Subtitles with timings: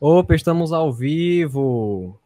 [0.00, 2.16] Opa, estamos ao vivo.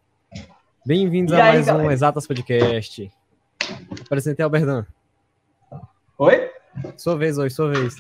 [0.85, 1.93] Bem-vindos a aí, mais um galera?
[1.95, 3.11] Exatas Podcast.
[4.03, 4.85] Apresentei Alberdan.
[6.19, 6.51] Oi?
[6.99, 7.97] Sua vez hoje, sua vez.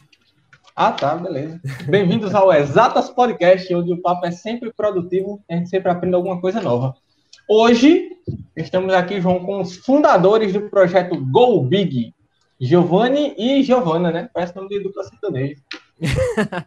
[0.77, 1.59] Ah, tá, beleza.
[1.89, 6.15] Bem-vindos ao Exatas Podcast, onde o papo é sempre produtivo e a gente sempre aprende
[6.15, 6.95] alguma coisa nova.
[7.53, 8.17] Hoje,
[8.57, 12.15] estamos aqui, João, com os fundadores do projeto Go Big,
[12.61, 14.30] Giovanni e Giovana, né?
[14.33, 15.57] Parece nome de dupla sertaneja.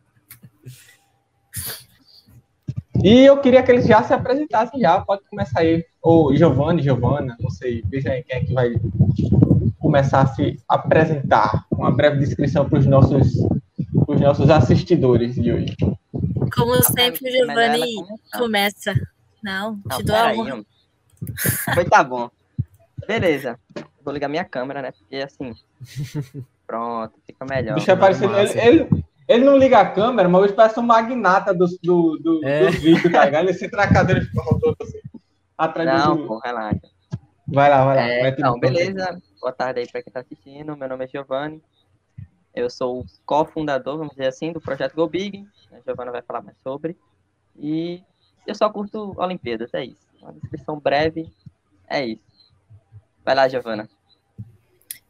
[3.03, 5.01] E eu queria que eles já se apresentassem já.
[5.01, 5.83] Pode começar aí.
[6.01, 7.83] Ou Giovanni, Giovana, não sei.
[7.87, 8.75] Veja aí quem é que vai
[9.79, 11.65] começar a se apresentar.
[11.71, 13.33] Uma breve descrição para os nossos,
[14.05, 15.75] pros nossos assistidores de hoje.
[16.55, 17.95] Como sempre, o Giovanni
[18.37, 18.93] começa.
[19.43, 20.63] Não, Não, te dou a honra.
[21.73, 22.29] Foi, tá bom.
[23.07, 23.59] Beleza.
[24.03, 24.91] Vou ligar minha câmera, né?
[24.91, 25.53] Porque assim.
[26.65, 27.75] Pronto, fica melhor.
[27.75, 28.33] bicho é parecido.
[28.37, 32.45] Ele, ele, ele não liga a câmera, mas hoje parece um magnata dos, do, do,
[32.45, 32.65] É.
[32.67, 33.43] dos vídeos, tá ligado?
[33.45, 34.99] Ele senta na cadeira e fica rodando assim.
[35.57, 36.27] Atrás Não, do.
[36.27, 36.81] pô, relaxa.
[37.47, 38.01] Vai lá, vai lá.
[38.09, 39.21] É, mete então, beleza.
[39.39, 40.75] Boa tarde aí pra quem tá assistindo.
[40.75, 41.61] Meu nome é Giovanni.
[42.55, 45.45] Eu sou o cofundador, vamos dizer assim, do projeto Go Big.
[45.71, 46.95] A Giovana vai falar mais sobre.
[47.59, 48.01] E
[48.47, 50.07] eu só curto Olimpíadas, é isso.
[50.23, 51.29] Uma descrição breve,
[51.87, 52.21] é isso.
[53.25, 53.89] Vai lá, Giovana.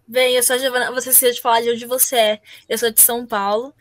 [0.07, 0.91] Bem, eu sou a Giovana.
[0.91, 2.41] Você esqueceu de falar de onde você é.
[2.67, 3.73] Eu sou de São Paulo.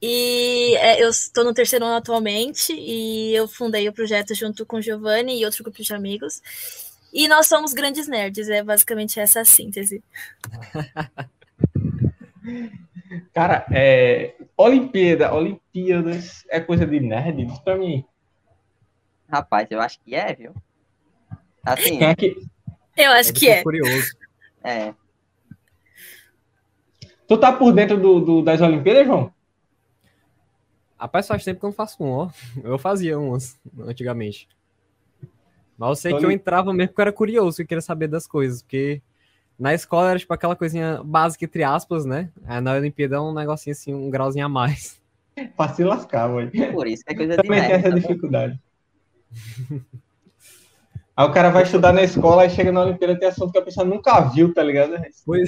[0.00, 2.72] E é, eu estou no terceiro ano atualmente.
[2.72, 6.40] E eu fundei o projeto junto com o Giovanni e outro grupo de amigos.
[7.12, 8.48] E nós somos grandes nerds.
[8.48, 10.02] É basicamente essa a síntese.
[13.34, 14.34] Cara, é.
[14.56, 17.46] Olimpíada, Olimpíadas é coisa de nerd?
[17.46, 18.04] Diz pra mim.
[19.32, 20.52] Rapaz, eu acho que é, viu?
[21.64, 22.36] Assim, Quem é que.
[22.96, 23.62] Eu acho que é.
[23.62, 24.14] Curioso.
[24.62, 24.94] é.
[27.26, 29.32] Tu tá por dentro do, do- das Olimpíadas, João?
[30.98, 32.30] Rapaz, faz tempo que eu não faço um, ó.
[32.62, 34.46] Eu fazia umas antigamente.
[35.78, 37.80] Mas eu sei Tô que eu entrava mesmo porque eu era curioso, que eu queria
[37.80, 39.00] saber das coisas, porque
[39.58, 42.30] na escola era tipo aquela coisinha básica, entre aspas, né?
[42.44, 45.00] Aí na Olimpíada é um negocinho assim, um grauzinho a mais.
[45.56, 46.50] Pra se lascar, mano.
[46.72, 47.86] Por isso que é coisa de Também tem nerd.
[47.86, 48.58] essa tá bom?
[51.14, 53.62] Aí o cara vai estudar na escola, aí chega na Olimpíada tem assunto que a
[53.62, 54.94] pessoa nunca viu, tá ligado?
[55.26, 55.46] Pois-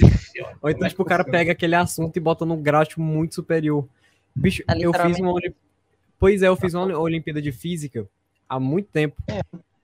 [0.61, 3.33] Ou então, é tipo, o cara pega aquele assunto e bota num grau tipo, muito
[3.33, 3.87] superior.
[4.35, 5.55] Bicho, É eu fiz uma Olim-
[6.19, 8.07] Pois é, eu fiz uma Olimpíada de Física
[8.47, 9.15] há muito tempo.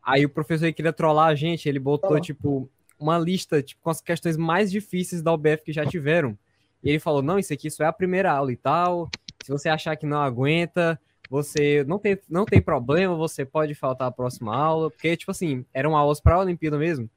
[0.03, 2.22] Aí o professor aí queria trollar a gente, ele botou, Ah.
[2.22, 2.69] tipo,
[3.00, 6.38] uma lista tipo, com as questões mais difíceis da UBF que já tiveram.
[6.84, 9.09] E ele falou, não, isso aqui só é a primeira aula e tal.
[9.44, 11.00] Se você achar que não aguenta,
[11.31, 14.91] você não tem, não tem problema, você pode faltar a próxima aula.
[14.91, 17.09] Porque, tipo assim, eram aulas para a Olimpíada mesmo.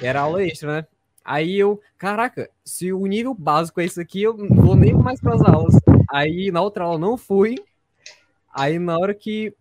[0.00, 0.86] Era aula extra, né?
[1.24, 5.20] Aí eu, caraca, se o nível básico é isso aqui, eu não vou nem mais
[5.20, 5.74] para as aulas.
[6.08, 7.56] Aí na outra aula não fui.
[8.54, 9.52] Aí na hora que.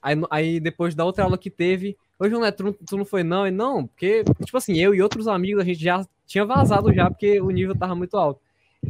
[0.00, 1.94] Aí, aí depois da outra aula que teve.
[2.18, 3.46] Ô, João Neto, tu, não- tu não foi não?
[3.46, 7.10] E não, porque, tipo assim, eu e outros amigos, a gente já tinha vazado já,
[7.10, 8.40] porque o nível tava muito alto.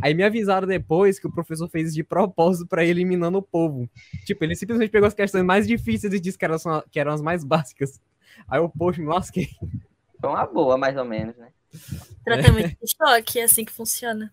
[0.00, 3.42] Aí me avisaram depois que o professor fez isso de propósito pra ir eliminando o
[3.42, 3.88] povo.
[4.24, 7.12] Tipo, ele simplesmente pegou as questões mais difíceis e disse que eram, só- que eram
[7.12, 8.00] as mais básicas.
[8.48, 9.48] Aí eu, poxa, me lasquei.
[10.20, 11.48] Foi uma boa, mais ou menos, né?
[12.24, 14.32] Tratamento de choque, é assim que funciona.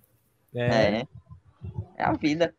[0.56, 0.68] É,
[1.00, 1.08] É.
[1.97, 2.53] É a vida.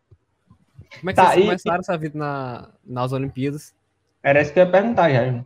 [0.99, 3.75] Como é que Tá, vocês e- começaram essa vida na, nas Olimpíadas?
[4.23, 5.45] Era isso que eu ia perguntar já.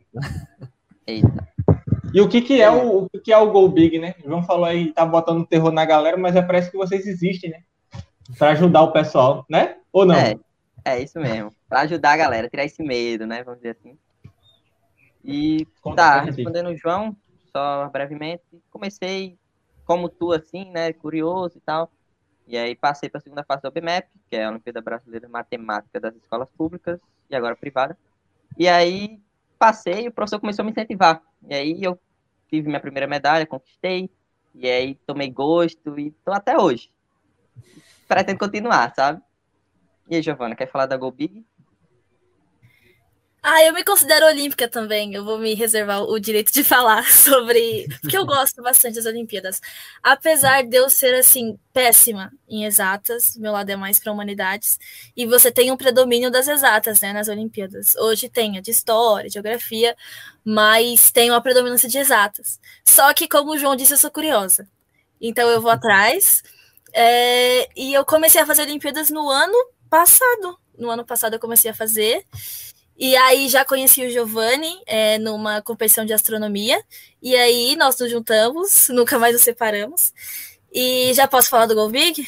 [1.07, 1.49] Eita.
[2.15, 4.15] E o que que é o, o que é o Go Big, né?
[4.25, 7.51] O João falou aí, tá botando terror na galera, mas é parece que vocês existem,
[7.51, 7.63] né?
[8.39, 9.79] Pra ajudar o pessoal, né?
[9.93, 10.15] Ou não?
[10.15, 10.37] É,
[10.85, 11.53] é isso mesmo.
[11.69, 13.43] Pra ajudar a galera, tirar esse medo, né?
[13.43, 13.99] Vamos dizer assim.
[15.25, 17.17] E Conta tá, respondendo o João,
[17.51, 19.37] só brevemente, comecei
[19.85, 20.93] como tu, assim, né?
[20.93, 21.91] Curioso e tal.
[22.47, 25.33] E aí passei para a segunda fase da OBMAP, que é a Olimpíada Brasileira de
[25.33, 27.99] Matemática das Escolas Públicas e agora privada.
[28.57, 29.19] E aí
[29.59, 31.21] passei e o professor começou a me incentivar.
[31.49, 32.01] E aí eu
[32.49, 34.11] tive minha primeira medalha, conquistei.
[34.55, 36.91] E aí tomei gosto e tô até hoje.
[38.07, 39.21] Pretendo continuar, sabe?
[40.09, 41.45] E aí, Giovana, quer falar da Go Big?
[43.47, 45.13] Ah, eu me considero olímpica também.
[45.15, 47.87] Eu vou me reservar o direito de falar sobre.
[48.01, 49.61] Porque eu gosto bastante das Olimpíadas.
[50.03, 54.79] Apesar de eu ser, assim, péssima em exatas, meu lado é mais para humanidades.
[55.15, 57.95] E você tem um predomínio das exatas, né, nas Olimpíadas.
[57.97, 59.95] Hoje tem a de história, geografia,
[60.43, 62.59] mas tem uma predominância de exatas.
[62.89, 64.67] Só que, como o João disse, eu sou curiosa.
[65.21, 66.43] Então eu vou atrás.
[66.95, 69.57] é, e eu comecei a fazer Olimpíadas no ano
[69.91, 70.59] passado.
[70.79, 72.25] No ano passado eu comecei a fazer.
[72.97, 76.81] E aí já conheci o Giovanni é, numa competição de astronomia.
[77.21, 80.13] E aí nós nos juntamos, nunca mais nos separamos.
[80.73, 82.27] E já posso falar do Go Big?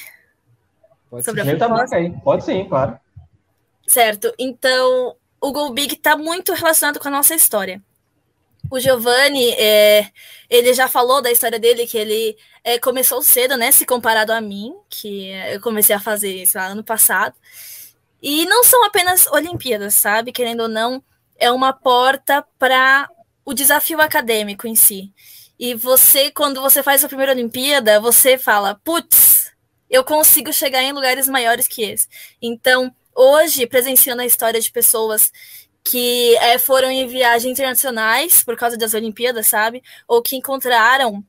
[1.09, 1.63] Pode Sobre ser.
[1.63, 2.11] A aí.
[2.23, 2.99] Pode sim, claro.
[3.87, 4.35] Certo.
[4.39, 7.81] Então, o Go Big está muito relacionado com a nossa história.
[8.69, 10.11] O Giovanni, é,
[10.51, 13.71] ele já falou da história dele, que ele é, começou cedo, né?
[13.71, 17.35] Se comparado a mim, que eu comecei a fazer isso lá ano passado.
[18.29, 20.33] E não são apenas Olimpíadas, sabe?
[20.33, 21.01] Querendo ou não,
[21.39, 23.09] é uma porta para
[23.45, 25.13] o desafio acadêmico em si.
[25.57, 29.53] E você, quando você faz a primeira Olimpíada, você fala, putz,
[29.89, 32.09] eu consigo chegar em lugares maiores que esse.
[32.43, 35.31] Então, hoje, presenciando a história de pessoas
[35.85, 39.85] que é, foram em viagens internacionais por causa das Olimpíadas, sabe?
[40.09, 41.25] Ou que encontraram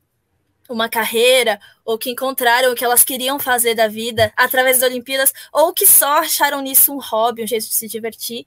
[0.70, 5.34] uma carreira, ou que encontraram o que elas queriam fazer da vida através das Olimpíadas,
[5.54, 8.46] ou que só acharam nisso um hobby, um jeito de se divertir.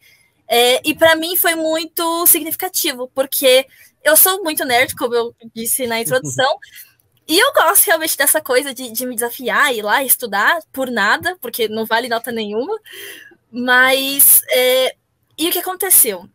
[0.48, 3.66] É, e para mim foi muito significativo, porque
[4.02, 6.58] eu sou muito nerd, como eu disse na introdução,
[7.28, 11.36] e eu gosto realmente dessa coisa de, de me desafiar, ir lá estudar por nada,
[11.40, 12.76] porque não vale nota nenhuma.
[13.52, 14.96] Mas é,
[15.38, 16.28] e o que aconteceu?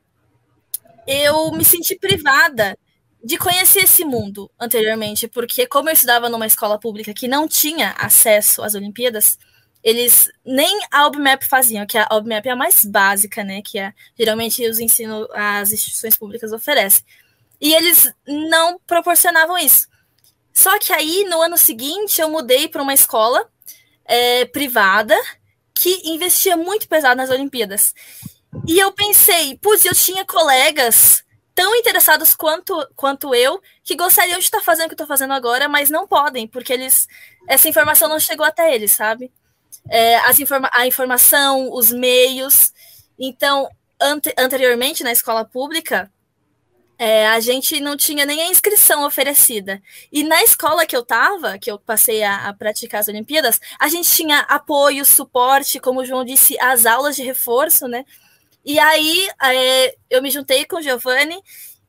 [1.05, 2.77] Eu me senti privada
[3.25, 7.95] de conhecer esse mundo anteriormente, porque como eu estudava numa escola pública que não tinha
[7.97, 9.39] acesso às Olimpíadas,
[9.83, 13.91] eles nem a OBMAP faziam, que a OBMAP é a mais básica, né, que é,
[14.15, 17.03] geralmente os ensinos as instituições públicas oferecem.
[17.59, 19.87] E eles não proporcionavam isso.
[20.53, 23.49] Só que aí, no ano seguinte, eu mudei para uma escola
[24.05, 25.19] é, privada
[25.73, 27.91] que investia muito pesado nas Olimpíadas.
[28.67, 31.24] E eu pensei, putz, eu tinha colegas
[31.55, 35.33] tão interessados quanto, quanto eu que gostariam de estar fazendo o que eu estou fazendo
[35.33, 37.07] agora, mas não podem, porque eles
[37.47, 39.31] essa informação não chegou até eles, sabe?
[39.89, 42.73] É, as informa a informação, os meios.
[43.17, 43.69] Então,
[44.01, 46.11] ante anteriormente, na escola pública,
[46.97, 49.81] é, a gente não tinha nem a inscrição oferecida.
[50.11, 53.87] E na escola que eu estava, que eu passei a, a, praticar as Olimpíadas, a
[53.87, 58.05] gente tinha apoio, suporte, como o João disse, as aulas de reforço, né?
[58.65, 61.39] E aí é, eu me juntei com o Giovanni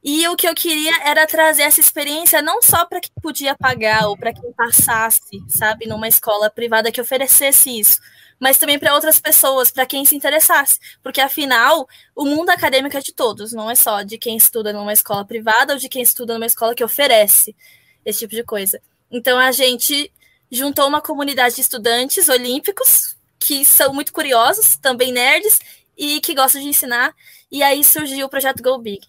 [0.04, 4.06] e o que eu queria era trazer essa experiência não só para quem podia pagar
[4.08, 7.98] ou para quem passasse, sabe, numa escola privada que oferecesse isso,
[8.38, 13.00] mas também para outras pessoas, para quem se interessasse, porque afinal o mundo acadêmico é
[13.00, 16.34] de todos, não é só de quem estuda numa escola privada ou de quem estuda
[16.34, 17.56] numa escola que oferece
[18.04, 18.80] esse tipo de coisa.
[19.10, 20.12] Então a gente
[20.52, 25.60] juntou uma comunidade de estudantes olímpicos que são muito curiosos, também nerds,
[25.96, 27.14] e que gosta de ensinar.
[27.50, 29.06] E aí surgiu o projeto Go Big.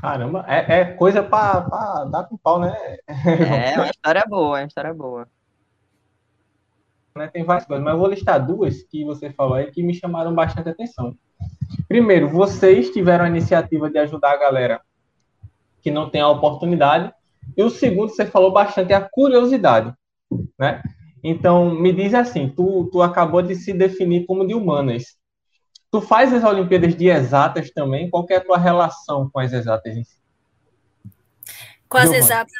[0.00, 2.98] Caramba, é, é coisa para dar com pau, né?
[3.08, 5.28] É, uma história boa, é uma história boa.
[7.16, 9.94] Né, tem várias coisas, mas eu vou listar duas que você falou aí que me
[9.94, 11.16] chamaram bastante atenção.
[11.88, 14.80] Primeiro, vocês tiveram a iniciativa de ajudar a galera
[15.82, 17.12] que não tem a oportunidade.
[17.56, 19.94] E o segundo, você falou bastante, é a curiosidade,
[20.58, 20.82] né?
[21.28, 25.16] Então, me diz assim, tu, tu acabou de se definir como de humanas.
[25.90, 28.08] Tu faz as Olimpíadas de exatas também?
[28.08, 30.16] Qual é a tua relação com as exatas em si?
[31.88, 32.54] Com as exatas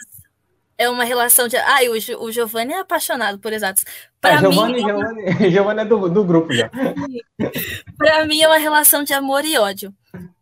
[0.78, 1.56] é uma relação de.
[1.56, 1.78] Ah,
[2.18, 3.84] o, o Giovanni é apaixonado por exatos.
[4.20, 5.50] Para é, Giovanni, mim, Giovanni, é uma...
[5.50, 6.68] Giovanni é do, do grupo já.
[7.96, 9.94] Para mim é uma relação de amor e ódio.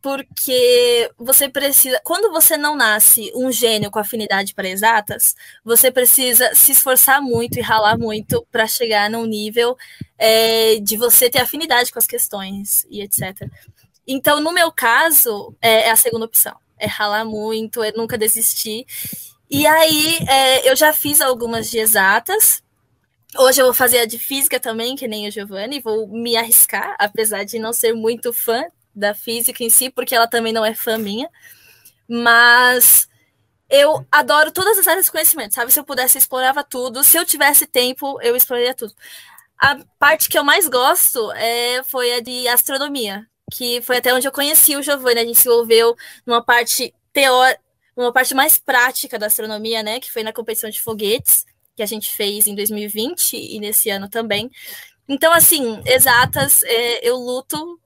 [0.02, 2.00] Porque você precisa.
[2.04, 5.34] Quando você não nasce um gênio com afinidade para exatas,
[5.64, 9.76] você precisa se esforçar muito e ralar muito para chegar num nível
[10.18, 13.48] é, de você ter afinidade com as questões e etc.
[14.06, 16.54] Então, no meu caso, é, é a segunda opção.
[16.78, 18.84] É ralar muito, é nunca desistir.
[19.50, 22.62] E aí, é, eu já fiz algumas de exatas.
[23.36, 26.94] Hoje eu vou fazer a de física também, que nem o Giovanni, vou me arriscar,
[26.98, 30.74] apesar de não ser muito fã da física em si, porque ela também não é
[30.74, 31.28] fã minha.
[32.08, 33.08] Mas
[33.68, 35.72] eu adoro todas as áreas de conhecimento, sabe?
[35.72, 37.02] Se eu pudesse, eu explorava tudo.
[37.02, 38.94] Se eu tivesse tempo, eu exploraria tudo.
[39.58, 44.26] A parte que eu mais gosto é, foi a de astronomia, que foi até onde
[44.28, 45.20] eu conheci o Giovanni.
[45.20, 45.96] A gente se envolveu
[46.26, 47.64] numa parte teórica
[47.96, 51.44] uma parte mais prática da astronomia, né, que foi na competição de foguetes,
[51.76, 54.50] que a gente fez em 2020 e nesse ano também.
[55.08, 57.78] Então, assim, exatas, é, eu luto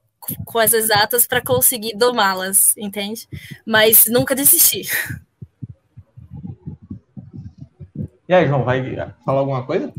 [0.44, 3.28] com as exatas para conseguir domá-las, entende?
[3.66, 4.82] Mas nunca desisti.
[8.28, 8.94] E aí, João, vai
[9.24, 9.92] falar alguma coisa?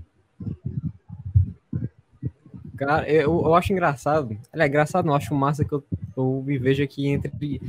[2.77, 4.38] Cara, eu, eu acho engraçado.
[4.53, 5.83] É engraçado, não acho massa que eu,
[6.15, 7.59] eu me vejo aqui entre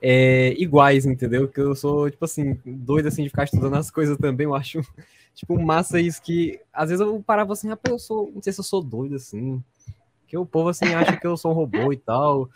[0.00, 1.48] é, iguais, entendeu?
[1.48, 4.44] Que eu sou, tipo assim, doido assim de ficar estudando as coisas também.
[4.44, 4.80] Eu acho,
[5.34, 8.60] tipo, massa isso que às vezes eu parava assim, rapaz, eu sou, não sei se
[8.60, 9.62] eu sou doido assim.
[10.34, 12.50] Que o povo assim acha que eu sou um robô e tal.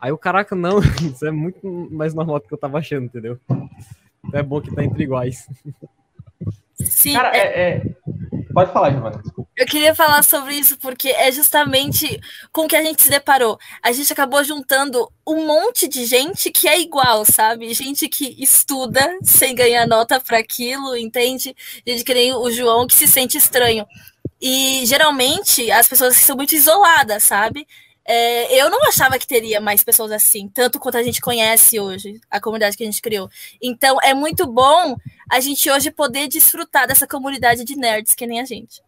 [0.00, 3.36] Aí o caraca, não, isso é muito mais normal do que eu tava achando, entendeu?
[3.48, 5.48] Então é bom que tá entre iguais.
[6.78, 7.82] Sim, Cara, é- é, é-
[8.52, 9.18] Pode falar, Giovana.
[9.20, 9.50] desculpa.
[9.56, 12.18] eu queria falar sobre isso porque é justamente
[12.52, 13.58] com o que a gente se deparou.
[13.82, 17.74] A gente acabou juntando um monte de gente que é igual, sabe?
[17.74, 21.54] Gente que estuda sem ganhar nota para aquilo, entende?
[21.86, 23.84] Gente que nem o João que se sente estranho.
[24.40, 27.66] E geralmente as pessoas são muito isoladas, sabe?
[28.08, 32.20] É, eu não achava que teria mais pessoas assim, tanto quanto a gente conhece hoje,
[32.30, 33.28] a comunidade que a gente criou.
[33.60, 34.96] Então é muito bom
[35.28, 38.80] a gente hoje poder desfrutar dessa comunidade de nerds que nem a gente.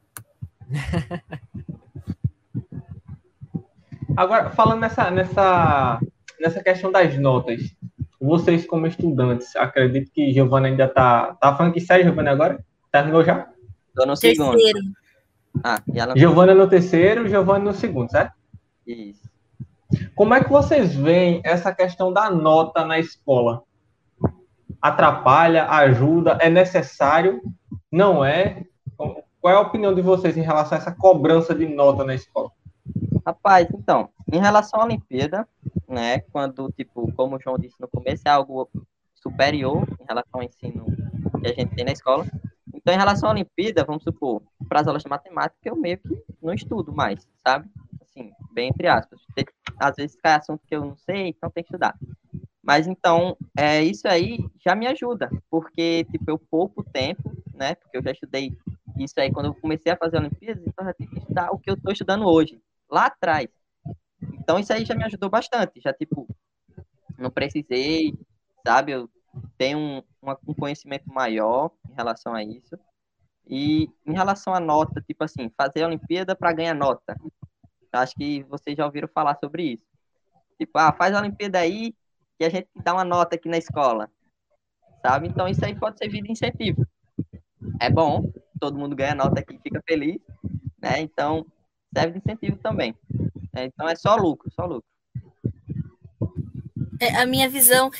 [4.16, 6.00] Agora, falando nessa, nessa,
[6.40, 7.60] nessa questão das notas,
[8.20, 11.34] vocês como estudantes, acredito que Giovana ainda tá.
[11.40, 12.64] Tá falando que sai, Giovana, agora?
[12.90, 13.48] Terminou já?
[13.94, 14.56] Tô no segundo.
[14.56, 14.80] Terceiro.
[15.64, 16.16] Ah, e ela...
[16.16, 18.32] Giovana no terceiro, Giovana no segundo, certo?
[18.86, 19.28] Isso.
[20.14, 23.62] Como é que vocês veem essa questão da nota na escola?
[24.80, 27.40] Atrapalha, ajuda, é necessário?
[27.90, 28.64] Não é?
[28.96, 32.50] Qual é a opinião de vocês em relação a essa cobrança de nota na escola?
[33.24, 35.46] Rapaz, então, em relação à Olimpíada,
[35.88, 38.68] né, quando, tipo, como o João disse no começo, é algo
[39.14, 40.86] superior em relação ao ensino
[41.40, 42.26] que a gente tem na escola.
[42.78, 46.22] Então, em relação à Olimpíada, vamos supor, para as aulas de matemática, eu meio que
[46.40, 47.68] não estudo mais, sabe?
[48.00, 49.20] Assim, bem entre aspas.
[49.78, 51.96] Às vezes cai assunto que eu não sei, então tem que estudar.
[52.62, 57.74] Mas então, é, isso aí já me ajuda, porque, tipo, eu pouco tempo, né?
[57.74, 58.56] Porque eu já estudei
[58.96, 61.58] isso aí quando eu comecei a fazer Olimpíadas, então eu já tive que estudar o
[61.58, 63.48] que eu estou estudando hoje, lá atrás.
[64.34, 65.80] Então, isso aí já me ajudou bastante.
[65.80, 66.28] Já, tipo,
[67.18, 68.14] não precisei,
[68.64, 68.92] sabe?
[68.92, 69.10] Eu
[69.56, 70.02] tenho um,
[70.46, 72.78] um conhecimento maior em relação a isso.
[73.46, 77.16] E em relação à nota, tipo assim, fazer a Olimpíada para ganhar nota.
[77.92, 79.84] Acho que vocês já ouviram falar sobre isso.
[80.58, 81.94] Tipo, ah, faz a Olimpíada aí
[82.38, 84.10] e a gente dá uma nota aqui na escola.
[85.00, 85.28] Sabe?
[85.28, 86.86] Então isso aí pode servir de incentivo.
[87.80, 88.30] É bom,
[88.60, 90.20] todo mundo ganha nota aqui fica feliz,
[90.80, 91.00] né?
[91.00, 91.46] Então
[91.94, 92.94] serve de incentivo também.
[93.56, 94.88] Então é só lucro, só lucro.
[97.00, 97.90] É, a minha visão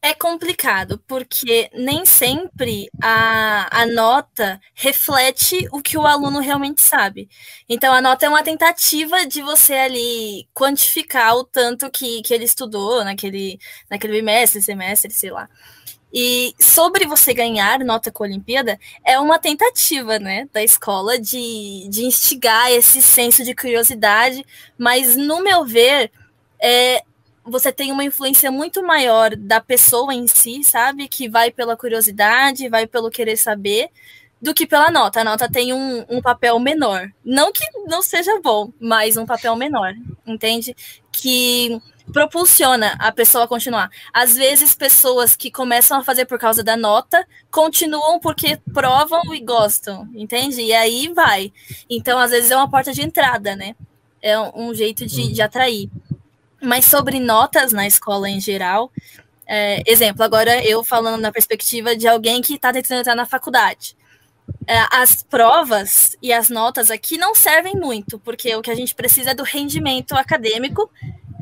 [0.00, 7.28] é complicado, porque nem sempre a, a nota reflete o que o aluno realmente sabe.
[7.68, 12.44] Então, a nota é uma tentativa de você ali quantificar o tanto que, que ele
[12.44, 13.58] estudou naquele,
[13.90, 15.48] naquele bimestre, semestre, sei lá.
[16.12, 21.86] E sobre você ganhar nota com a Olimpíada, é uma tentativa, né, da escola de,
[21.90, 24.44] de instigar esse senso de curiosidade,
[24.78, 26.10] mas, no meu ver,
[26.60, 27.02] é,
[27.48, 31.08] você tem uma influência muito maior da pessoa em si, sabe?
[31.08, 33.90] Que vai pela curiosidade, vai pelo querer saber,
[34.40, 35.20] do que pela nota.
[35.20, 37.10] A nota tem um, um papel menor.
[37.24, 39.94] Não que não seja bom, mas um papel menor,
[40.26, 40.74] entende?
[41.12, 41.80] Que
[42.12, 43.90] propulsiona a pessoa a continuar.
[44.12, 49.40] Às vezes, pessoas que começam a fazer por causa da nota continuam porque provam e
[49.40, 50.62] gostam, entende?
[50.62, 51.52] E aí vai.
[51.88, 53.74] Então, às vezes, é uma porta de entrada, né?
[54.22, 55.90] É um jeito de, de atrair.
[56.60, 58.90] Mas sobre notas na escola em geral,
[59.46, 63.96] é, exemplo, agora eu falando na perspectiva de alguém que está tentando entrar na faculdade.
[64.66, 68.94] É, as provas e as notas aqui não servem muito, porque o que a gente
[68.94, 70.90] precisa é do rendimento acadêmico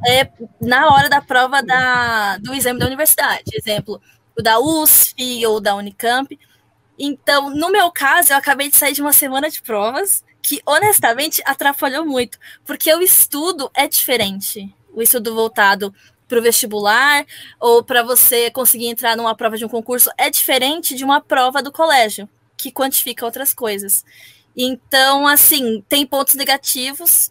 [0.06, 0.28] é,
[0.60, 3.50] na hora da prova da, do exame da universidade.
[3.54, 4.00] Exemplo,
[4.38, 6.38] o da USF ou da Unicamp.
[6.96, 11.42] Então, no meu caso, eu acabei de sair de uma semana de provas que, honestamente,
[11.44, 15.94] atrapalhou muito, porque o estudo é diferente o estudo voltado
[16.26, 17.24] para o vestibular
[17.60, 21.62] ou para você conseguir entrar numa prova de um concurso é diferente de uma prova
[21.62, 24.04] do colégio, que quantifica outras coisas.
[24.56, 27.30] Então, assim, tem pontos negativos,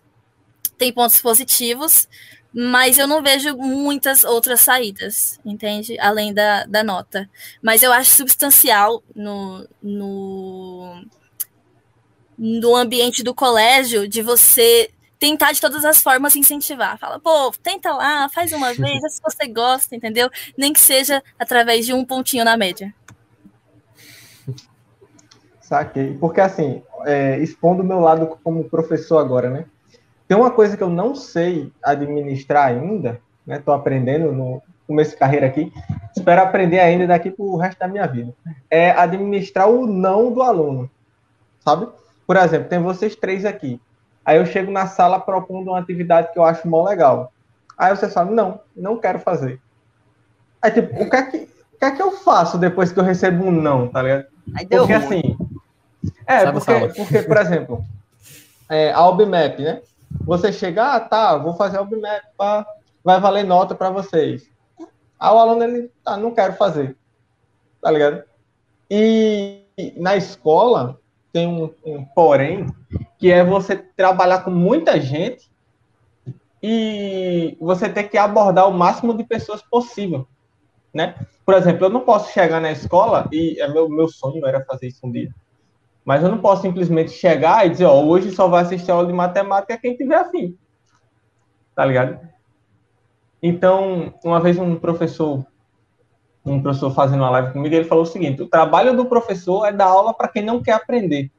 [0.78, 2.08] tem pontos positivos,
[2.54, 6.00] mas eu não vejo muitas outras saídas, entende?
[6.00, 7.30] Além da, da nota.
[7.62, 11.06] Mas eu acho substancial no, no,
[12.38, 16.98] no ambiente do colégio de você tentar de todas as formas incentivar.
[16.98, 20.30] Fala, pô, tenta lá, faz uma vez, se você gosta, entendeu?
[20.58, 22.94] Nem que seja através de um pontinho na média.
[25.62, 26.16] Saquei.
[26.18, 29.66] Porque, assim, é, expondo o meu lado como professor agora, né?
[30.28, 33.60] Tem uma coisa que eu não sei administrar ainda, né?
[33.60, 35.72] Tô aprendendo no começo de carreira aqui.
[36.16, 38.34] Espero aprender ainda daqui pro resto da minha vida.
[38.70, 40.90] É administrar o não do aluno,
[41.60, 41.88] sabe?
[42.26, 43.80] Por exemplo, tem vocês três aqui.
[44.26, 47.32] Aí eu chego na sala propondo uma atividade que eu acho mó legal.
[47.78, 49.62] Aí você fala, não, não quero fazer.
[50.62, 53.04] Aí, tipo, o que é que, o que, é que eu faço depois que eu
[53.04, 54.26] recebo um não, tá ligado?
[54.58, 55.06] Aí deu Porque ruim.
[55.06, 55.38] assim.
[56.26, 57.86] É, Sabe, porque, porque, por exemplo,
[58.70, 59.82] é, a OBMAP, né?
[60.22, 62.66] Você chega, ah, tá, vou fazer a OBMAP, pá,
[63.04, 64.50] vai valer nota para vocês.
[65.20, 66.96] Aí o aluno, ele, tá, não quero fazer.
[67.82, 68.24] Tá ligado?
[68.90, 69.64] E
[69.98, 71.00] na escola
[71.36, 72.66] tem um, um porém,
[73.20, 75.52] que é você trabalhar com muita gente
[76.64, 80.26] e você ter que abordar o máximo de pessoas possível,
[80.94, 81.14] né?
[81.46, 84.88] Por exemplo, eu não posso chegar na escola e é meu meu sonho era fazer
[84.88, 85.30] isso um dia.
[86.06, 89.12] Mas eu não posso simplesmente chegar e dizer, ó, hoje só vai assistir aula de
[89.12, 90.58] matemática quem tiver afim.
[91.76, 92.18] Tá ligado?
[93.44, 95.46] Então, uma vez um professor
[96.46, 99.72] um professor fazendo uma live comigo, ele falou o seguinte: o trabalho do professor é
[99.72, 101.32] dar aula para quem não quer aprender.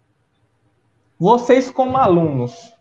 [1.18, 2.74] Vocês, como alunos,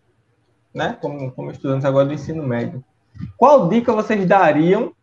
[0.73, 2.83] né, como, como estudantes agora do ensino médio,
[3.37, 4.93] qual dica vocês dariam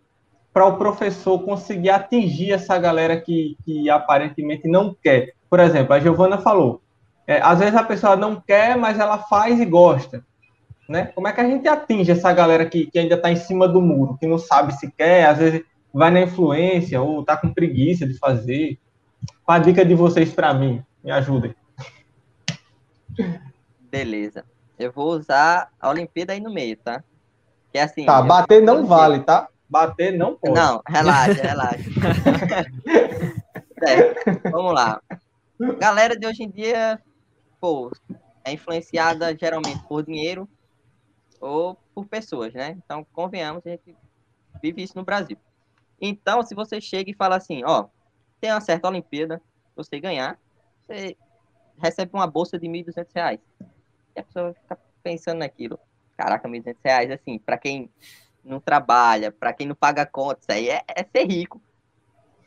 [0.53, 5.33] para o professor conseguir atingir essa galera que, que aparentemente não quer?
[5.49, 6.83] Por exemplo, a Giovana falou:
[7.27, 10.25] é, às vezes a pessoa não quer, mas ela faz e gosta.
[10.89, 11.07] Né?
[11.15, 13.81] Como é que a gente atinge essa galera que, que ainda está em cima do
[13.81, 15.63] muro, que não sabe se quer, às vezes
[15.93, 18.79] vai na influência ou tá com preguiça de fazer.
[19.45, 20.83] Qual a dica de vocês para mim?
[21.03, 21.55] Me ajudem.
[23.91, 24.45] Beleza.
[24.79, 27.05] Eu vou usar a Olimpíada aí no meio, tá?
[27.71, 28.07] Que é assim.
[28.07, 29.49] Tá, bater não vale, tá?
[29.69, 30.55] Bater não pode.
[30.55, 31.91] Não, relaxa, relaxa.
[33.79, 34.51] certo.
[34.51, 35.01] Vamos lá.
[35.79, 37.01] Galera de hoje em dia,
[37.61, 37.91] pô,
[38.45, 40.49] é influenciada geralmente por dinheiro
[41.41, 42.77] ou por pessoas, né?
[42.85, 43.97] Então, convenhamos, a gente
[44.63, 45.37] vive isso no Brasil.
[46.05, 47.87] Então, se você chega e fala assim, ó,
[48.41, 49.41] tem uma certa Olimpíada,
[49.77, 50.37] você ganhar,
[50.81, 51.17] você
[51.79, 53.39] recebe uma bolsa de R$ 1.200.
[54.17, 55.79] E a pessoa fica pensando naquilo.
[56.17, 57.89] Caraca, 1.200 reais, assim, para quem
[58.45, 61.63] não trabalha, para quem não paga conta, isso aí é, é ser rico,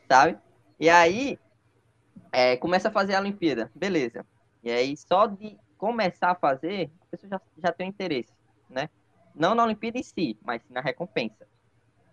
[0.06, 0.38] sabe?
[0.78, 1.38] E aí,
[2.30, 4.26] é, começa a fazer a Olimpíada, beleza.
[4.62, 8.34] E aí, só de começar a fazer, a pessoa já, já tem um interesse,
[8.68, 8.90] né?
[9.34, 11.48] Não na Olimpíada em si, mas na recompensa.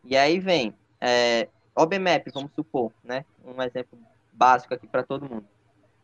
[0.05, 0.73] E aí vem
[1.05, 3.25] é, OBMAP, vamos supor, né?
[3.43, 3.99] Um exemplo
[4.31, 5.45] básico aqui para todo mundo.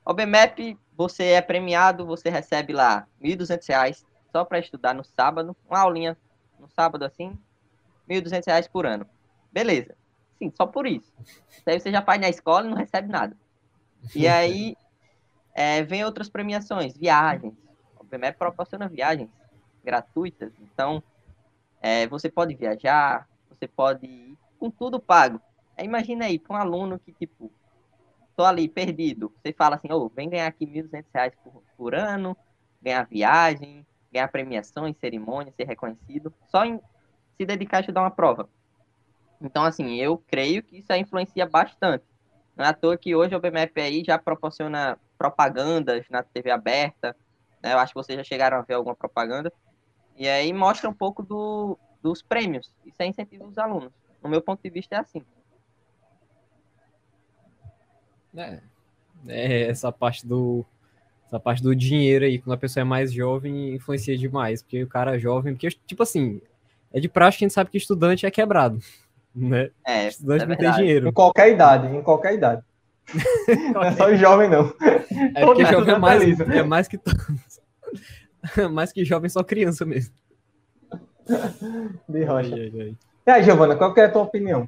[0.03, 5.79] OBMAP, você é premiado, você recebe lá R$ 1.200 só para estudar no sábado, uma
[5.79, 6.17] aulinha
[6.59, 7.29] no sábado assim,
[8.09, 9.05] R$ 1.200 por ano.
[9.49, 9.95] Beleza.
[10.37, 11.13] Sim, só por isso.
[11.65, 13.37] Aí você já faz na escola e não recebe nada.
[14.13, 14.75] E aí
[15.53, 17.53] é, vem outras premiações, viagens.
[17.97, 19.29] O BMEP proporciona viagens
[19.81, 20.51] gratuitas.
[20.59, 21.01] Então,
[21.81, 25.41] é, você pode viajar, você pode ir com tudo pago.
[25.77, 27.51] Aí imagina aí, para um aluno que, tipo,
[28.35, 31.95] tô ali perdido, você fala assim, ô, oh, vem ganhar aqui R$ 1.200 por, por
[31.95, 32.35] ano,
[32.81, 36.79] ganhar viagem, ganhar premiações, cerimônias, ser reconhecido, só em
[37.37, 38.49] se dedicar a estudar uma prova.
[39.41, 42.03] Então, assim, eu creio que isso influencia bastante.
[42.55, 47.15] Não é à toa que hoje o BMF aí já proporciona propagandas na TV aberta,
[47.63, 47.73] né?
[47.73, 49.51] Eu acho que vocês já chegaram a ver alguma propaganda.
[50.17, 52.73] E aí mostra um pouco do, dos prêmios.
[52.85, 53.93] Isso é incentivo dos alunos.
[54.23, 55.23] No meu ponto de vista, é assim.
[58.35, 58.59] É,
[59.27, 60.65] é essa parte do
[61.29, 64.87] essa parte do dinheiro aí, quando a pessoa é mais jovem, influencia demais, porque o
[64.87, 66.41] cara é jovem, porque, tipo assim,
[66.91, 68.79] é de prática, a gente sabe que estudante é quebrado,
[69.33, 69.69] né?
[69.85, 71.09] É, estudante é não tem dinheiro.
[71.09, 72.63] Em qualquer idade, em qualquer idade.
[73.73, 74.73] não é só jovem, não.
[75.35, 77.61] É porque jovem é mais, é mais que todos.
[78.71, 80.13] mais que jovem, só criança mesmo.
[82.07, 82.55] De rocha.
[82.55, 82.97] Ai, ai, ai.
[83.29, 84.67] E aí, Giovana, qual que é a tua opinião?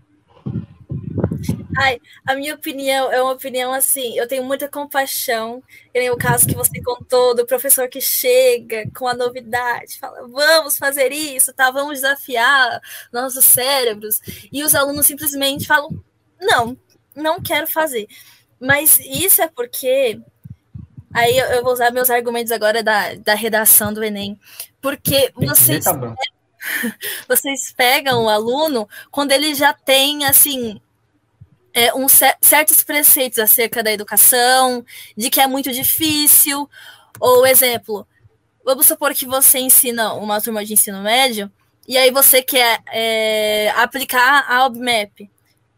[1.75, 5.63] Ai, a minha opinião é uma opinião assim, eu tenho muita compaixão,
[5.95, 10.77] em o caso que você contou do professor que chega com a novidade, fala, vamos
[10.77, 11.71] fazer isso, tá?
[11.71, 12.79] Vamos desafiar
[13.11, 14.21] nossos cérebros,
[14.51, 15.89] e os alunos simplesmente falam,
[16.39, 16.77] não,
[17.15, 18.05] não quero fazer.
[18.59, 20.21] Mas isso é porque
[21.11, 24.39] aí eu vou usar meus argumentos agora da, da redação do Enem,
[24.79, 25.83] porque vocês
[27.27, 30.79] vocês pegam o aluno quando ele já tem, assim,
[31.73, 36.69] é, um, certos preceitos acerca da educação, de que é muito difícil,
[37.19, 38.05] ou exemplo,
[38.63, 41.51] vamos supor que você ensina uma turma de ensino médio,
[41.87, 45.29] e aí você quer é, aplicar a OBMAP,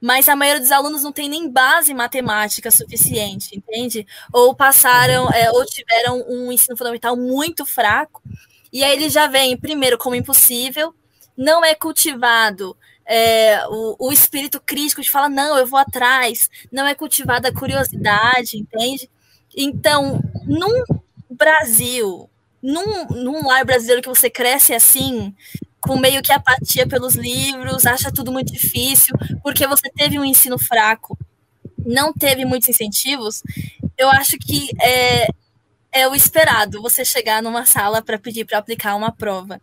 [0.01, 4.05] mas a maioria dos alunos não tem nem base matemática suficiente, entende?
[4.33, 8.21] Ou passaram, é, ou tiveram um ensino fundamental muito fraco,
[8.73, 10.93] e aí ele já vem, primeiro, como impossível,
[11.37, 16.87] não é cultivado é, o, o espírito crítico de falar, não, eu vou atrás, não
[16.87, 19.09] é cultivada a curiosidade, entende?
[19.55, 20.83] Então, num
[21.29, 22.29] Brasil,
[22.61, 25.35] num, num lar brasileiro que você cresce assim,
[25.79, 30.57] com meio que apatia pelos livros, acha tudo muito difícil, porque você teve um ensino
[30.57, 31.17] fraco,
[31.85, 33.43] não teve muitos incentivos,
[33.97, 35.27] eu acho que é,
[35.93, 39.61] é o esperado você chegar numa sala para pedir para aplicar uma prova.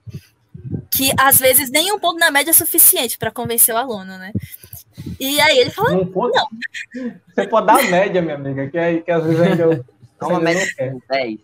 [0.90, 4.32] Que às vezes nem um ponto na média é suficiente para convencer o aluno, né?
[5.18, 6.06] E aí ele fala, não.
[6.06, 6.36] Pode...
[6.36, 6.48] não.
[7.34, 9.84] Você pode dar a média, minha amiga, que, aí, que às vezes ainda eu...
[10.20, 10.74] Normalmente
[11.08, 11.38] 10.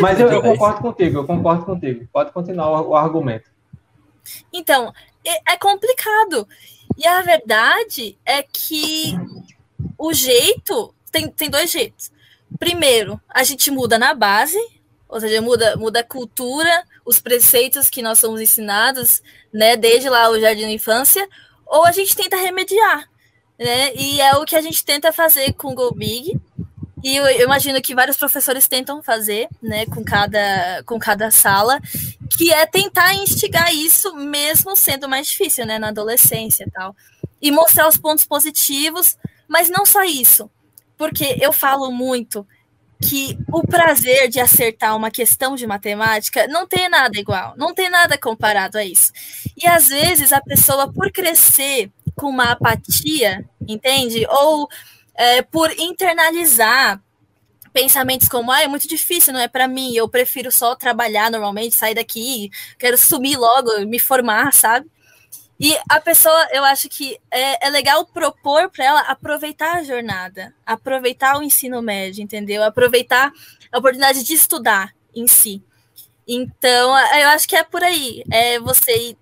[0.00, 2.08] Mas eu, eu, concordo contigo, eu concordo contigo.
[2.12, 3.50] Pode continuar o, o argumento.
[4.52, 4.92] Então,
[5.26, 6.46] é, é complicado.
[6.96, 9.18] E a verdade é que
[9.98, 12.12] o jeito tem, tem dois jeitos.
[12.58, 14.58] Primeiro, a gente muda na base,
[15.08, 20.28] ou seja, muda, muda a cultura, os preceitos que nós somos ensinados, né, desde lá
[20.30, 21.28] o jardim da infância,
[21.66, 23.08] ou a gente tenta remediar,
[23.58, 23.94] né?
[23.94, 26.38] E é o que a gente tenta fazer com o Go Big.
[27.02, 31.78] E eu, eu imagino que vários professores tentam fazer, né, com cada, com cada sala,
[32.30, 36.96] que é tentar instigar isso, mesmo sendo mais difícil, né, na adolescência e tal.
[37.42, 40.50] E mostrar os pontos positivos, mas não só isso.
[40.96, 42.46] Porque eu falo muito
[43.02, 47.90] que o prazer de acertar uma questão de matemática não tem nada igual, não tem
[47.90, 49.12] nada comparado a isso.
[49.56, 54.26] E às vezes a pessoa, por crescer com uma apatia, entende?
[54.28, 54.68] Ou
[55.14, 57.00] é, por internalizar
[57.72, 61.74] pensamentos como, ah, é muito difícil, não é para mim, eu prefiro só trabalhar normalmente,
[61.74, 64.88] sair daqui, quero sumir logo, me formar, sabe?
[65.58, 70.54] E a pessoa, eu acho que é, é legal propor para ela aproveitar a jornada,
[70.66, 72.62] aproveitar o ensino médio, entendeu?
[72.64, 73.32] Aproveitar
[73.70, 75.62] a oportunidade de estudar em si.
[76.26, 78.24] Então, eu acho que é por aí.
[78.32, 79.18] É você ir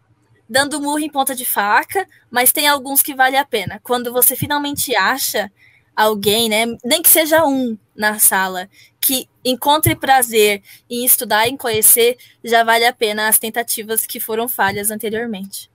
[0.49, 3.81] dando murro em ponta de faca, mas tem alguns que vale a pena.
[3.83, 5.51] Quando você finalmente acha
[5.97, 8.69] alguém, né, nem que seja um na sala,
[9.01, 14.49] que encontre prazer em estudar, em conhecer, já vale a pena as tentativas que foram
[14.49, 15.72] falhas anteriormente.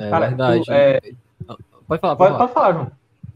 [0.00, 0.64] É Cara, verdade.
[0.64, 1.00] Tu, é...
[1.86, 2.92] Pode falar, pode, pode falar, João.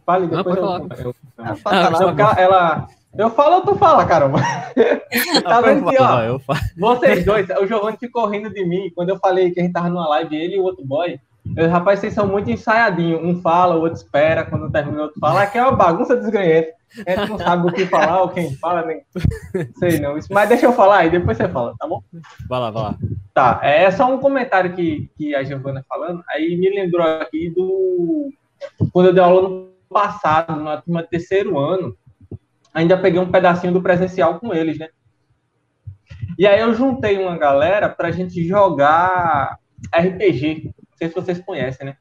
[0.07, 1.05] Fale, depois Não, pode eu, falar.
[1.05, 2.39] Eu, ah, falar.
[2.39, 4.39] ela, eu falo ou tu fala, caramba?
[5.43, 6.39] tá vendo aqui, ó.
[6.77, 9.89] Vocês dois, o Giovanni ficou rindo de mim quando eu falei que a gente tava
[9.89, 11.19] numa live, ele e o outro boy.
[11.57, 13.23] Eu, rapaz, vocês são muito ensaiadinhos.
[13.23, 15.43] Um fala, o outro espera, quando termina, o outro fala.
[15.43, 16.73] Aqui é uma bagunça desganhenta.
[17.07, 19.03] A gente não sabe o que falar ou quem fala, nem
[19.79, 20.17] sei não.
[20.31, 22.03] Mas deixa eu falar e depois você fala, tá bom?
[22.49, 22.99] Vai lá, vai lá.
[23.33, 28.31] Tá, é só um comentário que, que a Giovana falando, aí me lembrou aqui do.
[28.93, 31.97] Quando eu dei aula no passado, na turma terceiro ano,
[32.73, 34.89] ainda peguei um pedacinho do presencial com eles, né?
[36.39, 39.59] E aí eu juntei uma galera pra gente jogar
[39.95, 40.73] RPG.
[40.95, 41.97] Não sei se vocês conhecem, né?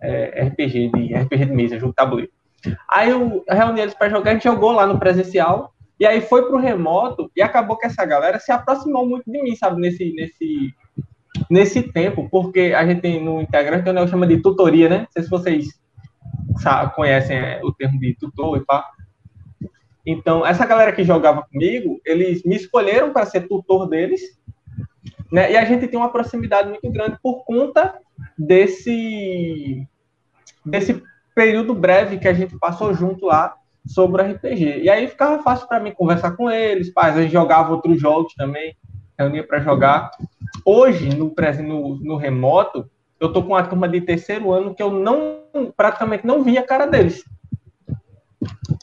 [0.00, 2.30] É, RPG de RPG de mesa, jogo tabuleiro.
[2.88, 6.46] Aí eu reuni eles para jogar, a gente jogou lá no presencial, e aí foi
[6.46, 10.74] pro remoto, e acabou que essa galera se aproximou muito de mim, sabe, nesse, nesse,
[11.50, 14.98] nesse tempo, porque a gente tem no Instagram que eu chama de tutoria, né?
[14.98, 15.80] Não sei se vocês
[16.58, 18.84] sabe, conhecem é, o termo de tutor e pá.
[20.06, 24.20] Então, essa galera que jogava comigo, eles me escolheram para ser tutor deles,
[25.30, 25.52] né?
[25.52, 27.94] E a gente tem uma proximidade muito grande por conta
[28.36, 29.86] desse
[30.64, 31.02] desse
[31.34, 33.54] período breve que a gente passou junto lá
[33.86, 34.80] sobre RPG.
[34.82, 38.34] E aí ficava fácil para mim conversar com eles, pais, a gente jogava outros jogos
[38.34, 38.76] também,
[39.18, 40.10] reunia para jogar.
[40.64, 44.90] Hoje, no, no, no remoto, eu tô com uma turma de terceiro ano que eu
[44.90, 45.38] não
[45.76, 47.24] praticamente não via a cara deles.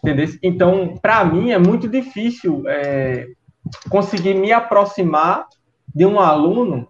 [0.03, 0.27] Entendeu?
[0.43, 3.27] Então, para mim é muito difícil é,
[3.89, 5.45] conseguir me aproximar
[5.95, 6.87] de um aluno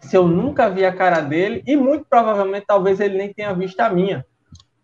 [0.00, 3.78] se eu nunca vi a cara dele e muito provavelmente talvez ele nem tenha visto
[3.80, 4.26] a minha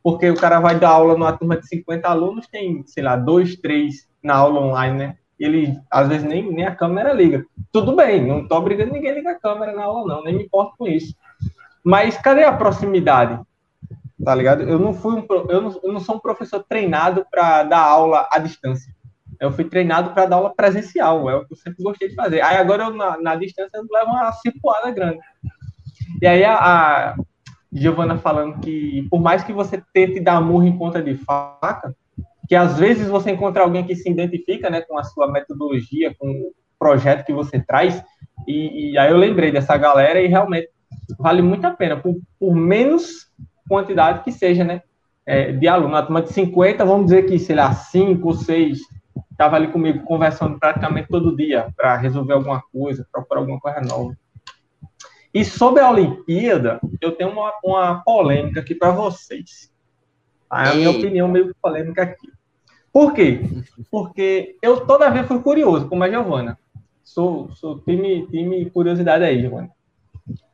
[0.02, 3.56] porque o cara vai dar aula numa turma de 50 alunos, tem, sei lá, dois,
[3.56, 5.16] três na aula online, né?
[5.38, 7.44] Ele, às vezes, nem, nem a câmera liga.
[7.70, 10.44] Tudo bem, não tô obrigando ninguém a ligar a câmera na aula, não, nem me
[10.44, 11.14] importo com isso.
[11.84, 13.38] Mas cadê a proximidade?
[14.24, 14.62] Tá ligado?
[14.62, 18.26] Eu não fui um, eu não, eu não sou um professor treinado para dar aula
[18.32, 18.92] à distância.
[19.40, 22.40] Eu fui treinado para dar aula presencial, é o que eu sempre gostei de fazer.
[22.42, 25.20] Aí agora, eu, na, na distância, eu levo uma cipuada grande.
[26.20, 27.16] E aí, a, a
[27.72, 31.94] Giovana falando que por mais que você tente dar murro em ponta de faca,
[32.48, 36.28] que às vezes você encontra alguém que se identifica né, com a sua metodologia, com
[36.28, 38.02] o projeto que você traz,
[38.46, 40.70] e, e aí eu lembrei dessa galera e realmente
[41.18, 43.28] vale muito a pena, por, por menos
[43.68, 44.82] quantidade que seja, né,
[45.26, 45.92] é, de aluno.
[45.92, 48.78] Na turma de 50, vamos dizer que, sei lá, 5 ou 6
[49.38, 54.18] estava ali comigo conversando praticamente todo dia para resolver alguma coisa, procurar alguma coisa nova.
[55.32, 59.72] E sobre a Olimpíada, eu tenho uma, uma polêmica aqui para vocês.
[60.48, 60.64] Tá?
[60.64, 62.32] É a minha opinião meio polêmica aqui.
[62.92, 63.42] Por quê?
[63.92, 66.58] Porque eu toda vez fui curioso, como a Giovana.
[67.04, 69.70] Sou, sou time, time curiosidade aí, Giovana.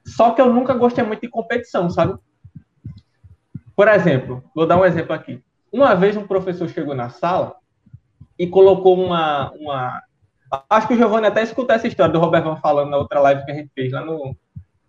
[0.05, 2.19] Só que eu nunca gostei muito de competição, sabe?
[3.75, 5.43] Por exemplo, vou dar um exemplo aqui.
[5.73, 7.57] Uma vez um professor chegou na sala
[8.39, 9.53] e colocou uma.
[9.53, 10.03] uma...
[10.71, 13.51] Acho que o Giovanni até escutou essa história do Roberto falando na outra live que
[13.51, 14.37] a gente fez lá no,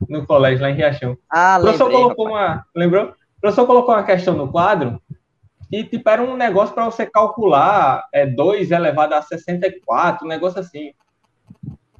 [0.07, 1.17] no colégio, lá em Riachão.
[1.29, 2.49] Ah, o professor colocou rapaz.
[2.49, 2.65] uma.
[2.75, 3.05] Lembrou?
[3.05, 5.01] O professor colocou uma questão no quadro
[5.71, 10.59] e tipo, era um negócio para você calcular é, 2 elevado a 64, um negócio
[10.59, 10.93] assim.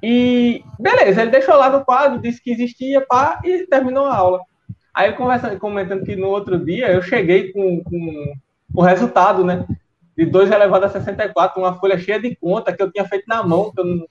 [0.02, 4.42] E beleza, ele deixou lá no quadro, disse que existia, pá, e terminou a aula.
[4.94, 8.34] Aí ele comentando que no outro dia eu cheguei com, com
[8.74, 9.66] o resultado, né?
[10.18, 13.44] De 2 elevado a 64, uma folha cheia de conta que eu tinha feito na
[13.44, 14.08] mão, que eu não,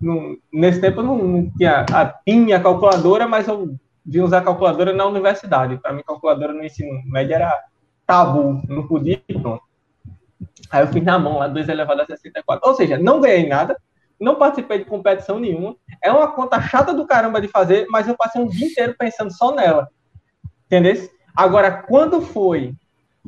[0.00, 4.92] não- nesse tempo eu não, não tinha, a, tinha calculadora, mas eu vim usar calculadora
[4.92, 5.78] na universidade.
[5.78, 7.58] Para mim, calculadora no ensino médio era
[8.06, 9.62] tabu, não podia pronto.
[10.70, 12.68] Aí eu fiz na mão lá, 2 elevado a 64.
[12.68, 13.76] Ou seja, não ganhei nada,
[14.20, 15.76] não participei de competição nenhuma.
[16.02, 19.32] É uma conta chata do caramba de fazer, mas eu passei um dia inteiro pensando
[19.32, 19.88] só nela.
[20.66, 20.94] Entendeu?
[21.34, 22.74] Agora, quando foi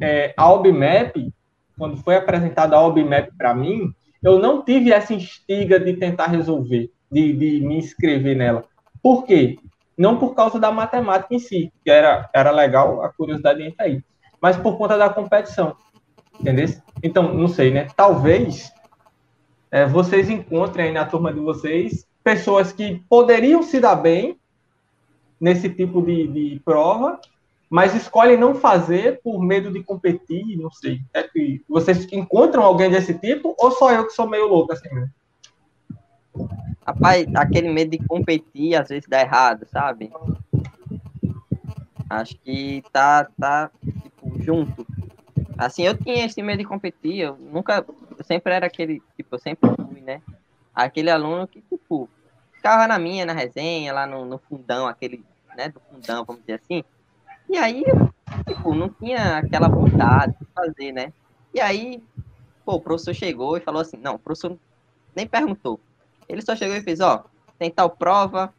[0.01, 1.33] é, a OBMAP,
[1.79, 6.91] quando foi apresentada a OBMAP para mim, eu não tive essa instiga de tentar resolver,
[7.11, 8.65] de, de me inscrever nela.
[9.03, 9.59] Por quê?
[9.97, 14.03] Não por causa da matemática em si, que era, era legal, a curiosidade entra aí,
[14.41, 15.77] mas por conta da competição.
[16.41, 16.67] Entendeu?
[17.03, 17.87] Então, não sei, né?
[17.97, 18.73] Talvez
[19.71, 24.39] é, vocês encontrem aí na turma de vocês pessoas que poderiam se dar bem
[25.39, 27.21] nesse tipo de, de prova,
[27.75, 31.01] mas escolhem não fazer por medo de competir, não sei.
[31.13, 34.89] É que vocês encontram alguém desse tipo ou só eu que sou meio louco assim
[34.95, 35.13] mesmo?
[36.87, 40.13] Rapaz, aquele medo de competir às vezes dá errado, sabe?
[42.09, 44.87] Acho que tá, tá tipo, junto.
[45.59, 47.85] Assim, eu tinha esse medo de competir, eu nunca,
[48.17, 50.23] eu sempre era aquele, tipo, eu sempre fui, né?
[50.73, 52.09] Aquele aluno que, tipo,
[52.53, 55.25] ficava na minha, na resenha, lá no, no fundão, aquele,
[55.57, 56.85] né, do fundão, vamos dizer assim.
[57.49, 57.85] E aí,
[58.47, 61.13] tipo, não tinha aquela vontade de fazer, né?
[61.53, 62.03] E aí,
[62.65, 64.57] pô, o professor chegou e falou assim, não, o professor
[65.15, 65.79] nem perguntou.
[66.29, 67.25] Ele só chegou e fez, ó,
[67.59, 68.53] tem tal prova,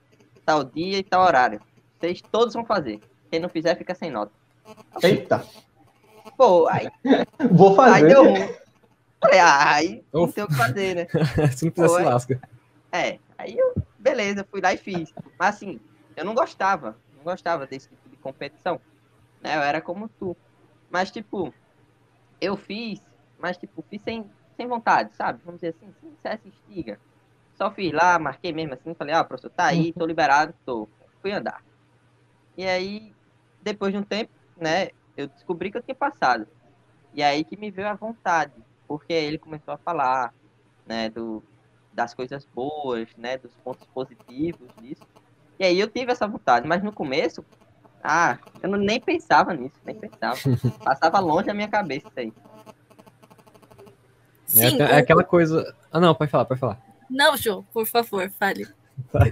[0.45, 1.59] tal dia e tal horário.
[1.99, 2.99] Vocês todos vão fazer.
[3.29, 4.31] Quem não fizer, fica sem nota.
[5.03, 5.45] Eita,
[6.37, 6.89] Pô, aí,
[7.51, 8.07] vou aí fazer.
[8.07, 8.55] deu ruim.
[9.21, 10.33] Falei, ah, aí não Ufa.
[10.33, 11.07] tem o que fazer, né?
[11.55, 12.41] Se não quiser, se lasca.
[12.91, 15.13] É, aí eu, beleza, fui lá e fiz.
[15.37, 15.79] Mas assim,
[16.15, 18.81] eu não gostava, não gostava desse tipo competição.
[19.41, 19.55] Né?
[19.55, 20.35] Eu era como tu.
[20.89, 21.53] Mas, tipo,
[22.41, 22.99] eu fiz,
[23.37, 24.25] mas, tipo, fiz sem,
[24.57, 25.39] sem vontade, sabe?
[25.45, 26.99] Vamos dizer assim, sem essa instiga.
[27.53, 30.89] Só fiz lá, marquei mesmo assim, falei, ah, professor, tá aí, tô liberado, tô.
[31.21, 31.63] Fui andar.
[32.57, 33.13] E aí,
[33.61, 36.47] depois de um tempo, né, eu descobri que eu tinha passado.
[37.13, 38.53] E aí que me veio a vontade,
[38.87, 40.33] porque ele começou a falar,
[40.85, 41.41] né, do,
[41.93, 45.03] das coisas boas, né, dos pontos positivos disso.
[45.57, 47.43] E aí eu tive essa vontade, mas no começo,
[48.07, 50.37] ah, eu não, nem pensava nisso, nem pensava.
[50.83, 52.33] Passava longe da minha cabeça isso aí.
[54.55, 55.75] É, Sim, é o- aquela coisa.
[55.91, 56.79] Ah, não, pode falar, pode falar.
[57.09, 58.67] Não, Jô, por favor, fale.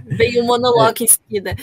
[0.06, 1.56] Veio um monólogo em seguida.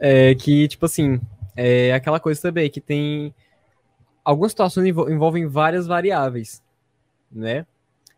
[0.00, 1.20] É que, tipo assim,
[1.56, 3.34] é aquela coisa também que tem.
[4.24, 6.62] Algumas situações envol- envolvem várias variáveis,
[7.30, 7.66] né?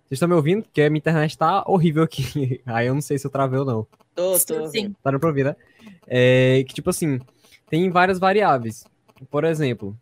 [0.03, 0.63] Vocês estão me ouvindo?
[0.65, 2.61] Porque a minha internet tá horrível aqui.
[2.67, 3.87] Aí eu não sei se eu travei ou não.
[4.15, 4.93] Tô, Sim, sim.
[5.03, 5.57] Tá dando pra ouvir, né?
[6.07, 7.21] É, que, tipo assim,
[7.75, 8.87] tem várias variáveis.
[9.29, 9.99] Por exemplo,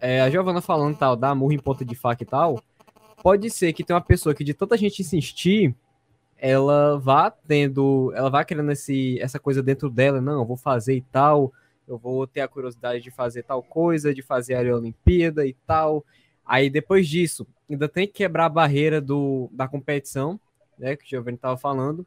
[0.00, 2.60] é, a Giovana falando tal, da murro em ponta de faca e tal,
[3.22, 5.76] pode ser que tem uma pessoa que de tanta gente insistir,
[6.36, 10.96] ela vá tendo, ela vá querendo esse, essa coisa dentro dela, não, eu vou fazer
[10.96, 11.52] e tal,
[11.86, 16.04] eu vou ter a curiosidade de fazer tal coisa, de fazer a Olimpíada e tal.
[16.44, 20.40] Aí depois disso, ainda tem que quebrar a barreira do, da competição,
[20.76, 22.04] né, que o Giovanni tava falando.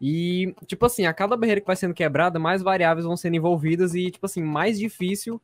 [0.00, 3.94] E, tipo assim, a cada barreira que vai sendo quebrada, mais variáveis vão sendo envolvidas
[3.94, 5.40] e, tipo assim, mais difícil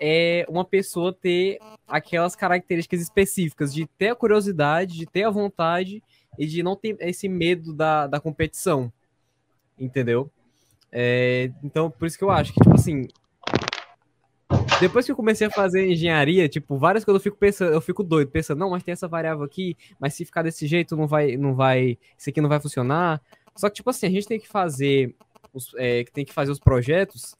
[0.00, 6.02] é uma pessoa ter aquelas características específicas de ter a curiosidade, de ter a vontade
[6.38, 8.90] e de não ter esse medo da, da competição.
[9.78, 10.30] Entendeu?
[10.90, 13.06] É, então, por isso que eu acho que, tipo assim.
[14.80, 18.02] Depois que eu comecei a fazer engenharia, tipo, várias coisas eu fico pensando, eu fico
[18.02, 21.36] doido, pensando, não, mas tem essa variável aqui, mas se ficar desse jeito, não vai,
[21.36, 23.20] não vai, isso aqui não vai funcionar.
[23.56, 25.14] Só que, tipo assim, a gente tem que fazer
[25.52, 27.34] os, é, tem que fazer os projetos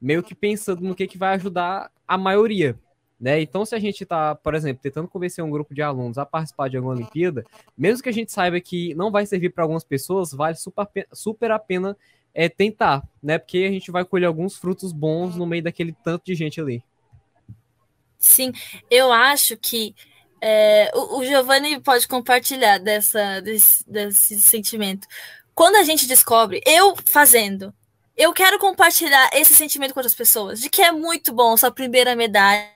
[0.00, 2.78] meio que pensando no que, que vai ajudar a maioria.
[3.18, 3.40] Né?
[3.40, 6.68] Então, se a gente está, por exemplo, tentando convencer um grupo de alunos a participar
[6.68, 7.44] de alguma Olimpíada,
[7.76, 11.50] mesmo que a gente saiba que não vai servir para algumas pessoas, vale super, super
[11.50, 11.96] a pena
[12.34, 13.38] é, tentar, né?
[13.38, 16.84] Porque a gente vai colher alguns frutos bons no meio daquele tanto de gente ali.
[18.18, 18.52] Sim,
[18.90, 19.94] eu acho que
[20.42, 25.06] é, o, o Giovanni pode compartilhar dessa, desse, desse sentimento.
[25.56, 27.72] Quando a gente descobre, eu fazendo,
[28.14, 32.14] eu quero compartilhar esse sentimento com outras pessoas, de que é muito bom sua primeira
[32.14, 32.68] medalha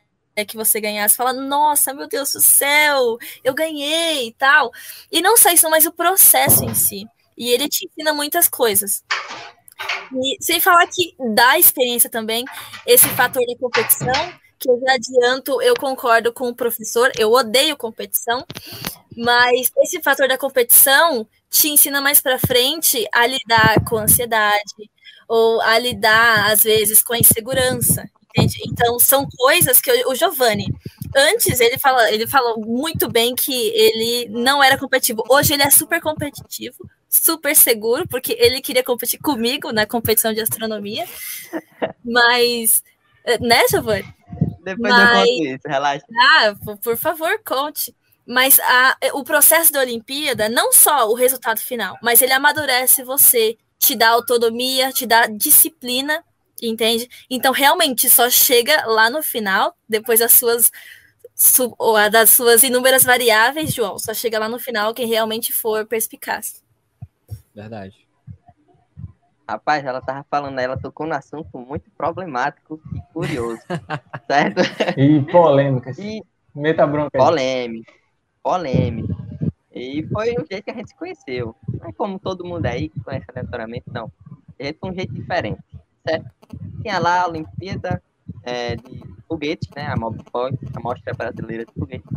[0.48, 4.72] que você ganhasse, fala, nossa, meu Deus do céu, eu ganhei e tal.
[5.12, 7.06] E não só isso, mas o processo em si.
[7.36, 9.04] E ele te ensina muitas coisas.
[10.14, 12.46] E sem falar que dá experiência também,
[12.86, 17.76] esse fator da competição, que eu já adianto, eu concordo com o professor, eu odeio
[17.76, 18.42] competição,
[19.20, 24.90] mas esse fator da competição te ensina mais para frente a lidar com ansiedade
[25.28, 28.62] ou a lidar às vezes com a insegurança, entende?
[28.66, 30.66] Então são coisas que eu, o Giovanni
[31.14, 35.22] antes ele fala, ele falou muito bem que ele não era competitivo.
[35.28, 40.40] Hoje ele é super competitivo, super seguro, porque ele queria competir comigo na competição de
[40.40, 41.04] astronomia.
[42.04, 42.82] Mas,
[43.24, 44.14] eh, né, Giovanni?
[44.64, 45.14] Depois Mas...
[45.14, 46.06] eu conto isso, relaxa.
[46.36, 47.94] Ah, por favor, conte.
[48.26, 53.56] Mas a, o processo da Olimpíada, não só o resultado final, mas ele amadurece você,
[53.78, 56.22] te dá autonomia, te dá disciplina,
[56.62, 57.08] entende?
[57.28, 60.70] Então, realmente, só chega lá no final, depois das suas,
[61.34, 61.74] su,
[62.12, 66.62] das suas inúmeras variáveis, João, só chega lá no final quem realmente for perspicaz.
[67.54, 68.06] Verdade.
[69.48, 73.60] Rapaz, ela tava falando, ela tocou no assunto muito problemático e curioso,
[74.30, 74.60] certo?
[74.96, 75.98] E polêmicas.
[75.98, 76.22] E
[76.54, 77.16] Meta bronca.
[77.16, 77.92] Polêmico,
[78.42, 79.14] polêmico.
[79.72, 81.54] E foi o jeito que a gente se conheceu.
[81.80, 84.10] Não é como todo mundo aí que conhece aleatoriamente, não.
[84.58, 85.62] A gente foi um jeito diferente,
[86.06, 86.30] certo?
[86.82, 88.02] Tinha lá a Olimpíada
[88.42, 89.86] é, de foguetes, né?
[89.86, 92.10] A Mobpoint, a Mostra Brasileira de Foguetes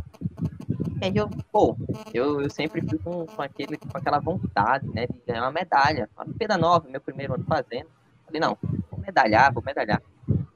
[1.05, 1.75] aí eu, pô,
[2.13, 6.09] eu, eu sempre fui com, com, aquele, com aquela vontade, né, de ganhar uma medalha.
[6.15, 7.87] A Olimpíada Nova, meu primeiro ano fazendo.
[8.25, 8.57] Falei, não,
[8.89, 10.01] vou medalhar, vou medalhar.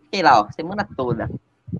[0.03, 1.29] Fiquei lá, ó, semana toda,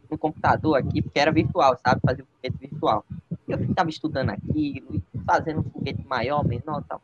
[0.09, 2.01] no computador aqui, porque era virtual, sabe?
[2.05, 3.05] Fazer um foguete virtual.
[3.47, 7.01] Eu ficava estudando aquilo, fazendo um foguete maior, menor tal.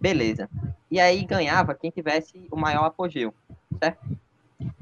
[0.00, 0.48] Beleza.
[0.90, 3.32] E aí ganhava quem tivesse o maior apogeu,
[3.78, 4.04] certo?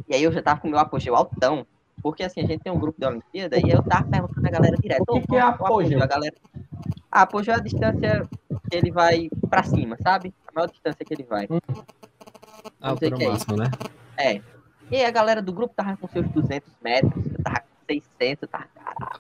[0.08, 1.66] E aí eu já tava com o meu apogeu altão.
[2.02, 4.76] Porque assim, a gente tem um grupo de Olimpíada e eu tava perguntando a galera
[4.76, 5.04] direto.
[5.06, 6.02] O que, que é apogeu?
[6.02, 6.34] A galera...
[7.12, 8.28] Ah, apogeu é a distância
[8.70, 10.32] que ele vai pra cima, sabe?
[10.48, 11.46] A maior distância que ele vai.
[11.50, 11.58] Hum.
[12.80, 13.70] Ah, o é máximo, né?
[14.16, 14.40] É.
[14.90, 18.48] E aí a galera do grupo tava com seus 200 metros, eu tava com 600,
[18.48, 18.66] tava...
[18.74, 19.18] Caraca,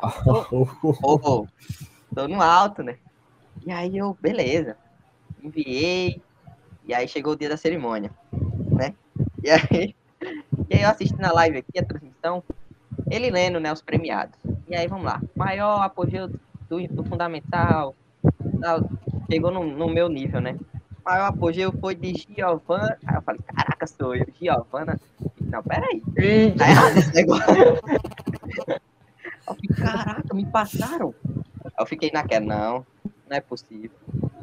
[0.50, 1.46] oh, oh, oh.
[2.14, 2.96] tô no alto, né?
[3.64, 4.76] E aí eu, beleza.
[5.42, 6.20] Enviei.
[6.86, 8.10] E aí chegou o dia da cerimônia,
[8.72, 8.94] né?
[9.42, 9.94] E aí,
[10.68, 12.42] e aí eu assisti na live aqui a transmissão
[13.10, 14.38] ele lendo, né, os premiados.
[14.68, 15.20] E aí, vamos lá.
[15.34, 16.28] Maior apogeu
[16.68, 17.94] do, do fundamental.
[19.30, 20.56] Chegou no, no, meu nível, né?
[21.04, 22.96] Maior apogeu foi de Giovanna.
[23.04, 25.00] Aí eu falei, caraca, sou eu, Giovanna.
[25.50, 26.02] Não, peraí.
[26.56, 27.44] Tá errado esse negócio.
[27.48, 27.76] eu
[29.44, 31.14] falei, caraca, me passaram.
[31.78, 32.86] Eu fiquei naquela, não,
[33.28, 33.90] não é possível.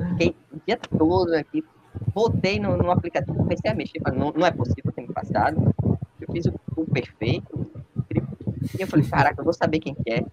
[0.10, 1.64] Fiquei o dia todo aqui.
[2.14, 5.74] Voltei no, no aplicativo, comecei a mexer, mas não, não é possível ter me passado.
[6.20, 7.68] Eu fiz o, o perfeito,
[8.78, 10.26] e eu falei, caraca, eu vou saber quem que é.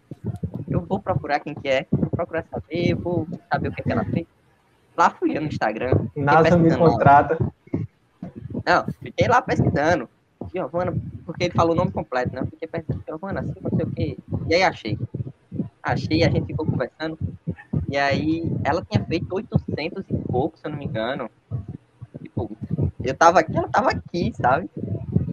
[0.68, 1.86] Eu vou procurar quem que é.
[1.90, 4.26] Vou procurar saber, vou saber o que, é que ela fez.
[4.96, 5.92] Lá fui eu no Instagram.
[6.16, 7.38] NASA me contrata.
[8.66, 10.08] Não, fiquei lá pesquisando.
[10.54, 10.94] Giovana,
[11.26, 12.42] porque ele falou o nome completo, né?
[12.42, 14.18] Eu fiquei pensando, Giovana, assim, não sei o quê.
[14.46, 14.98] E aí achei.
[15.82, 17.18] Achei, a gente ficou conversando.
[17.88, 21.28] E aí ela tinha feito 800 e pouco, se eu não me engano.
[22.22, 22.50] Tipo,
[23.02, 24.70] eu tava aqui, ela tava aqui, sabe?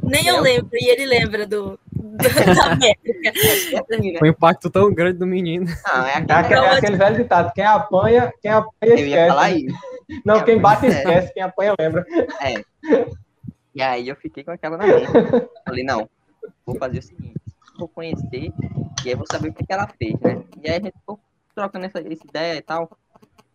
[0.04, 3.32] Nem eu, eu lembro, e ele lembra do, da métrica.
[4.20, 5.68] Foi um impacto tão grande do menino.
[5.86, 9.10] Ah, é, aquele, é aquele velho ditado: quem apanha, quem apanha eu esquece.
[9.10, 9.78] Ia falar isso.
[10.26, 12.06] Não, quem, quem bate esquece, quem apanha lembra.
[12.42, 12.62] É.
[13.74, 15.08] E aí eu fiquei com aquela na mente.
[15.66, 16.10] Falei, não,
[16.66, 17.40] vou fazer o seguinte,
[17.78, 18.52] vou conhecer
[19.06, 20.44] e aí vou saber o que, que ela fez, né?
[20.62, 21.20] E aí a gente ficou
[21.56, 22.98] trocando essa, essa ideia e tal.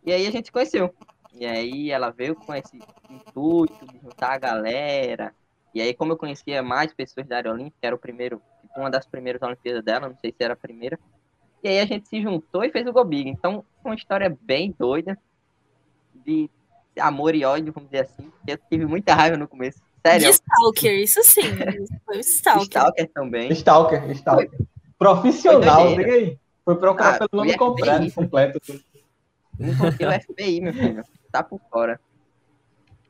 [0.05, 0.95] E aí a gente conheceu.
[1.35, 2.79] E aí ela veio com esse
[3.11, 5.35] intuito de juntar a galera,
[5.77, 8.89] e aí, como eu conhecia mais pessoas da área olímpica, era o primeiro, tipo, uma
[8.89, 10.99] das primeiras Olimpíadas dela, não sei se era a primeira.
[11.63, 13.29] E aí a gente se juntou e fez o Gobig.
[13.29, 15.19] Então, uma história bem doida,
[16.25, 16.49] de
[16.99, 18.33] amor e ódio, vamos dizer assim.
[18.47, 19.83] Eu tive muita raiva no começo.
[20.07, 20.27] Sério.
[20.27, 21.43] De Stalker, isso sim.
[22.05, 22.63] Foi Stalker.
[22.63, 23.53] Stalker também.
[23.53, 24.51] Stalker, Stalker.
[24.51, 24.67] Foi.
[24.99, 26.39] Profissional, diga aí.
[26.65, 28.15] Foi procurar ah, pelo nome completo.
[28.15, 28.61] completo.
[29.59, 31.05] Encontrei o FBI, meu filho.
[31.31, 32.01] Tá por fora.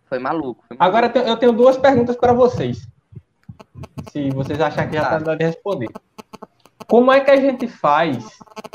[0.06, 0.64] Foi maluco.
[0.66, 0.98] Foi maluco.
[0.98, 2.88] Agora eu tenho duas perguntas para vocês.
[4.10, 5.88] Se vocês acharem que já está dando de responder.
[6.86, 8.24] Como é que a gente faz,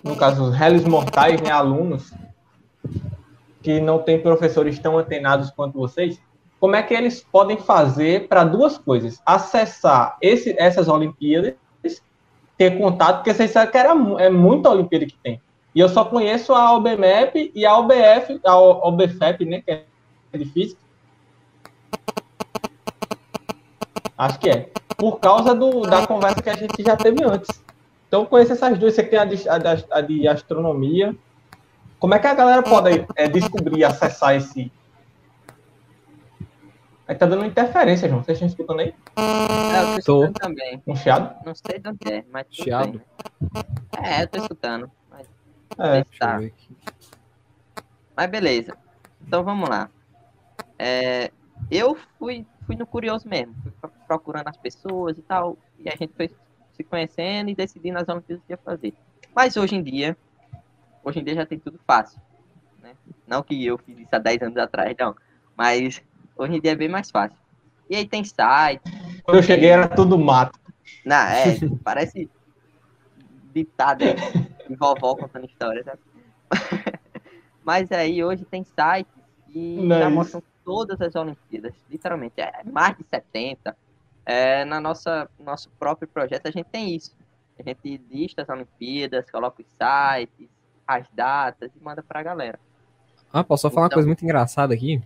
[0.04, 2.12] no caso, os réis mortais, né, alunos,
[3.62, 6.20] que não têm professores tão antenados quanto vocês,
[6.62, 9.20] como é que eles podem fazer para duas coisas?
[9.26, 11.56] Acessar esse, essas Olimpíadas,
[12.56, 13.90] ter contato, porque vocês sabem que era,
[14.20, 15.42] é muita Olimpíada que tem.
[15.74, 19.84] E eu só conheço a OBMEP e a OBF, a OBFEP, né, que é
[20.38, 20.80] de física,
[24.16, 24.70] Acho que é.
[24.96, 27.50] Por causa do, da conversa que a gente já teve antes.
[28.08, 28.94] Então, conheço essas duas.
[28.94, 29.58] Você tem a de, a,
[29.98, 31.16] a de astronomia.
[32.00, 34.72] Como é que a galera pode é, descobrir, acessar esse,
[37.12, 38.24] Aí tá dando interferência, João.
[38.24, 38.96] Vocês estão escutando aí?
[39.18, 40.82] É, eu tô escutando também.
[40.88, 41.46] Um chiado?
[41.46, 42.92] Não sei de onde é, mas tudo Chiado?
[42.94, 43.02] bem.
[44.02, 44.90] É, eu tô escutando.
[45.10, 45.28] Mas,
[45.78, 46.04] É.
[46.18, 46.40] Tá.
[48.16, 48.78] mas beleza.
[49.28, 49.90] Então vamos lá.
[50.80, 51.32] É,
[51.70, 53.54] eu fui, fui no curioso mesmo.
[53.62, 55.58] Fui pro- procurando as pessoas e tal.
[55.80, 56.30] E a gente foi
[56.72, 58.94] se conhecendo e decidindo as Olimpíadas que ia fazer.
[59.36, 60.16] Mas hoje em dia,
[61.04, 62.22] hoje em dia já tem tudo fácil.
[62.82, 62.94] Né?
[63.28, 65.14] Não que eu fiz isso há 10 anos atrás, não.
[65.58, 66.02] Mas
[66.42, 67.38] hoje em dia é bem mais fácil.
[67.90, 68.82] E aí tem site,
[69.24, 70.60] Quando eu cheguei era tudo mato.
[71.06, 72.30] Não, é, parece
[73.54, 74.04] ditado
[74.68, 76.00] de vovó contando histórias, sabe?
[77.64, 79.12] Mas aí hoje tem sites
[79.48, 83.76] que Não é já mostram todas as Olimpíadas, literalmente, é mais de 70.
[84.26, 87.16] É, na nossa nosso próprio projeto a gente tem isso.
[87.60, 90.50] A gente lista as Olimpíadas, coloca os sites,
[90.88, 92.60] as datas e manda pra galera.
[93.34, 95.02] Ah, posso só falar uma Então- coisa muito engraçada aqui?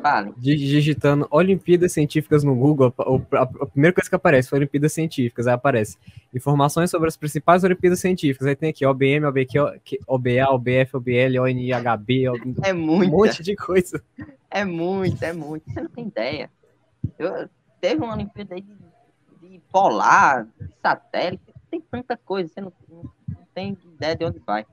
[0.00, 0.32] Fale.
[0.36, 2.92] Digitando Olimpíadas Científicas no Google,
[3.32, 5.46] a, primeira coisa que aparece foi Olimpíadas Científicas.
[5.46, 5.96] Aí aparece
[6.34, 8.46] informações sobre as principais Olimpíadas Científicas.
[8.46, 9.58] Aí tem aqui OBM, OBQ,
[10.06, 13.10] OBA, OBF, OBL, ONIHB, um É muito.
[13.10, 14.02] monte de coisa.
[14.50, 15.70] É muito, é muito.
[15.70, 16.50] Você não tem ideia.
[17.18, 17.48] Eu,
[17.80, 23.46] teve uma Olimpíada aí de, de polar, de satélite, tem tanta coisa, você não, não
[23.54, 24.66] tem ideia de onde vai.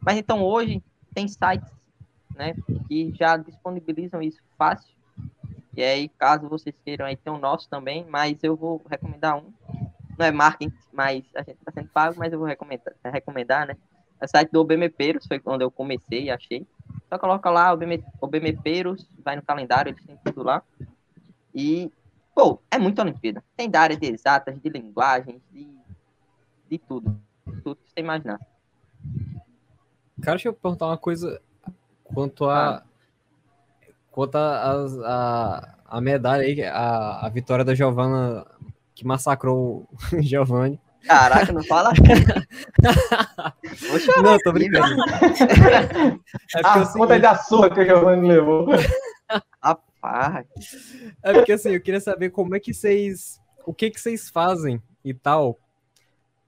[0.00, 0.82] Mas então hoje
[1.14, 1.70] tem sites
[2.40, 2.54] né,
[2.88, 4.96] que já disponibilizam isso fácil.
[5.76, 9.52] E aí, caso vocês queiram, aí tem o nosso também, mas eu vou recomendar um.
[10.18, 13.76] Não é marketing, mas a gente está sendo pago, mas eu vou recomendar, recomendar né?
[14.20, 16.66] É o site do OBMPeiros, foi quando eu comecei e achei.
[17.08, 20.62] Só coloca lá, OBM, OBMPeiros, vai no calendário, eles têm tudo lá.
[21.54, 21.90] E,
[22.34, 23.42] pô, é muita Olimpíada.
[23.56, 25.66] Tem da área de exatas, de linguagens, de,
[26.68, 27.18] de tudo.
[27.62, 28.38] Tudo que você imaginar.
[30.20, 31.40] Cara, deixa eu perguntar uma coisa
[32.12, 32.82] quanto a.
[34.10, 34.72] Quanto a,
[35.06, 38.44] a, a medalha aí, a, a vitória da Giovanna
[38.94, 40.78] que massacrou o Giovanni.
[41.06, 41.92] Caraca, não fala?
[43.88, 44.94] Vou chorar Não, tô brincando.
[46.54, 48.66] É porque, Ah, é o conta da surra que o Giovanni levou.
[49.62, 50.46] Rapaz.
[51.22, 53.40] é porque assim, eu queria saber como é que vocês.
[53.64, 55.56] O que que vocês fazem e tal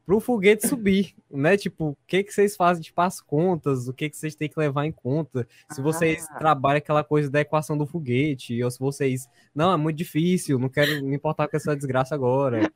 [0.04, 1.56] pro foguete subir, né?
[1.56, 4.58] Tipo, o que que vocês fazem, tipo, as contas, o que que vocês têm que
[4.58, 6.38] levar em conta, se vocês Ah.
[6.38, 10.68] trabalham aquela coisa da equação do foguete, ou se vocês, não, é muito difícil, não
[10.68, 12.70] quero me importar com essa desgraça agora.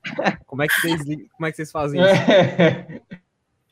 [0.46, 1.02] Como é que vocês,
[1.32, 2.10] como é que vocês fazem isso?
[2.30, 3.00] É.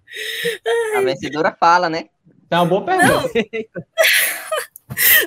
[0.96, 2.08] A vencedora fala, né?
[2.50, 3.30] É uma boa pergunta.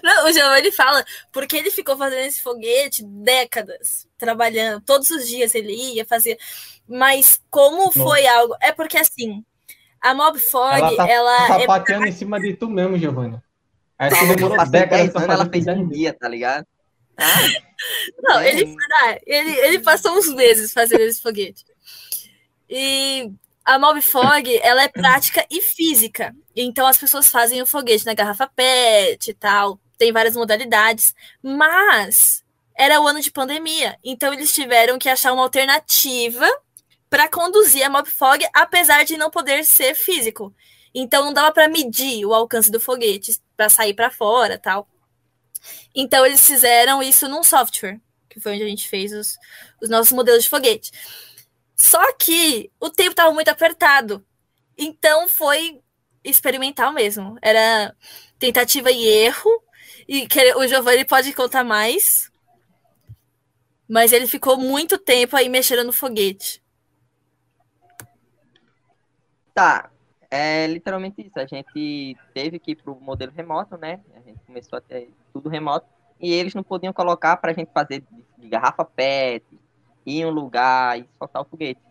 [0.04, 4.82] Não, o Giovanni fala porque ele ficou fazendo esse foguete décadas, trabalhando.
[4.86, 6.38] Todos os dias ele ia fazer.
[6.88, 8.56] Mas como foi algo.
[8.62, 9.44] É porque assim,
[10.02, 13.42] a Mob Fog, Ela tá ela é sapateando em cima de tu mesmo, Giovanni.
[14.00, 16.66] Aí tu demorou décadas 10 pra ela fez um dia, tá ligado?
[17.18, 17.24] Ah,
[18.22, 18.50] Não, É.
[18.50, 21.66] ele, ah, ele, ele passou uns meses fazendo esse foguete.
[22.70, 23.32] E
[23.68, 26.34] a Mob Fog, ela é prática e física.
[26.56, 29.78] Então as pessoas fazem o foguete na garrafa PET e tal.
[29.98, 31.14] Tem várias modalidades.
[31.44, 34.00] Mas era o ano de pandemia.
[34.02, 36.48] Então eles tiveram que achar uma alternativa
[37.10, 40.56] para conduzir a Mob Fog, apesar de não poder ser físico.
[40.96, 44.88] Então não dava para medir o alcance do foguete para sair para fora, tal.
[45.94, 48.00] Então eles fizeram isso num software,
[48.30, 49.38] que foi onde a gente fez os,
[49.82, 50.90] os nossos modelos de foguete.
[51.78, 54.26] Só que o tempo estava muito apertado.
[54.76, 55.80] Então foi
[56.24, 57.38] experimental mesmo.
[57.42, 57.96] Era
[58.40, 59.50] tentativa e erro.
[60.08, 62.32] E o Giovanni pode contar mais.
[63.88, 66.64] Mas ele ficou muito tempo aí mexendo no foguete.
[69.54, 69.90] Tá,
[70.30, 71.40] é literalmente isso.
[71.40, 74.02] A gente teve que ir pro modelo remoto, né?
[74.16, 75.88] A gente começou a ter tudo remoto.
[76.20, 78.04] E eles não podiam colocar pra gente fazer
[78.38, 79.46] de garrafa PET,
[80.08, 81.82] ir em um lugar e soltar o foguete.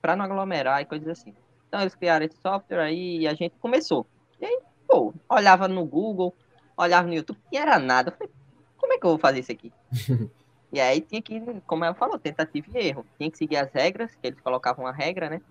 [0.00, 1.34] Pra não aglomerar e coisas assim.
[1.68, 4.06] Então eles criaram esse software aí e a gente começou.
[4.40, 6.34] E aí, pô, olhava no Google,
[6.76, 8.10] olhava no YouTube e era nada.
[8.10, 8.32] Eu falei,
[8.78, 9.70] como é que eu vou fazer isso aqui?
[10.72, 13.04] e aí tinha que, como ela falou, tentativa e erro.
[13.18, 15.42] Tinha que seguir as regras, que eles colocavam uma regra, né?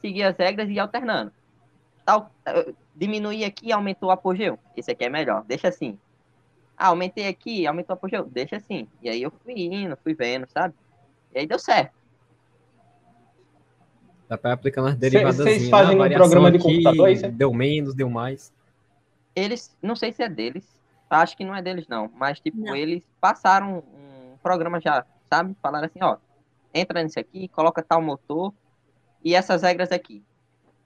[0.00, 1.30] Seguir as regras e ir alternando.
[2.06, 4.58] Tal, eh, diminuir aqui, aumentou o apogeu.
[4.76, 5.98] Esse aqui é melhor, deixa assim.
[6.76, 8.86] Ah, aumentei aqui, aumentou o apogeu, deixa assim.
[9.02, 10.74] E aí eu fui indo, fui vendo, sabe?
[11.36, 11.92] E aí deu certo.
[14.26, 15.36] Dá pra ir aplicando as Cê- derivadas.
[15.36, 17.30] vocês fazem um programa de computador, é isso?
[17.30, 18.50] Deu menos, deu mais.
[19.34, 20.66] Eles, não sei se é deles,
[21.10, 22.74] acho que não é deles não, mas tipo, Não.
[22.74, 25.54] eles passaram um programa já, sabe?
[25.60, 26.16] Falaram assim, ó,
[26.72, 28.54] entra nisso aqui, coloca tal motor
[29.22, 30.24] e essas regras aqui.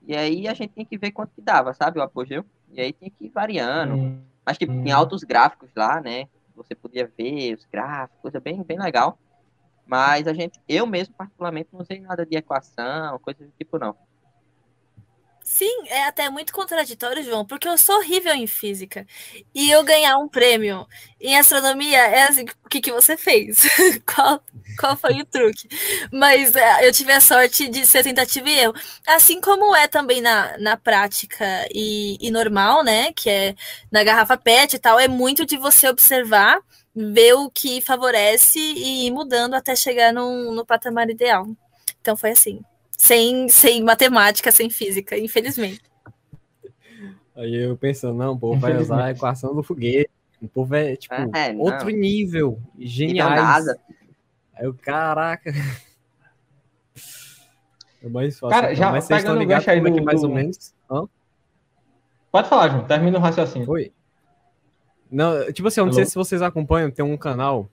[0.03, 2.45] E aí a gente tinha que ver quanto que dava, sabe, o apogeu.
[2.73, 3.95] E aí tinha que ir variando.
[3.95, 4.83] Hum, Mas tipo, Hum.
[4.83, 6.27] tinha altos gráficos lá, né?
[6.57, 9.19] você podia ver os gráficos, coisa bem, bem legal.
[9.91, 13.97] Mas a gente, eu mesmo particularmente não usei nada de equação, coisa do tipo não.
[15.43, 19.05] Sim, é até muito contraditório, João, porque eu sou horrível em física.
[19.53, 20.87] E eu ganhar um prêmio
[21.21, 23.63] em astronomia é assim, o que, que você fez?
[24.07, 24.41] qual,
[24.79, 25.69] qual foi o truque?
[26.13, 28.75] Mas é, eu tive a sorte de ser tentativa e erro.
[29.05, 33.13] Assim como é também na, na prática e, e normal, né?
[33.13, 33.55] Que é
[33.91, 36.61] na garrafa PET e tal, é muito de você observar,
[37.13, 41.47] ver o que favorece e ir mudando até chegar no, no patamar ideal.
[42.01, 42.61] Então foi assim
[43.01, 45.81] sem, sem matemática, sem física, infelizmente.
[47.35, 50.11] Aí eu pensando, não, o povo vai usar a equação do foguete.
[50.43, 52.61] O povo é, tipo, é, outro nível.
[52.79, 53.67] Geniais.
[54.55, 55.51] Aí o caraca.
[58.03, 58.61] É mais fácil.
[58.61, 60.75] Cara, já mas vocês estão ligados como é que mais ou menos.
[60.91, 61.05] Hã?
[62.31, 62.87] Pode falar, João.
[62.87, 63.67] Termina o raciocínio.
[63.67, 63.93] Foi.
[65.11, 65.97] Não, tipo assim, eu não Alô?
[65.97, 67.69] sei se vocês acompanham, tem um canal.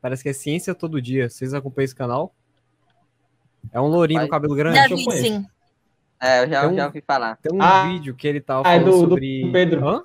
[0.00, 1.28] Parece que é Ciência Todo Dia.
[1.28, 2.34] Vocês acompanham esse canal?
[3.72, 4.76] É um lourinho com cabelo grande.
[4.76, 5.46] Já vi, sim.
[6.20, 7.36] É, eu já, um, já ouvi falar.
[7.36, 9.42] Tem um ah, vídeo que ele tava tá falando é do, sobre...
[9.42, 9.88] Do Pedro.
[9.88, 10.04] Hã?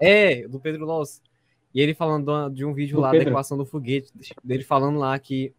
[0.00, 1.22] É, do Pedro Loss.
[1.74, 3.26] E ele falando de um vídeo do lá Pedro.
[3.26, 4.12] da equação do foguete,
[4.44, 5.54] dele falando lá que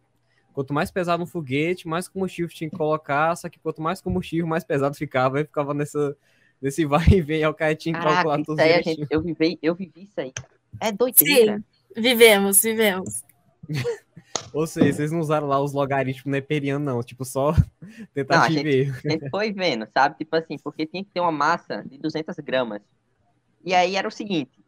[0.52, 4.46] quanto mais pesado um foguete, mais combustível tinha que colocar, só que quanto mais combustível,
[4.46, 6.16] mais pesado ficava, e ficava nessa,
[6.64, 8.58] nesse vai e vem, ao cara tinha que calcular tudo.
[8.58, 10.32] Isso aí, gente, eu, vivi, eu vivi isso aí.
[10.80, 11.58] É doideira.
[11.58, 13.22] Sim, vivemos, vivemos.
[14.52, 17.02] Ou seja, vocês não usaram lá os logaritmos neperianos, não.
[17.02, 17.52] Tipo, só
[18.14, 20.16] tentativa não, a gente, a gente foi vendo, sabe?
[20.16, 22.80] Tipo assim, porque tinha que ter uma massa de 200 gramas.
[23.62, 24.58] E aí era o seguinte,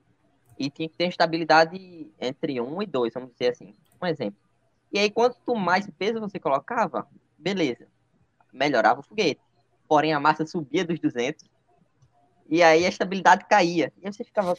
[0.59, 3.74] e tinha que ter estabilidade entre 1 e 2, vamos dizer assim.
[4.01, 4.38] Um exemplo.
[4.92, 7.07] E aí, quanto mais peso você colocava,
[7.38, 7.86] beleza.
[8.53, 9.40] Melhorava o foguete.
[9.88, 11.55] Porém, a massa subia dos 200.
[12.49, 13.92] E aí a estabilidade caía.
[14.03, 14.55] E aí você ficava,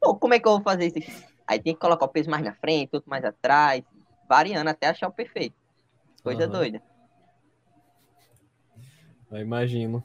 [0.00, 1.12] pô, como é que eu vou fazer isso aqui?
[1.46, 3.84] Aí tem que colocar o peso mais na frente, outro mais atrás
[4.28, 5.54] variando até achar o perfeito.
[6.22, 6.50] Coisa uhum.
[6.50, 6.82] doida.
[9.30, 10.02] Eu imagino.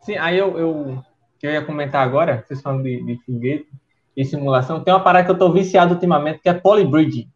[0.00, 1.04] Sim, aí eu, eu,
[1.42, 3.68] eu ia comentar agora, vocês falam de, de foguete
[4.16, 7.28] e simulação, tem uma parada que eu tô viciado ultimamente, que é Polybridge.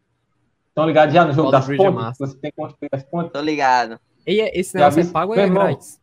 [0.69, 2.21] Estão ligados já no jogo das é pontes?
[2.21, 3.33] É você tem que construir as pontes?
[3.33, 3.99] Tô ligado.
[4.25, 6.00] E esse negócio é pago ou é grátis?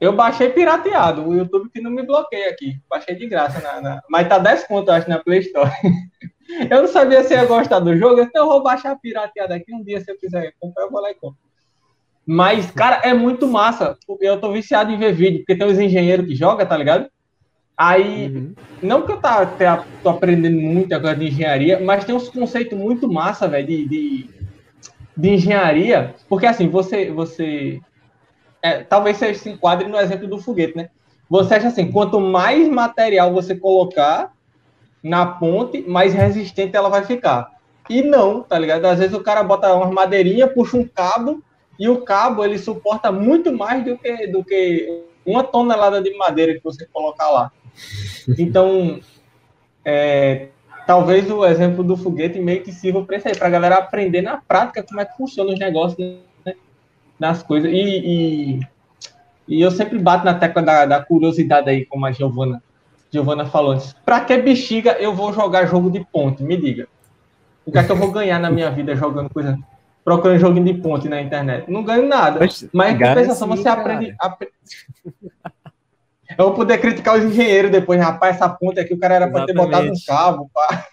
[0.00, 2.80] Eu baixei pirateado, o YouTube que não me bloqueia aqui.
[2.88, 4.02] Baixei de graça, na, na...
[4.08, 5.70] mas tá 10 pontos, acho, na Play Store.
[6.70, 9.72] Eu não sabia se ia gostar do jogo, então eu vou baixar a pirateada aqui.
[9.74, 11.38] Um dia, se eu quiser comprar, eu vou lá e compro.
[12.26, 13.98] Mas, cara, é muito massa.
[14.20, 17.10] Eu tô viciado em ver vídeo, porque tem uns engenheiros que jogam, tá ligado?
[17.76, 18.54] Aí, uhum.
[18.82, 22.76] não que eu tá, tá, tô aprendendo muito agora de engenharia, mas tem uns conceitos
[22.76, 24.30] muito massa, velho, de, de,
[25.16, 26.14] de, engenharia.
[26.28, 27.10] Porque, assim, você.
[27.10, 27.80] você
[28.62, 30.90] é, talvez você se enquadre no exemplo do foguete, né?
[31.28, 34.32] Você acha assim, quanto mais material você colocar,
[35.02, 37.50] na ponte, mais resistente ela vai ficar.
[37.88, 38.84] E não, tá ligado?
[38.86, 41.42] Às vezes o cara bota uma madeirinha, puxa um cabo,
[41.78, 46.54] e o cabo ele suporta muito mais do que, do que uma tonelada de madeira
[46.54, 47.52] que você colocar lá.
[48.38, 49.00] Então,
[49.84, 50.48] é,
[50.86, 54.22] talvez o exemplo do foguete meio que sirva para isso aí, para a galera aprender
[54.22, 56.18] na prática como é que funciona os negócios
[57.18, 57.70] das coisas.
[57.70, 58.60] E, e,
[59.48, 62.62] e, eu sempre bato na tecla da, da curiosidade aí, como a Giovana
[63.10, 63.94] Giovana falou antes.
[64.04, 66.42] Pra que bexiga eu vou jogar jogo de ponte?
[66.42, 66.86] Me diga.
[67.64, 69.58] O que é que eu vou ganhar na minha vida jogando coisa,
[70.04, 71.70] procurando joguinho de ponte na internet?
[71.70, 72.40] Não ganho nada.
[72.40, 74.14] Mas, Mas em compensação, você aprende.
[76.36, 79.46] Eu vou poder criticar os engenheiros depois, rapaz, essa ponte aqui, o cara era para
[79.46, 80.86] ter botado um cabo, pá.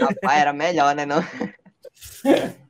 [0.00, 1.06] Rapaz, era melhor, né?
[1.06, 1.22] Não?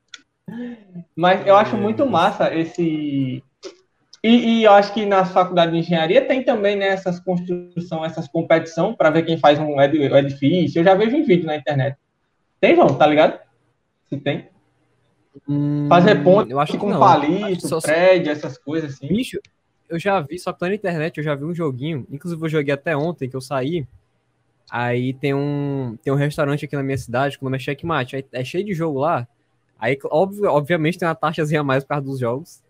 [1.14, 3.43] Mas eu acho muito massa esse
[4.24, 8.28] e, e, eu acho que na faculdade de engenharia tem também né, essas construção, essas
[8.28, 10.78] competição para ver quem faz um edifício.
[10.78, 11.97] Eu já vejo em vídeo na internet.
[12.61, 13.40] Tem, João, tá ligado?
[14.09, 14.49] Se tem.
[15.49, 19.09] Hum, Fazer ponte eu acho com palito, só prédio, essas coisas assim.
[19.09, 19.40] Bicho,
[19.88, 22.07] eu já vi, só que tá na internet, eu já vi um joguinho.
[22.09, 23.84] Inclusive, eu joguei até ontem que eu saí.
[24.70, 28.14] Aí tem um, tem um restaurante aqui na minha cidade, que o nome é Checkmate.
[28.14, 29.26] Aí é cheio de jogo lá.
[29.83, 32.62] Aí, óbvio, obviamente, tem uma taxazinha a mais por causa dos jogos.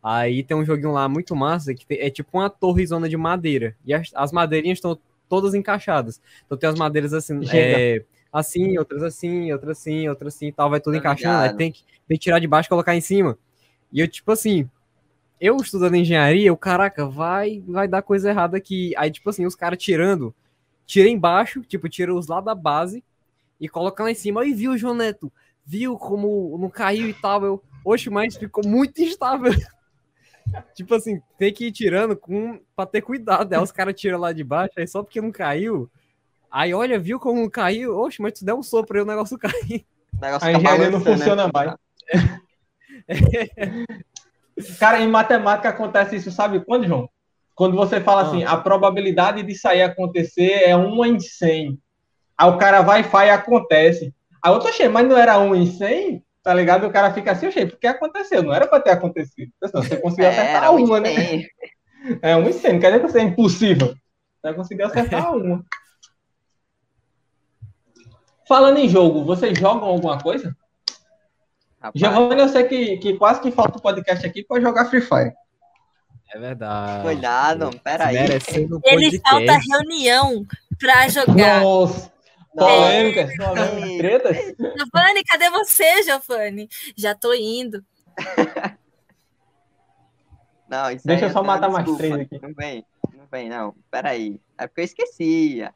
[0.00, 3.76] Aí tem um joguinho lá muito massa, que é tipo uma torrezona de madeira.
[3.84, 4.96] E as, as madeirinhas estão
[5.28, 6.20] todas encaixadas.
[6.46, 10.70] Então tem as madeiras assim, é, assim, outras assim, outras assim, outras assim e tal,
[10.70, 11.36] vai tudo tá encaixando.
[11.42, 13.36] Aí tem que, tem que tirar de baixo e colocar em cima.
[13.92, 14.70] E eu, tipo assim,
[15.40, 18.94] eu estudando engenharia, o caraca, vai, vai dar coisa errada aqui.
[18.96, 20.32] Aí, tipo assim, os caras tirando,
[20.86, 23.02] tira embaixo, tipo, tira os lá da base
[23.60, 24.42] e coloca lá em cima.
[24.42, 25.32] Aí viu, João Neto,
[25.64, 27.44] viu como não caiu e tal.
[27.44, 29.52] Eu, oxe, mas ficou muito instável.
[30.74, 33.52] tipo assim, tem que ir tirando com, pra ter cuidado.
[33.52, 35.90] Aí os caras tiram lá de baixo, aí só porque não caiu.
[36.50, 37.98] Aí olha, viu como caiu?
[37.98, 39.84] Oxe, mas tu deu um sopro aí o negócio caiu.
[40.16, 41.50] O negócio A engenharia não balançando, funciona né?
[41.52, 41.74] mais.
[44.78, 47.08] Cara, em matemática acontece isso, sabe quando, João?
[47.54, 48.26] Quando você fala Ah.
[48.26, 51.78] assim, a probabilidade de sair acontecer é 1 em 100.
[52.36, 54.14] Aí o cara vai e faz e acontece.
[54.42, 56.24] Aí eu tô cheio, mas não era 1 em 100?
[56.42, 56.86] Tá ligado?
[56.86, 59.52] O cara fica assim, achei, porque aconteceu, não era pra ter acontecido.
[59.64, 61.14] Senão Você conseguiu É, acertar muito uma, né?
[61.14, 61.46] bem.
[62.20, 63.94] É 1 em 100, não quer dizer que é impossível.
[64.42, 65.64] Você conseguiu acertar uma.
[68.48, 70.54] Falando em jogo, vocês jogam alguma coisa?
[71.80, 75.00] Rapaz, Giovanni, eu sei que, que quase que falta o podcast aqui pra jogar Free
[75.00, 75.32] Fire.
[76.34, 77.02] É verdade.
[77.02, 78.16] Cuidado, peraí.
[78.18, 80.44] Um Ele falta reunião
[80.78, 81.60] pra jogar.
[81.60, 82.10] Nossa,
[82.54, 83.98] Polêmicas, Ei.
[83.98, 84.36] tretas.
[84.36, 86.68] Giovanni, cadê você, Giovanni?
[86.96, 87.84] Já tô indo.
[90.68, 92.40] Não, isso Deixa aí eu só tenho matar mais três aqui.
[92.40, 92.84] Não vem,
[93.14, 93.74] não vem, não.
[93.90, 94.40] Peraí.
[94.56, 95.74] É porque eu esquecia.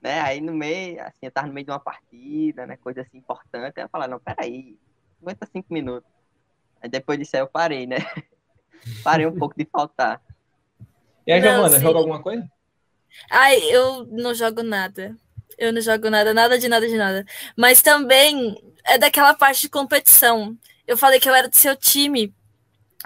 [0.00, 0.20] Né?
[0.20, 2.76] Aí no meio, assim, eu tava no meio de uma partida, né?
[2.76, 3.78] Coisa assim importante.
[3.78, 4.78] Aí eu falei, não, peraí.
[5.20, 6.08] Aguenta cinco minutos.
[6.80, 7.96] Aí depois disso aí eu parei, né?
[9.02, 10.20] parei um pouco de faltar.
[11.26, 12.48] E aí, Não, Giovana, joga alguma coisa?
[13.30, 15.16] Ai, eu não jogo nada.
[15.58, 17.24] Eu não jogo nada, nada de nada de nada.
[17.56, 20.56] Mas também é daquela parte de competição.
[20.86, 22.32] Eu falei que eu era do seu time,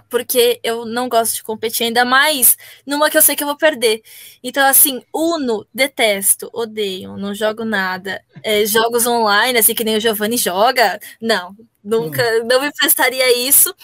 [0.08, 3.56] porque eu não gosto de competir, ainda mais numa que eu sei que eu vou
[3.56, 4.02] perder.
[4.42, 8.22] Então, assim, Uno, detesto, odeio, não jogo nada.
[8.42, 13.74] É, jogos online, assim que nem o Giovanni joga, não, nunca, não me prestaria isso.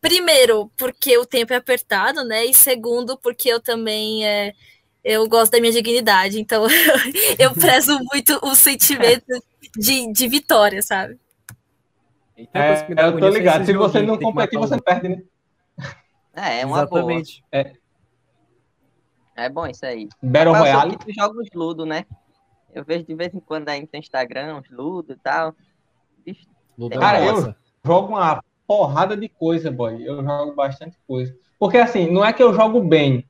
[0.00, 2.44] Primeiro, porque o tempo é apertado, né?
[2.46, 4.54] E segundo, porque eu também é,
[5.04, 6.66] eu gosto da minha dignidade, então
[7.38, 9.42] eu prezo muito o sentimento
[9.76, 11.18] de, de vitória, sabe?
[12.36, 13.64] Então, É, eu tô ligado.
[13.64, 15.22] Se você não competir, você perde, né?
[16.34, 17.12] É, é uma boa.
[17.12, 17.44] Exatamente.
[19.36, 20.08] É bom isso aí.
[20.22, 20.96] Battle sou Royale.
[20.98, 22.04] tu joga os Ludo, né?
[22.72, 25.54] Eu vejo de vez em quando aí no teu Instagram, os Ludo e tal.
[26.76, 27.54] Ludão Cara, eu-.
[27.84, 30.02] Jogo uma porrada de coisa, boy.
[30.04, 31.34] Eu jogo bastante coisa.
[31.58, 33.24] Porque, assim, não é que eu jogo bem,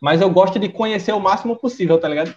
[0.00, 2.34] mas eu gosto de conhecer o máximo possível, tá ligado?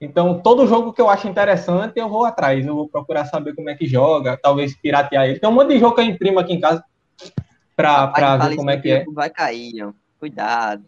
[0.00, 2.64] Então, todo jogo que eu acho interessante, eu vou atrás.
[2.64, 5.40] Eu vou procurar saber como é que joga, talvez piratear ele.
[5.40, 6.84] Tem um monte de jogo que eu imprimo aqui em casa
[7.74, 9.04] pra, rapaz, pra ver como é que é.
[9.12, 9.92] Vai cair, ó.
[10.20, 10.84] Cuidado.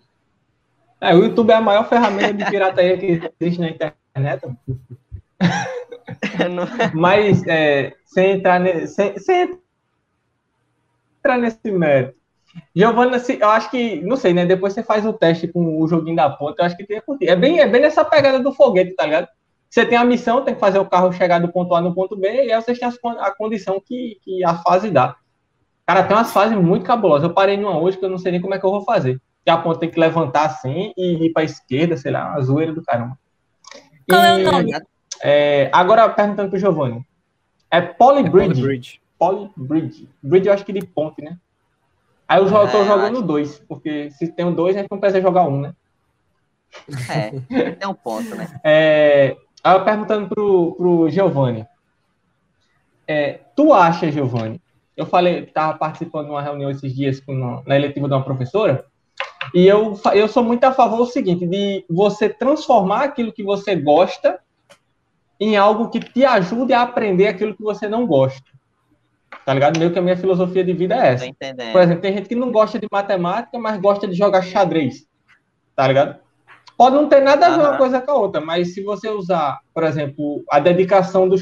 [1.01, 4.43] É, o YouTube é a maior ferramenta de pirataria que existe na internet.
[6.95, 9.59] Mas, é, sem entrar nesse, sem, sem
[11.19, 12.20] entrar nesse mérito.
[12.75, 14.45] Giovanna, se- eu acho que, não sei, né?
[14.47, 17.01] Depois você faz o teste com o joguinho da ponta, eu acho que tem.
[17.23, 19.29] É bem, é bem nessa pegada do foguete, tá ligado?
[19.69, 22.17] Você tem a missão, tem que fazer o carro chegar do ponto A no ponto
[22.17, 25.15] B, e aí vocês têm as con- a condição que, que a fase dá.
[25.87, 27.23] Cara, tem umas fases muito cabulosas.
[27.29, 29.21] Eu parei numa hoje que eu não sei nem como é que eu vou fazer.
[29.45, 32.73] Que a ponta tem que levantar assim e ir pra esquerda, sei lá, uma zoeira
[32.73, 33.17] do caramba.
[34.09, 34.73] Qual é o E, nome?
[35.23, 37.05] é, agora, perguntando pro Giovanni.
[37.71, 38.55] É É Polybridge?
[38.61, 39.01] Polybridge.
[39.19, 40.09] Polybridge.
[40.23, 41.37] Bridge eu acho que de ponte, né?
[42.31, 45.49] Aí eu É, tô jogando dois, porque se tem dois, a gente não precisa jogar
[45.49, 45.73] um, né?
[47.09, 47.31] É,
[47.73, 48.47] tem um ponto, né?
[48.63, 51.67] É, aí eu perguntando pro, pro Giovanni.
[53.09, 54.63] É, tu acha, Giovanni?
[54.97, 58.23] Eu falei, tava participando de uma reunião esses dias com uma- na eletiva de uma
[58.23, 58.85] professora,
[59.53, 63.75] e eu, eu sou muito a favor do seguinte, de você transformar aquilo que você
[63.75, 64.39] gosta
[65.41, 68.50] em algo que te ajude a aprender aquilo que você não gosta.
[69.45, 69.79] Tá ligado?
[69.79, 71.27] Meio que a minha filosofia de vida é Tô essa.
[71.27, 71.73] entendendo.
[71.73, 75.07] Por exemplo, tem gente que não gosta de matemática, mas gosta de jogar xadrez.
[75.75, 76.19] Tá ligado?
[76.77, 79.61] Pode não ter nada a ver uma coisa com a outra, mas se você usar,
[79.75, 81.37] por exemplo, a dedicação do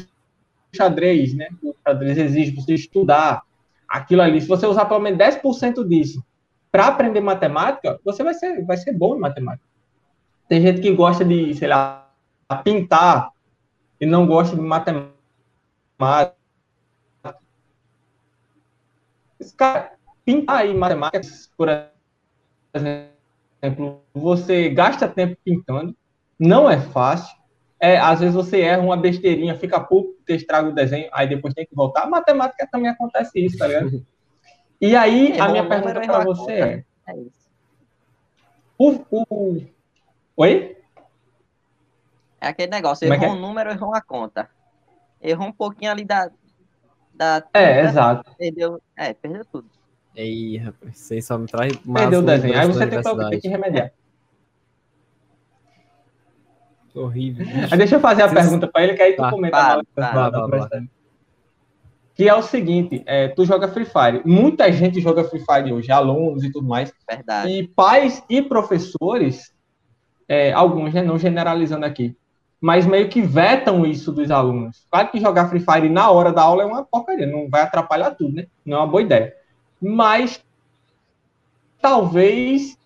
[0.75, 1.47] xadrez, né?
[1.63, 3.41] O xadrez exige você estudar
[3.87, 4.41] aquilo ali.
[4.41, 6.23] Se você usar pelo menos 10% disso
[6.71, 9.67] para aprender matemática, você vai ser, vai ser bom em matemática.
[10.47, 12.09] Tem gente que gosta de, sei lá,
[12.63, 13.29] pintar
[13.99, 15.13] e não gosta de matemática.
[17.23, 17.35] Esse
[19.55, 19.93] cara,
[20.25, 21.21] pintar aí matemática,
[21.57, 21.69] por
[22.73, 25.95] exemplo, você gasta tempo pintando,
[26.39, 27.37] não é fácil.
[27.79, 31.65] É, às vezes você erra uma besteirinha, fica pouco, estraga o desenho, aí depois tem
[31.65, 32.09] que voltar.
[32.09, 34.05] matemática também acontece isso, tá ligado?
[34.81, 37.49] E aí, a Errou minha pergunta para a você é: É isso.
[38.77, 39.61] o, o...
[40.37, 40.77] Oi?
[42.39, 44.49] É aquele negócio, é errou um número, errou uma conta.
[45.21, 46.31] Errou um pouquinho ali da.
[47.19, 48.31] Da É, exato.
[48.37, 48.81] Perdeu.
[48.97, 49.69] É, perdeu tudo.
[50.15, 52.57] Ei, rapaz, aí só me traz mais Perdeu o desenho.
[52.59, 53.47] Aí você tem que, tem que universidade.
[53.49, 53.91] remediar.
[56.95, 57.45] Horrível.
[57.69, 59.29] Mas deixa eu fazer a Vocês- pergunta para ele, que aí tu Tá.
[59.29, 59.83] comenta.
[62.15, 64.21] Que é o seguinte, é, tu joga Free Fire.
[64.25, 66.91] Muita gente joga Free Fire hoje, alunos e tudo mais.
[67.09, 67.49] Verdade.
[67.51, 69.53] E pais e professores,
[70.27, 72.17] é, alguns, né, não generalizando aqui,
[72.61, 74.85] mas meio que vetam isso dos alunos.
[74.91, 78.11] Claro que jogar Free Fire na hora da aula é uma porcaria, não vai atrapalhar
[78.11, 78.47] tudo, né?
[78.65, 79.33] Não é uma boa ideia.
[79.81, 80.43] Mas
[81.81, 82.77] talvez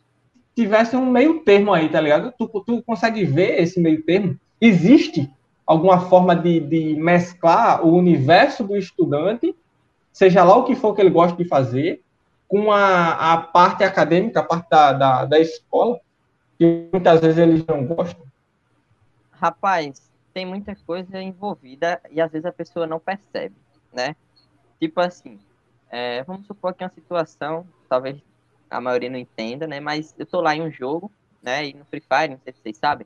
[0.56, 2.32] tivesse um meio termo aí, tá ligado?
[2.38, 4.40] Tu, tu consegue ver esse meio termo?
[4.62, 5.32] Existe
[5.66, 9.56] alguma forma de, de mesclar o universo do estudante,
[10.12, 12.02] seja lá o que for que ele gosta de fazer,
[12.48, 16.00] com a, a parte acadêmica, a parte da, da, da escola,
[16.58, 18.24] que muitas vezes eles não gostam?
[19.44, 23.54] Rapaz, tem muita coisa envolvida e às vezes a pessoa não percebe,
[23.92, 24.16] né?
[24.80, 25.38] Tipo assim,
[25.90, 28.24] é, vamos supor que é uma situação, talvez
[28.70, 29.82] a maioria não entenda, né?
[29.82, 31.66] Mas eu tô lá em um jogo, né?
[31.68, 33.06] E no Free Fire, não sei se vocês sabem,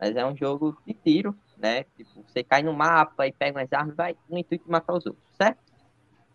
[0.00, 1.84] mas é um jogo de tiro, né?
[1.94, 5.04] Tipo, você cai no mapa e pega umas armas, vai no intuito de matar os
[5.04, 5.58] outros, certo?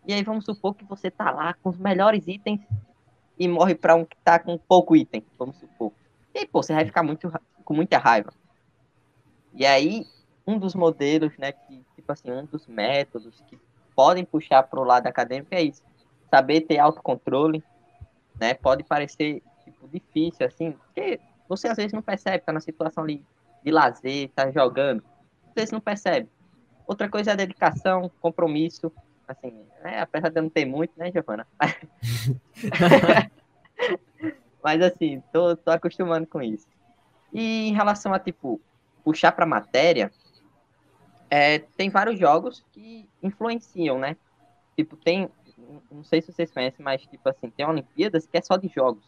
[0.06, 2.60] E aí vamos supor que você tá lá com os melhores itens
[3.36, 5.90] e morre para um que tá com pouco item, vamos supor.
[6.32, 7.28] E pô, você vai ficar muito,
[7.64, 8.32] com muita raiva.
[9.54, 10.06] E aí,
[10.46, 13.58] um dos modelos, né, que, tipo assim, um dos métodos que
[13.94, 15.82] podem puxar para o lado acadêmico é isso.
[16.30, 17.62] Saber ter autocontrole,
[18.40, 18.54] né?
[18.54, 23.24] Pode parecer, tipo, difícil, assim, porque você às vezes não percebe, tá na situação ali
[23.62, 25.04] de lazer, tá jogando,
[25.48, 26.28] às vezes não percebe.
[26.86, 28.90] Outra coisa é a dedicação, compromisso,
[29.28, 30.00] assim, né?
[30.00, 31.46] apesar de eu não ter muito, né, Giovana?
[34.62, 36.66] Mas assim, tô, tô acostumando com isso.
[37.32, 38.60] E em relação a, tipo,
[39.04, 40.12] puxar para matéria,
[41.30, 44.16] é, tem vários jogos que influenciam, né?
[44.76, 45.30] Tipo, tem,
[45.90, 49.04] não sei se vocês conhecem, mas tipo assim, tem Olimpíadas que é só de jogos.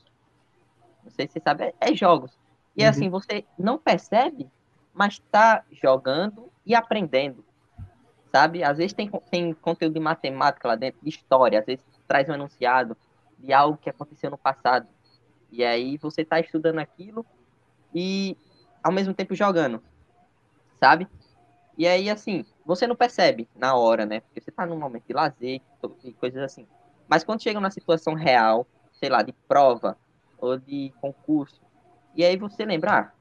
[1.03, 2.33] Não sei se você sabe, é, é jogos.
[2.77, 2.89] E uhum.
[2.89, 4.49] assim, você não percebe,
[4.93, 7.45] mas tá jogando e aprendendo.
[8.33, 8.65] Sabe?
[8.65, 12.35] Às vezes tem, tem conteúdo de matemática lá dentro, de história, às vezes traz um
[12.35, 12.97] enunciado
[13.39, 14.89] de algo que aconteceu no passado.
[15.53, 17.25] E aí você tá estudando aquilo
[17.95, 18.37] e
[18.85, 19.83] ao mesmo tempo jogando,
[20.79, 21.09] sabe?
[21.77, 24.21] E aí, assim, você não percebe na hora, né?
[24.21, 25.63] Porque você tá num momento de lazer
[26.05, 26.69] e coisas assim.
[27.09, 29.97] Mas quando chega na situação real, sei lá, de prova
[30.39, 31.61] ou de concurso,
[32.15, 33.13] e aí você lembra, ah,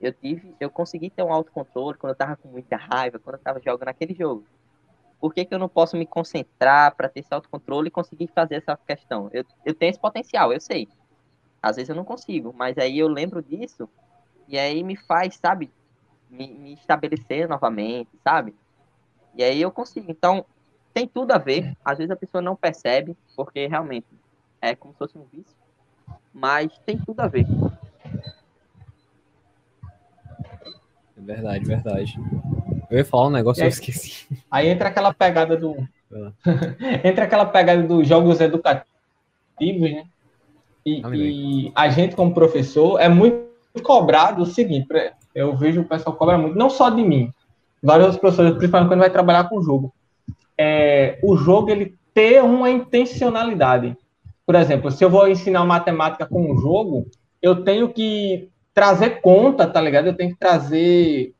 [0.00, 3.42] eu tive, eu consegui ter um autocontrole quando eu tava com muita raiva, quando eu
[3.42, 4.44] tava jogando aquele jogo.
[5.20, 8.56] Por que, que eu não posso me concentrar para ter esse autocontrole e conseguir fazer
[8.56, 9.30] essa questão?
[9.32, 10.88] Eu, eu tenho esse potencial, eu sei.
[11.62, 13.88] Às vezes eu não consigo, mas aí eu lembro disso
[14.48, 15.70] e aí me faz, sabe,
[16.30, 18.54] me, me estabelecer novamente, sabe?
[19.34, 20.10] E aí eu consigo.
[20.10, 20.44] Então,
[20.92, 21.76] tem tudo a ver.
[21.84, 24.06] Às vezes a pessoa não percebe, porque realmente
[24.60, 25.56] é como se fosse um vício,
[26.32, 27.46] mas tem tudo a ver.
[31.16, 32.14] É verdade, verdade.
[32.90, 34.26] Eu ia falar um negócio e eu esqueci.
[34.50, 35.76] Aí entra aquela pegada do.
[37.04, 38.86] entra aquela pegada dos jogos educativos,
[39.60, 40.06] né?
[40.86, 41.02] E,
[41.66, 44.86] e a gente, como professor, é muito cobrado o seguinte,
[45.34, 47.32] eu vejo o pessoal cobra muito, não só de mim,
[47.82, 49.92] vários outros professores, principalmente quando vai trabalhar com o jogo.
[50.56, 53.96] É, o jogo ele ter uma intencionalidade.
[54.46, 57.06] Por exemplo, se eu vou ensinar matemática com um jogo,
[57.42, 60.06] eu tenho que trazer conta, tá ligado?
[60.06, 61.34] Eu tenho que trazer,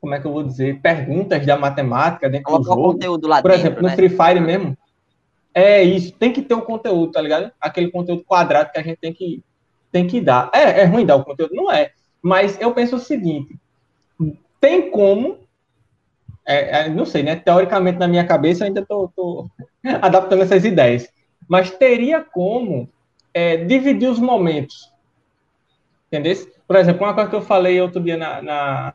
[0.00, 2.92] como é que eu vou dizer, perguntas da matemática dentro Colocar do jogo.
[2.92, 3.90] conteúdo lá Por dentro, exemplo, né?
[3.90, 4.76] no Free Fire mesmo.
[5.54, 7.50] É isso, tem que ter um conteúdo, tá ligado?
[7.60, 9.42] Aquele conteúdo quadrado que a gente tem que
[9.94, 10.50] tem que dar.
[10.52, 11.54] É, é ruim dar o conteúdo?
[11.54, 11.92] Não é.
[12.20, 13.56] Mas eu penso o seguinte:
[14.60, 15.38] tem como.
[16.44, 17.36] É, é, não sei, né?
[17.36, 19.48] Teoricamente, na minha cabeça, ainda estou
[20.02, 21.08] adaptando essas ideias.
[21.48, 22.88] Mas teria como
[23.32, 24.92] é, dividir os momentos.
[26.08, 26.34] Entendeu?
[26.66, 28.94] Por exemplo, uma coisa que eu falei outro dia na, na,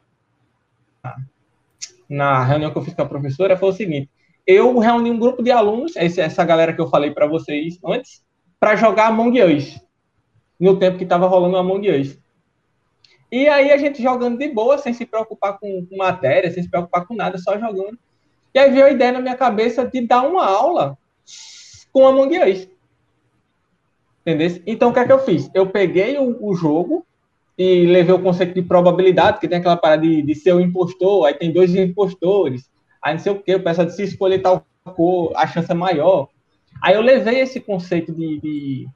[2.09, 4.09] na reunião que eu fiz com a professora foi o seguinte:
[4.45, 8.21] eu reuni um grupo de alunos, essa galera que eu falei para vocês antes,
[8.59, 9.79] para jogar Among Us
[10.59, 12.17] no tempo que estava rolando o Among Us.
[13.31, 16.69] E aí a gente jogando de boa, sem se preocupar com, com matéria, sem se
[16.69, 17.97] preocupar com nada, só jogando.
[18.53, 20.97] E aí veio a ideia na minha cabeça de dar uma aula
[21.93, 22.67] com Among Us.
[24.21, 24.61] Entendeu?
[24.65, 25.49] Então o que é que eu fiz?
[25.53, 27.05] Eu peguei o, o jogo
[27.57, 31.25] e levei o conceito de probabilidade, que tem aquela parada de, de ser o impostor,
[31.25, 32.69] aí tem dois impostores,
[33.03, 35.75] aí não sei o que, o pessoal de se escolher tal cor, a chance é
[35.75, 36.29] maior.
[36.81, 38.87] Aí eu levei esse conceito de, de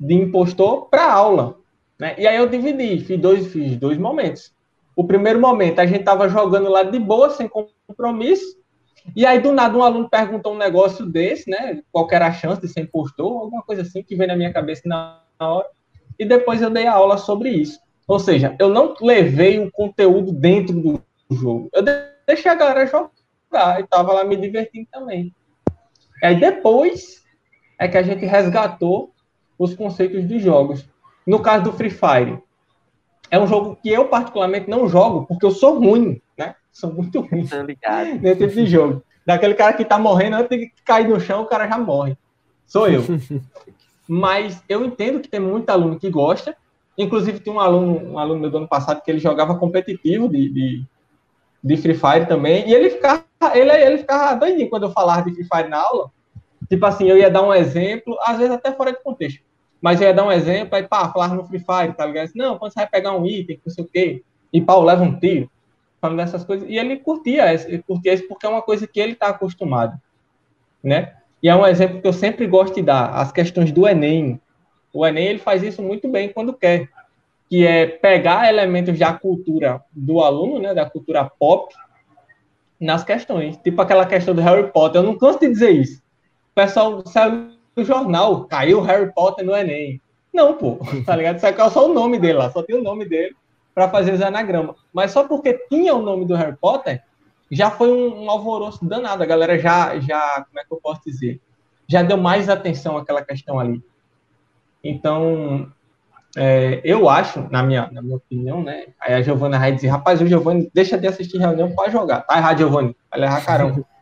[0.00, 1.58] de impostor para aula.
[1.98, 2.14] Né?
[2.18, 4.52] E aí eu dividi, fiz dois, fiz dois momentos.
[4.96, 7.48] O primeiro momento, a gente estava jogando lá de boa, sem
[7.86, 8.58] compromisso,
[9.14, 11.82] e aí do nada um aluno perguntou um negócio desse, né?
[11.92, 14.82] Qual era a chance de ser impostor, alguma coisa assim que veio na minha cabeça
[14.86, 15.68] na hora.
[16.18, 17.78] E depois eu dei a aula sobre isso.
[18.06, 21.70] Ou seja, eu não levei o conteúdo dentro do jogo.
[21.72, 21.82] Eu
[22.26, 25.34] deixei a galera jogar e estava lá me divertindo também.
[26.22, 27.24] Aí depois
[27.78, 29.12] é que a gente resgatou
[29.60, 30.88] os conceitos de jogos.
[31.26, 32.42] No caso do Free Fire,
[33.30, 36.54] é um jogo que eu particularmente não jogo porque eu sou ruim, né?
[36.72, 37.46] Sou muito ruim
[38.22, 39.04] nesse tipo de jogo.
[39.26, 42.16] Daquele cara que tá morrendo, antes de cair no chão, o cara já morre.
[42.66, 43.02] Sou eu.
[44.08, 46.56] Mas eu entendo que tem muito aluno que gosta.
[46.96, 50.48] Inclusive, tem um aluno, um aluno meu do ano passado que ele jogava competitivo de,
[50.48, 50.84] de,
[51.62, 52.66] de Free Fire também.
[52.68, 56.10] E ele ficava, ele, ele ficava doidinho quando eu falava de Free Fire na aula.
[56.70, 59.40] Tipo assim, eu ia dar um exemplo, às vezes até fora de contexto.
[59.82, 62.30] Mas eu ia dar um exemplo, aí pá, falar no Free Fire, tá ligado?
[62.36, 65.18] Não, quando você vai pegar um item, não sei o quê, e pau, leva um
[65.18, 65.50] tiro,
[66.00, 66.68] falando dessas coisas.
[66.68, 70.00] E ele curtia, ele curtia isso porque é uma coisa que ele tá acostumado,
[70.82, 71.14] né?
[71.42, 74.40] E é um exemplo que eu sempre gosto de dar, as questões do Enem.
[74.92, 76.88] O Enem, ele faz isso muito bem quando quer,
[77.48, 81.74] que é pegar elementos da cultura do aluno, né, da cultura pop,
[82.78, 83.56] nas questões.
[83.56, 86.00] Tipo aquela questão do Harry Potter, eu não canso de dizer isso.
[86.50, 90.00] O pessoal saiu do jornal, caiu Harry Potter no Enem.
[90.32, 91.38] Não, pô, tá ligado?
[91.38, 93.34] Saiu só o nome dele lá, só tem o nome dele
[93.74, 94.76] para fazer os anagramas.
[94.92, 97.02] Mas só porque tinha o nome do Harry Potter,
[97.50, 99.22] já foi um, um, alvoroço danado.
[99.22, 101.40] A galera já, já, como é que eu posso dizer?
[101.88, 103.82] Já deu mais atenção àquela questão ali.
[104.82, 105.70] Então,
[106.36, 108.86] é, eu acho, na minha, na minha opinião, né?
[109.00, 112.20] Aí a Giovana vai dizer, rapaz, o Giovanni deixa de assistir reunião para jogar.
[112.20, 112.96] Tá errado, Giovanni.
[113.10, 113.84] Vai levar caramba.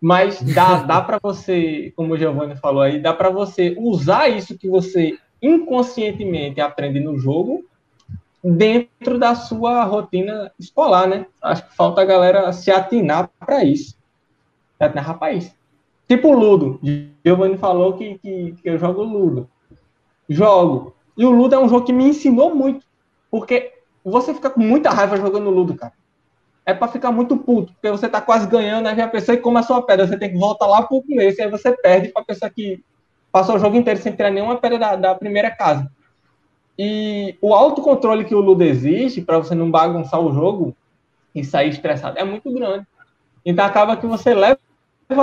[0.00, 4.58] Mas dá, dá para você, como o Giovanni falou aí, dá para você usar isso
[4.58, 7.64] que você inconscientemente aprende no jogo
[8.42, 11.26] dentro da sua rotina escolar, né?
[11.42, 13.96] Acho que falta a galera se atinar para isso.
[14.78, 15.54] Atinar, rapaz.
[16.08, 16.78] Tipo Ludo.
[17.24, 19.48] Giovanni falou que, que, que eu jogo Ludo.
[20.28, 20.94] Jogo.
[21.16, 22.86] E o Ludo é um jogo que me ensinou muito.
[23.30, 23.72] Porque
[24.04, 25.92] você fica com muita raiva jogando Ludo, cara.
[26.66, 29.40] É para ficar muito puto, porque você tá quase ganhando, aí vem a pessoa e
[29.40, 30.06] come a sua pedra.
[30.06, 32.82] Você tem que voltar lá pro começo, aí você perde pra pessoa que
[33.30, 35.88] passou o jogo inteiro sem tirar nenhuma pedra da, da primeira casa.
[36.78, 40.76] E o autocontrole que o Ludo existe para você não bagunçar o jogo
[41.34, 42.86] e sair estressado é muito grande.
[43.44, 44.58] Então acaba que você leva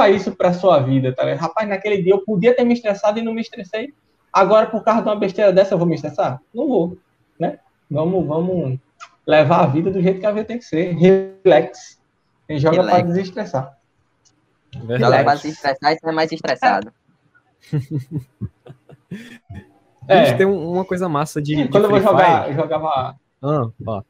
[0.10, 1.41] isso para sua vida, tá ligado?
[1.41, 3.94] Rapaz, naquele dia eu podia ter me estressado e não me estressei.
[4.32, 6.41] Agora, por causa de uma besteira dessa, eu vou me estressar?
[6.54, 6.98] Não vou,
[7.38, 7.60] né?
[7.91, 8.80] Vamos, vamos
[9.26, 10.93] levar a vida do jeito que a vida tem que ser.
[10.93, 12.01] Relax.
[12.47, 13.78] Quem joga para desestressar.
[14.74, 16.93] Joga para desestressar e ser mais estressado.
[20.07, 20.19] É.
[20.19, 21.55] A gente tem uma coisa massa de.
[21.55, 23.15] Sim, quando de eu vou jogar, eu jogava.
[23.41, 24.01] Ah, ó.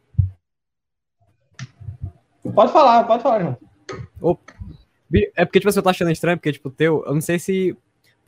[2.53, 3.57] Pode falar, pode falar, João.
[5.36, 7.03] É porque, tipo, você tá achando estranho, porque, tipo, teu.
[7.05, 7.78] Eu não sei se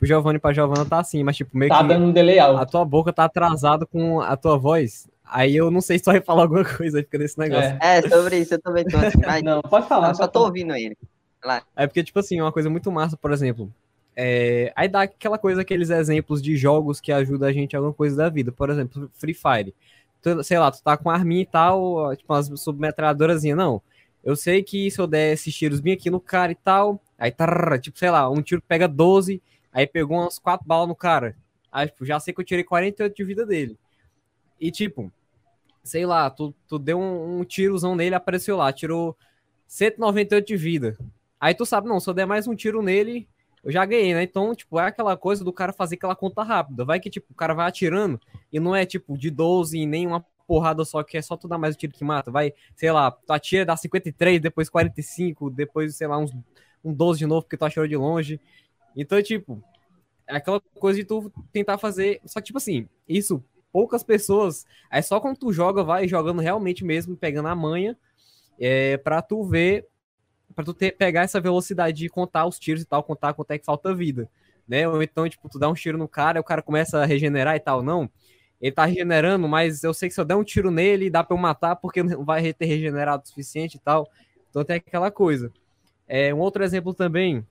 [0.00, 1.82] o Giovanni pra Giovanna tá assim, mas, tipo, meio tá que.
[1.82, 2.60] Tá dando um delay alto.
[2.60, 5.08] A tua boca tá atrasada com a tua voz.
[5.26, 7.76] Aí eu não sei se tu vai falar alguma coisa, aí fica nesse negócio.
[7.82, 9.18] É, é sobre isso, eu também tô assim.
[9.24, 9.42] Mas...
[9.44, 10.10] Não, pode falar.
[10.10, 10.96] Eu só tô ouvindo ele.
[11.44, 11.62] Lá.
[11.76, 13.72] É porque, tipo assim, uma coisa muito massa, por exemplo.
[14.14, 17.92] É, aí dá aquela coisa, aqueles exemplos de jogos que ajudam a gente em alguma
[17.92, 18.50] coisa da vida.
[18.50, 19.74] Por exemplo, Free Fire.
[20.22, 23.42] Tu, sei lá, tu tá com a arminha e tal, tipo umas submetradoras.
[23.44, 23.82] Não,
[24.24, 27.30] eu sei que se eu der esses tiros bem aqui no cara e tal, aí
[27.30, 29.40] tá, tipo, sei lá, um tiro pega 12,
[29.72, 31.36] aí pegou umas 4 balas no cara.
[31.70, 33.78] Aí, tipo, já sei que eu tirei 48 de vida dele.
[34.58, 35.12] E, tipo,
[35.86, 39.16] sei lá, tu, tu deu um, um tirozão nele, apareceu lá, tirou
[39.66, 40.98] 198 de vida.
[41.40, 43.28] Aí tu sabe, não, se eu der mais um tiro nele,
[43.62, 44.22] eu já ganhei, né?
[44.22, 46.84] Então, tipo, é aquela coisa do cara fazer aquela conta rápida.
[46.84, 48.20] Vai que, tipo, o cara vai atirando
[48.52, 51.48] e não é, tipo, de 12 e nem uma porrada só, que é só tu
[51.48, 52.30] dar mais o tiro que mata.
[52.30, 56.32] Vai, sei lá, tu atira, dá 53, depois 45, depois, sei lá, uns,
[56.84, 58.40] um 12 de novo porque tu atirou de longe.
[58.96, 59.62] Então, tipo,
[60.26, 62.20] é aquela coisa de tu tentar fazer.
[62.24, 63.42] Só que, tipo assim, isso,
[63.72, 64.64] poucas pessoas.
[64.90, 67.96] É só quando tu joga, vai jogando realmente mesmo, pegando a manha,
[68.58, 69.86] é, pra tu ver
[70.54, 73.58] para tu ter, pegar essa velocidade de contar os tiros e tal, contar quanto é
[73.58, 74.28] que falta vida,
[74.66, 74.88] né?
[74.88, 77.60] Ou então, tipo, tu dá um tiro no cara o cara começa a regenerar e
[77.60, 77.82] tal.
[77.82, 78.08] Não,
[78.60, 81.36] ele tá regenerando, mas eu sei que se eu der um tiro nele, dá pra
[81.36, 84.08] eu matar porque não vai ter regenerado o suficiente e tal.
[84.48, 85.52] Então tem aquela coisa.
[86.08, 87.44] É, um outro exemplo também,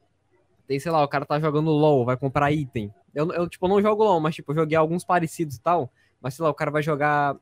[0.67, 2.91] tem, sei lá, o cara tá jogando LOL, vai comprar item.
[3.13, 5.91] Eu, eu tipo, não jogo LOL, mas, tipo, eu joguei alguns parecidos e tal.
[6.25, 7.37] Mas, sei lá, o cara vai jogar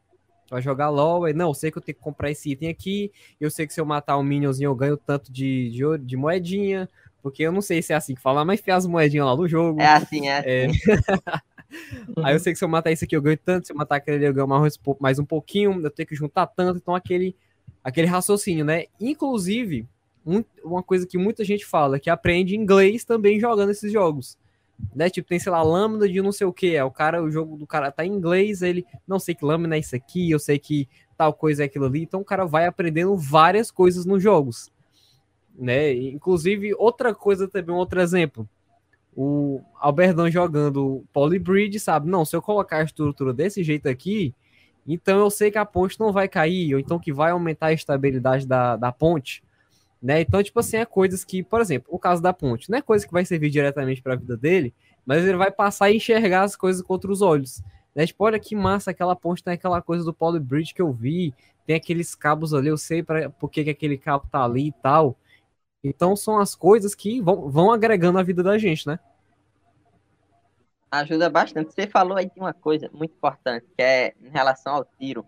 [0.52, 3.10] vai jogar LOL, e não, eu sei que eu tenho que comprar esse item aqui,
[3.40, 6.88] eu sei que se eu matar um minionzinho eu ganho tanto de, de, de moedinha,
[7.22, 9.48] porque eu não sei se é assim que fala, mas faz as moedinhas lá no
[9.48, 9.80] jogo.
[9.80, 10.50] É assim, é assim.
[10.50, 10.68] É...
[12.26, 13.96] Aí eu sei que se eu matar isso aqui eu ganho tanto, se eu matar
[13.96, 17.34] aquele ali eu ganho mais, mais um pouquinho, eu tenho que juntar tanto, então aquele,
[17.82, 18.88] aquele raciocínio, né?
[19.00, 19.88] Inclusive,
[20.26, 24.38] um, uma coisa que muita gente fala, que aprende inglês também jogando esses jogos
[24.96, 25.10] né?
[25.10, 26.76] Tipo, tem, sei lá, lâmina de não sei o que.
[26.76, 29.76] É o cara, o jogo do cara tá em inglês, ele não sei que lâmina
[29.76, 32.04] é isso aqui, eu sei que tal coisa é aquilo ali.
[32.04, 34.72] Então o cara vai aprendendo várias coisas nos jogos,
[35.56, 35.94] né?
[35.94, 38.48] Inclusive, outra coisa também, um outro exemplo.
[39.16, 42.10] O Alberdão jogando Polybridge, sabe?
[42.10, 44.34] Não, se eu colocar a estrutura desse jeito aqui,
[44.86, 47.74] Então eu sei que a ponte não vai cair, ou então que vai aumentar a
[47.74, 49.44] estabilidade da, da ponte,
[50.04, 50.20] né?
[50.20, 53.08] Então, tipo assim, é coisas que, por exemplo, o caso da ponte, não é coisa
[53.08, 54.74] que vai servir diretamente para a vida dele,
[55.06, 57.64] mas ele vai passar a enxergar as coisas com outros olhos.
[57.96, 58.06] Né?
[58.06, 61.34] Tipo, olha que massa, aquela ponte tem aquela coisa do Poly Bridge que eu vi,
[61.66, 64.72] tem aqueles cabos ali, eu sei para por que, que aquele cabo tá ali e
[64.74, 65.16] tal.
[65.82, 69.00] Então são as coisas que vão, vão agregando a vida da gente, né?
[70.92, 71.74] Ajuda bastante.
[71.74, 75.26] Você falou aí de uma coisa muito importante, que é em relação ao tiro.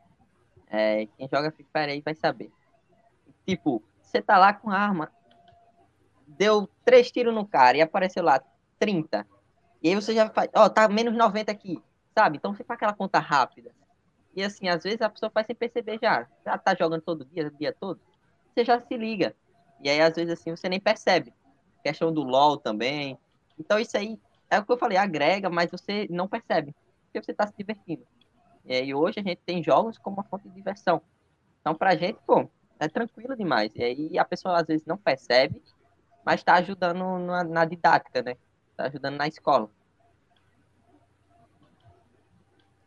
[0.69, 2.51] É, quem joga Fire aí vai saber.
[3.47, 3.81] Tipo,
[4.15, 5.11] você tá lá com arma,
[6.25, 8.41] deu três tiros no cara e apareceu lá
[8.79, 9.27] 30.
[9.83, 11.81] E aí você já faz, ó, oh, tá menos 90 aqui,
[12.13, 12.37] sabe?
[12.37, 13.71] Então você faz aquela conta rápida.
[14.33, 16.27] E assim, às vezes a pessoa faz sem perceber já.
[16.45, 17.99] Já tá jogando todo dia, o dia todo.
[18.53, 19.35] Você já se liga.
[19.81, 21.33] E aí, às vezes, assim, você nem percebe.
[21.83, 23.17] Questão do LOL também.
[23.59, 27.31] Então, isso aí é o que eu falei, agrega, mas você não percebe, porque você
[27.31, 28.05] está se divertindo.
[28.63, 31.01] E aí hoje a gente tem jogos como uma fonte de diversão.
[31.61, 32.49] Então, pra gente, pô,
[32.79, 33.71] é tranquilo demais.
[33.75, 35.61] E aí a pessoa às vezes não percebe,
[36.25, 38.35] mas está ajudando na, na didática, né?
[38.71, 39.69] Está ajudando na escola.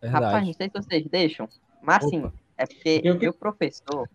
[0.00, 0.24] Verdade.
[0.24, 1.48] Rapaz, não sei se vocês deixam,
[1.82, 2.32] mas assim, Opa.
[2.56, 3.18] é porque eu...
[3.18, 4.08] meu professor.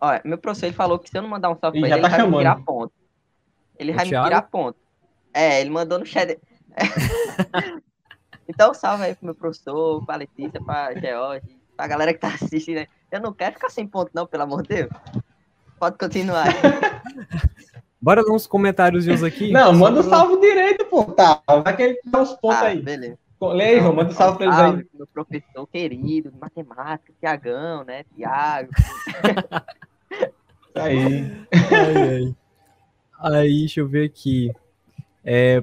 [0.00, 2.08] Olha, meu professor ele falou que se eu não mandar um salve pra ele, tá
[2.08, 2.92] ele vai me tirar ponto.
[3.78, 4.24] Ele o vai Thiago?
[4.24, 4.78] me tirar ponto.
[5.32, 6.38] É, ele mandou no chat.
[8.48, 12.76] então, salve aí pro meu professor, pra Letícia, pra George, pra galera que tá assistindo.
[12.76, 12.86] Né?
[13.14, 14.90] Eu não quero ficar sem ponto, não, pelo amor de Deus.
[15.78, 16.48] Pode continuar.
[18.02, 19.52] Bora dar uns comentários aqui.
[19.52, 21.04] Não, manda um salve direito, pô.
[21.04, 22.82] Tá, vai que ele dá uns pontos ah, aí.
[22.82, 23.16] Beleza.
[23.40, 24.86] Leia, João, manda um salve pra eles aí.
[24.92, 28.04] Meu professor querido de matemática, Tiagão, né?
[28.16, 28.70] Tiago.
[30.74, 31.46] aí.
[31.52, 32.34] Aí, aí.
[33.20, 34.50] Aí, deixa eu ver aqui.
[35.24, 35.62] É,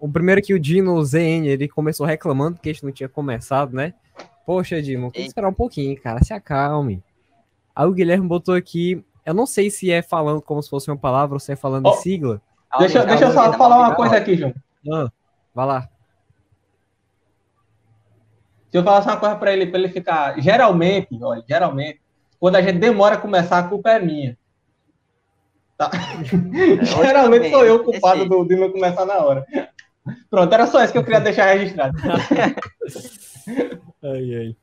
[0.00, 3.76] o primeiro que o Dino ZN, ele começou reclamando que a gente não tinha começado,
[3.76, 3.94] né?
[4.44, 7.02] Poxa, Dino, tem que esperar um pouquinho, cara, se acalme.
[7.74, 10.96] Aí o Guilherme botou aqui, eu não sei se é falando como se fosse uma
[10.96, 12.42] palavra ou se é falando oh, em sigla.
[12.78, 14.52] Deixa, deixa eu só falar uma coisa aqui, João.
[14.90, 15.08] Ah,
[15.54, 15.88] vai lá.
[18.70, 20.40] Se eu falar uma coisa para ele, para ele ficar.
[20.40, 22.00] Geralmente, olha, geralmente,
[22.40, 24.38] quando a gente demora a começar, a culpa é minha.
[25.76, 25.90] Tá?
[25.92, 29.46] É, Geralmente sou eu o culpado do, de não começar na hora.
[30.30, 31.96] Pronto, era só isso que eu queria deixar registrado.
[34.02, 34.56] ai, ai.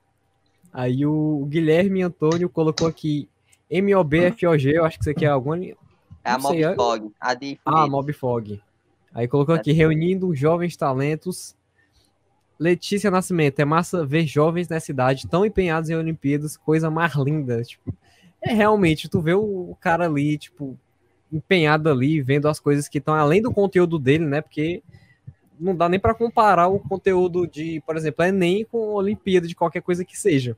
[0.72, 3.28] Aí o Guilherme Antônio colocou aqui
[3.72, 5.58] MOBFOG, eu acho que isso aqui é alguma.
[5.64, 5.76] É
[6.24, 7.12] a Mobfog.
[7.20, 8.62] A de ah, Mobfog.
[9.14, 11.56] Aí colocou aqui, reunindo jovens talentos.
[12.60, 17.64] Letícia Nascimento, é massa ver jovens nessa idade tão empenhados em Olimpíadas, coisa mais linda.
[17.64, 17.94] Tipo,
[18.42, 20.78] é realmente, tu vê o cara ali, tipo,
[21.32, 24.42] empenhado ali, vendo as coisas que estão além do conteúdo dele, né?
[24.42, 24.84] Porque
[25.60, 29.82] não dá nem para comparar o conteúdo de, por exemplo, Enem com Olimpíada de qualquer
[29.82, 30.56] coisa que seja.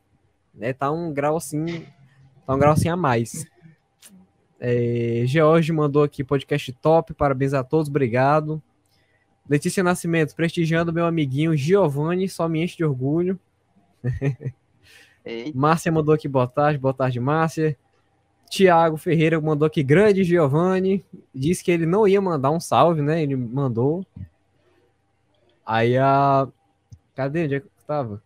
[0.53, 0.73] Né?
[0.73, 1.85] Tá um grau assim,
[2.45, 3.45] tá um grau assim a mais.
[4.59, 8.61] É, George mandou aqui podcast top, parabéns a todos, obrigado.
[9.49, 13.39] Letícia Nascimento, prestigiando meu amiguinho Giovanni, só me enche de orgulho.
[15.53, 17.75] Márcia mandou aqui boa tarde, boa tarde, Márcia.
[18.49, 21.03] Tiago Ferreira mandou aqui, grande Giovanni.
[21.33, 23.23] Disse que ele não ia mandar um salve, né?
[23.23, 24.05] Ele mandou.
[25.71, 26.49] Aí a.
[27.15, 27.45] Cadê?
[27.45, 28.21] Onde é que tava?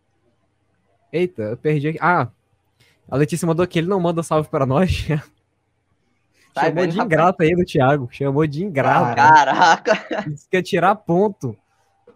[1.14, 2.00] Eita, eu perdi aqui.
[2.02, 2.28] Ah,
[3.08, 5.06] a Letícia mandou que ele não manda salve para nós.
[6.56, 8.08] Tá Chamou de ingrato aí do Thiago.
[8.10, 9.14] Chamou de ingrato.
[9.14, 10.24] Caraca!
[10.26, 11.54] Disse que ia tirar ponto.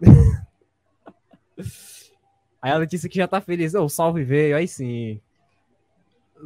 [2.62, 3.74] aí a Letícia que já tá feliz.
[3.74, 5.20] O oh, salve veio, aí sim.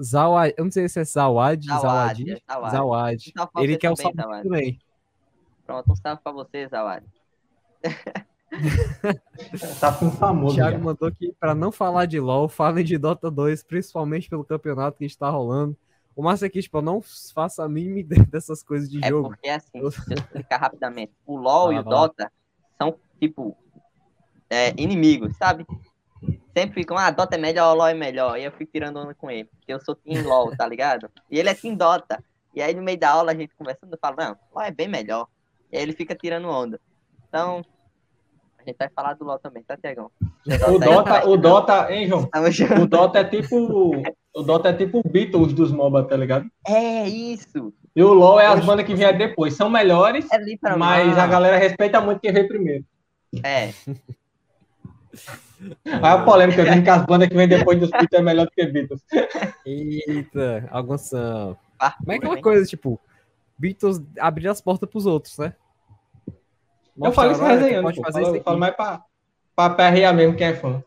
[0.03, 2.72] Zawad, eu não sei se é Zawad, Zawad, Zawad.
[2.72, 3.32] Zawad.
[3.59, 4.43] Ele quer o salve Zawad.
[4.43, 4.80] também.
[5.64, 7.07] Pronto, um salve pra você, Zawad.
[9.80, 10.55] tá com famoso.
[10.55, 10.84] O Thiago já.
[10.84, 15.05] mandou aqui para não falar de LoL, falem de Dota 2, principalmente pelo campeonato que
[15.05, 15.76] está rolando.
[16.16, 17.03] O Márcio aqui, tipo, eu não
[17.34, 19.28] faço a mínima ideia dessas coisas de é jogo.
[19.28, 21.12] É porque, assim, deixa eu explicar rapidamente.
[21.26, 22.30] O LoL ah, e o Dota
[22.80, 23.57] são, tipo,
[24.49, 25.66] é, inimigos, sabe?
[26.57, 28.38] sempre ficam, ah, Dota é melhor, LoL é melhor.
[28.38, 31.11] E eu fico tirando onda com ele, porque eu sou Team LoL, tá ligado?
[31.30, 32.22] E ele é Team Dota.
[32.55, 34.88] E aí no meio da aula a gente conversando, eu falo, não, LoL é bem
[34.88, 35.26] melhor.
[35.72, 36.80] E aí ele fica tirando onda.
[37.28, 37.64] Então,
[38.64, 40.10] a gente vai falar do LoL também, tá, Tiagão?
[40.68, 42.28] O Dota, o Dota, hein, João?
[42.82, 44.02] O Dota é tipo.
[44.34, 46.46] O Dota é tipo o Beatles dos MOBA, tá ligado?
[46.66, 47.72] É isso.
[47.94, 49.54] E o LoL é as bandas que vieram depois.
[49.54, 52.84] São melhores, é mas a galera respeita muito quem veio primeiro.
[53.44, 53.72] É.
[55.86, 58.50] Olha a polêmica, dizendo que as bandas que vêm depois dos Beatles é melhor do
[58.50, 59.02] que Beatles.
[59.64, 61.56] Eita, alguns são.
[61.78, 63.00] Ah, Mas é aquela coisa, tipo,
[63.56, 65.54] Beatles abrir as portas pros outros, né?
[66.97, 69.03] Mostra eu falo isso resenhando, pode fazer falo, isso falo mais pra,
[69.55, 70.82] pra perrear mesmo quem é fã.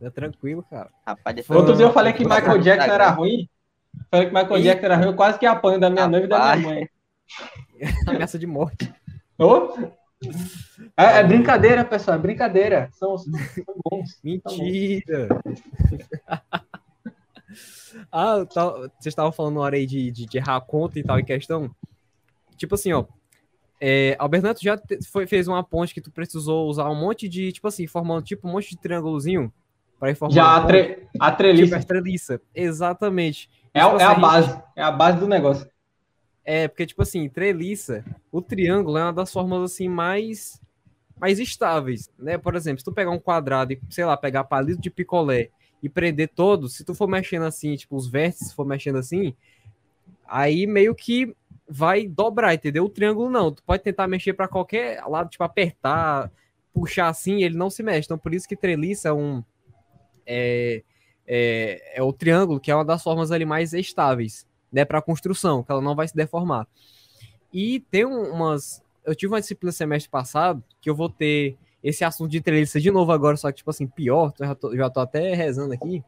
[0.00, 0.90] É tranquilo, cara.
[1.06, 3.48] Rapaz, Outro dia eu falei que Michael Jackson era ruim.
[4.10, 6.56] Falei que Michael Jackson era ruim, eu quase que apanho da minha noiva e da
[6.56, 6.88] minha mãe.
[8.08, 8.92] Ameaça de morte.
[9.38, 9.72] Oh?
[10.96, 12.88] É, é, brincadeira, pessoal, é brincadeira.
[12.92, 13.32] São, são
[13.84, 14.20] bons.
[14.22, 15.28] Mentira!
[18.10, 21.02] ah, tá, vocês estavam falando na hora aí de, de, de, errar a conta e
[21.02, 21.70] tal, em questão.
[22.56, 23.04] Tipo assim, ó.
[23.84, 27.50] É, Alberto já te, foi, fez uma ponte que tu precisou usar um monte de,
[27.50, 29.52] tipo assim, formando tipo um monte de triângulozinho
[29.98, 30.32] para informar.
[30.32, 31.64] Já a, tre a treliça.
[31.64, 32.40] Tipo, a treliça.
[32.54, 33.50] Exatamente.
[33.74, 35.68] É, tipo, é assim, a base, é a base do negócio.
[36.44, 40.60] É, porque, tipo assim, treliça, o triângulo é uma das formas, assim, mais,
[41.18, 42.38] mais estáveis, né?
[42.38, 45.50] Por exemplo, se tu pegar um quadrado e, sei lá, pegar palito de picolé
[45.82, 49.34] e prender todos, se tu for mexendo assim, tipo, os vértices for mexendo assim,
[50.24, 51.34] aí meio que
[51.72, 52.84] vai dobrar, entendeu?
[52.84, 56.30] O triângulo não, tu pode tentar mexer para qualquer lado, tipo, apertar,
[56.72, 58.06] puxar assim, ele não se mexe.
[58.06, 59.42] Então, por isso que treliça é um...
[60.26, 60.82] É,
[61.26, 65.62] é, é o triângulo, que é uma das formas ali mais estáveis né, para construção,
[65.62, 66.66] que ela não vai se deformar.
[67.52, 68.82] E tem umas.
[69.04, 72.90] Eu tive uma disciplina semestre passado que eu vou ter esse assunto de treliça de
[72.90, 76.02] novo agora, só que, tipo assim, pior, já tô, já tô até rezando aqui.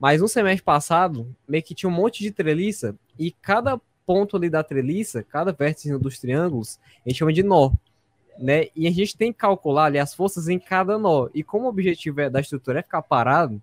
[0.00, 3.80] Mas no semestre passado, meio que tinha um monte de treliça, e cada
[4.12, 7.72] ponto ali da treliça, cada vértice dos triângulos, a gente chama de nó.
[8.38, 8.66] Né?
[8.76, 11.30] E a gente tem que calcular ali as forças em cada nó.
[11.32, 13.62] E como o objetivo é, da estrutura é ficar parado,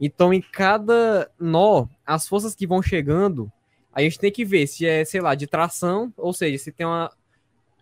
[0.00, 3.52] então, em cada nó, as forças que vão chegando,
[3.92, 6.86] a gente tem que ver se é, sei lá, de tração, ou seja, se tem
[6.86, 7.10] uma,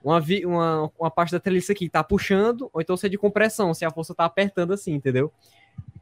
[0.02, 3.18] uma, uma, uma parte da treliça aqui que tá puxando, ou então se é de
[3.18, 5.30] compressão, se a força tá apertando assim, entendeu?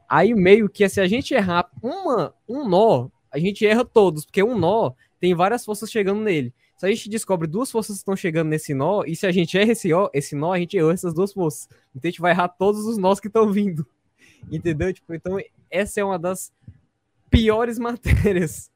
[0.09, 4.41] Aí, meio que se a gente errar uma, um nó, a gente erra todos, porque
[4.41, 4.93] um nó
[5.25, 6.53] tem várias forças chegando nele.
[6.77, 9.57] Se a gente descobre duas forças que estão chegando nesse nó, e se a gente
[9.57, 11.67] erra esse, ó, esse nó, a gente errou essas duas forças.
[11.95, 13.87] Então a gente vai errar todos os nós que estão vindo.
[14.51, 14.93] Entendeu?
[14.93, 15.39] Tipo, então
[15.71, 16.53] essa é uma das
[17.27, 18.69] piores matérias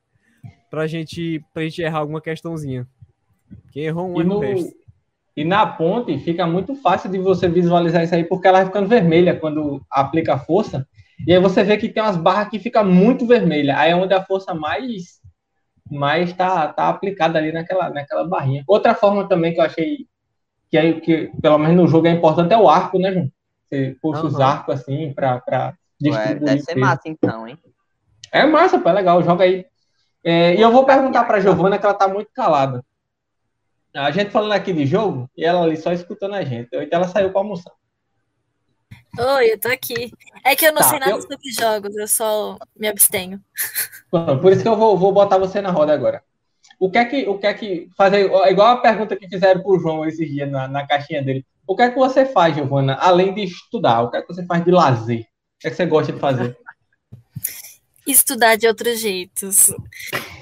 [0.72, 2.88] pra gente, pra gente errar alguma questãozinha.
[3.72, 4.42] Quem errou um e, no,
[5.38, 8.88] e na ponte fica muito fácil de você visualizar isso aí, porque ela vai ficando
[8.88, 10.88] vermelha quando aplica a força.
[11.28, 13.78] E aí você vê que tem umas barras que fica muito vermelha.
[13.78, 15.19] Aí é onde a força mais
[15.90, 18.64] mais tá, tá aplicada ali naquela, naquela barrinha.
[18.68, 20.08] Outra forma também que eu achei
[20.70, 23.32] que, é, que pelo menos no jogo é importante é o arco, né, João?
[23.70, 24.28] Você puxa uhum.
[24.28, 25.74] os arcos assim para
[26.04, 27.58] Ué, deve ser massa então, hein?
[28.32, 29.66] É massa, pô, é legal, joga aí.
[30.24, 32.84] É, e eu vou perguntar para Giovana que ela tá muito calada.
[33.94, 36.70] A gente falando aqui de jogo e ela ali só escutando a gente.
[36.74, 37.74] Então ela saiu para almoçar.
[39.18, 40.12] Oi, eu tô aqui.
[40.44, 41.22] É que eu não tá, sei nada eu...
[41.22, 43.42] sobre jogos, eu só me abstenho.
[44.10, 46.24] Por isso que eu vou, vou botar você na roda agora.
[46.80, 49.80] O que é que, o que, é que fazer, igual a pergunta que fizeram pro
[49.80, 51.46] João esses dias na, na caixinha dele.
[51.68, 54.02] O que é que você faz, Giovana, além de estudar?
[54.02, 55.22] O que é que você faz de lazer?
[55.22, 56.58] O que, é que você gosta de fazer?
[58.08, 59.68] Estudar de outros jeitos.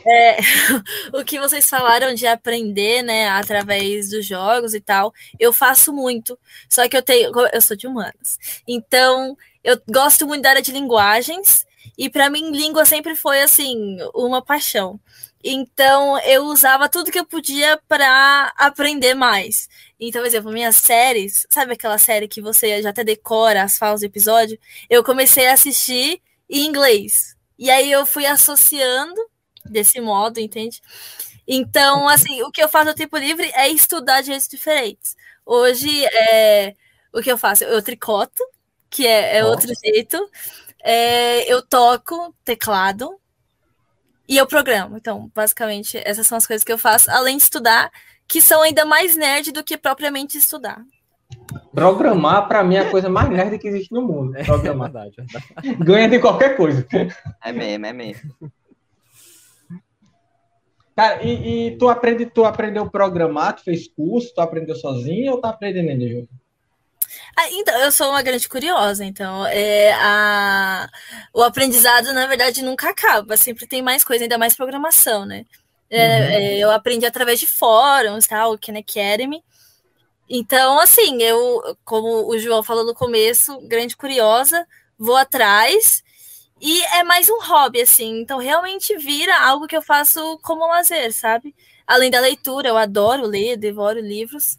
[0.09, 0.37] É,
[1.13, 6.39] o que vocês falaram de aprender, né, através dos jogos e tal, eu faço muito.
[6.69, 8.37] Só que eu tenho, eu sou de humanas.
[8.67, 11.65] Então, eu gosto muito da área de linguagens
[11.97, 14.99] e para mim língua sempre foi assim, uma paixão.
[15.43, 19.69] Então, eu usava tudo que eu podia para aprender mais.
[19.99, 24.01] Então, por exemplo, minhas séries, sabe aquela série que você já até decora as falas
[24.01, 24.57] do episódio?
[24.89, 27.35] Eu comecei a assistir em inglês.
[27.57, 29.19] E aí eu fui associando
[29.69, 30.81] desse modo, entende?
[31.47, 35.15] Então, assim, o que eu faço no tempo livre é estudar de jeitos diferentes.
[35.45, 36.75] Hoje, é,
[37.13, 37.63] o que eu faço?
[37.63, 38.43] Eu tricoto,
[38.89, 40.17] que é, é outro jeito.
[40.83, 43.17] É, eu toco teclado,
[44.27, 44.97] e eu programo.
[44.97, 47.89] Então, basicamente, essas são as coisas que eu faço, além de estudar,
[48.27, 50.81] que são ainda mais nerd do que propriamente estudar.
[51.73, 54.35] Programar, para mim, é a coisa mais nerd que existe no mundo.
[54.37, 54.89] É programar.
[54.89, 55.83] É verdade, é verdade.
[55.83, 56.85] Ganha de qualquer coisa.
[57.43, 58.33] É mesmo, é mesmo.
[60.97, 65.33] Cara, e, e, tu, aprende, tu aprendeu a programar, tu fez curso, tu aprendeu sozinho
[65.33, 66.27] ou tá aprendendo jogo?
[67.37, 70.89] Ah, então, eu sou uma grande curiosa, então é, a,
[71.35, 75.45] o aprendizado, na verdade, nunca acaba, sempre tem mais coisa, ainda mais programação, né?
[75.87, 76.23] É, uhum.
[76.23, 79.43] É, eu aprendi através de fóruns, tal, o Khan Academy.
[80.27, 84.65] Então, assim, eu, como o João falou no começo, grande curiosa,
[84.97, 86.03] vou atrás
[86.59, 88.19] e é mais um hobby, assim.
[88.19, 91.55] Então, realmente vira algo que eu faço como lazer, sabe?
[91.85, 94.57] Além da leitura, eu adoro ler, devoro livros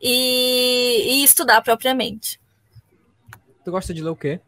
[0.00, 2.40] e, e estudar propriamente.
[3.64, 4.40] Tu gosta de ler o quê?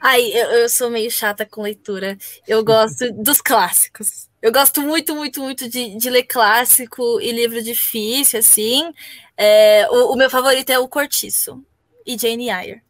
[0.00, 2.18] Ai, eu, eu, sou meio chata com leitura.
[2.46, 4.28] Eu gosto dos clássicos.
[4.42, 8.92] Eu gosto muito, muito, muito de, de ler clássico e livro difícil, assim.
[9.36, 11.62] É, o, o, meu favorito é o Cortiço
[12.06, 12.82] e Jane Eyre.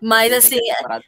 [0.00, 1.02] Mas assim, é,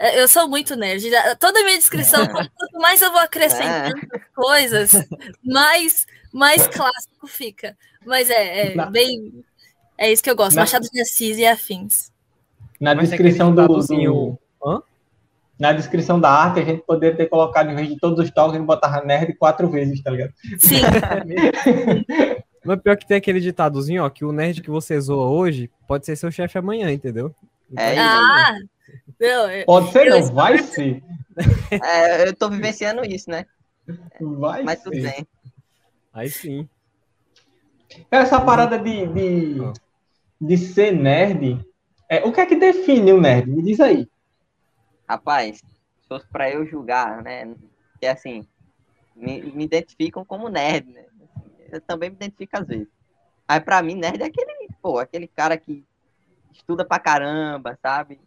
[0.00, 1.04] eu sou muito nerd.
[1.38, 3.94] Toda a minha descrição, quanto mais eu vou acrescentando
[4.34, 4.92] coisas,
[5.44, 7.76] mais, mais clássico fica.
[8.04, 9.44] Mas é, é Na- bem.
[9.98, 10.54] É isso que eu gosto.
[10.56, 12.10] Na- Machado de Assis e afins.
[12.80, 14.82] Na Mas é descrição do, do- hã?
[15.58, 18.54] Na descrição da arte, a gente poderia ter colocado, em vez de todos os toques,
[18.54, 20.32] a gente botava nerd quatro vezes, tá ligado?
[20.58, 20.80] Sim,
[22.64, 26.04] Mas pior que tem aquele ditadozinho, ó, que o nerd que você zoa hoje pode
[26.06, 27.34] ser seu chefe amanhã, entendeu?
[27.76, 28.02] É isso.
[28.02, 28.56] Ah,
[29.20, 31.02] não, é- Pode ser, não, estou- vai ser.
[31.82, 33.46] É, eu tô vivenciando isso, né?
[34.20, 35.02] Vai Mas tudo ser.
[35.02, 35.26] bem.
[36.12, 36.68] Aí sim.
[38.10, 39.56] Essa parada de, de,
[40.40, 41.64] de ser nerd,
[42.08, 43.48] é, o que é que define o nerd?
[43.50, 44.08] Me diz aí.
[45.08, 47.52] Rapaz, se fosse pra eu julgar, né?
[48.00, 48.46] Que assim,
[49.16, 51.04] me, me identificam como nerd, né?
[51.70, 52.88] Eu também me identifico às vezes.
[53.48, 55.84] Mas pra mim, nerd é aquele, pô, aquele cara que
[56.52, 58.20] estuda pra caramba, sabe?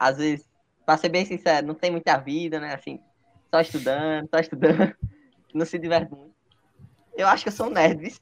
[0.00, 0.48] Às vezes,
[0.86, 2.72] pra ser bem sincero, não tem muita vida, né?
[2.72, 2.98] Assim,
[3.50, 4.94] só estudando, só estudando,
[5.52, 6.34] não se diverte muito.
[7.14, 8.14] Eu acho que eu sou um nerd,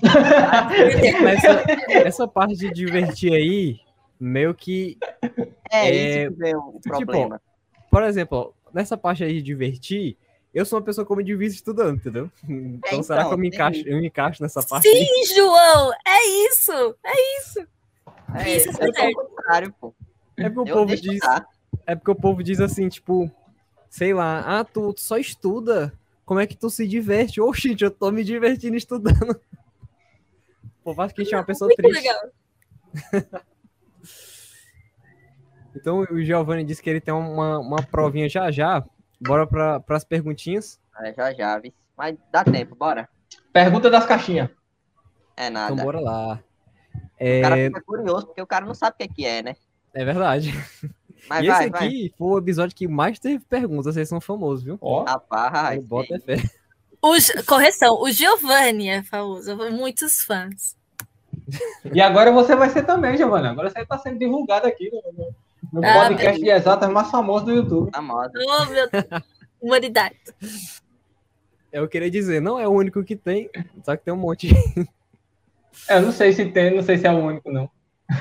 [1.28, 3.80] essa, essa parte de divertir aí,
[4.18, 4.96] meio que
[5.70, 7.42] É, É, isso que vem o tipo, problema.
[7.90, 10.16] Por exemplo, nessa parte aí de divertir,
[10.54, 12.30] eu sou uma pessoa que eu me divirto estudando, entendeu?
[12.48, 13.88] Então, será então, que eu me tem encaixo, isso.
[13.88, 14.88] eu me encaixo nessa parte?
[14.88, 15.04] aí?
[15.04, 15.92] Sim, João!
[16.06, 16.96] É isso!
[17.04, 17.60] É, isso
[18.36, 19.94] é eu ser sou o contrário, pô.
[20.40, 21.46] É porque o Eu povo diz, estudar.
[21.86, 23.30] é porque o povo diz assim, tipo,
[23.88, 25.92] sei lá, ah, tu, tu só estuda,
[26.24, 27.40] como é que tu se diverte?
[27.42, 29.40] Ô, gente, eu tô me divertindo estudando.
[30.82, 32.02] Pô, acho que a gente é uma pessoa Muito triste.
[32.02, 32.30] legal.
[35.74, 38.84] Então o Giovanni disse que ele tem uma, uma provinha já já.
[39.20, 40.80] Bora para as perguntinhas.
[41.00, 41.72] É, já já, viu?
[41.96, 43.08] Mas dá tempo, bora.
[43.52, 44.50] Pergunta das caixinhas.
[45.36, 45.72] É nada.
[45.72, 46.42] Então bora lá.
[46.94, 49.42] O cara É, fica curioso, porque o cara não sabe o que é, que é
[49.42, 49.56] né?
[49.94, 50.52] É verdade.
[51.28, 53.94] Mas e vai, esse aqui foi o episódio que mais teve perguntas.
[53.94, 54.78] Vocês são famosos, viu?
[54.80, 55.12] Ó, vai.
[55.78, 56.20] Rapaz, é sim.
[56.20, 56.36] fé.
[57.46, 59.56] Correção, o Giovanni é famoso.
[59.70, 60.76] Muitos fãs.
[61.92, 63.50] E agora você vai ser também, Giovana.
[63.50, 65.02] Agora você está sendo divulgado aqui no,
[65.72, 67.90] no- Ah, podcast de exatas mais famoso do YouTube.
[67.92, 68.32] famosa.
[68.36, 69.04] Oh, meu Deus.
[69.60, 70.16] Humanidade.
[71.72, 73.48] Eu queria dizer, não é o único que tem,
[73.84, 74.48] só que tem um monte.
[75.88, 77.70] É, Eu não sei se tem, não sei se é o único, não.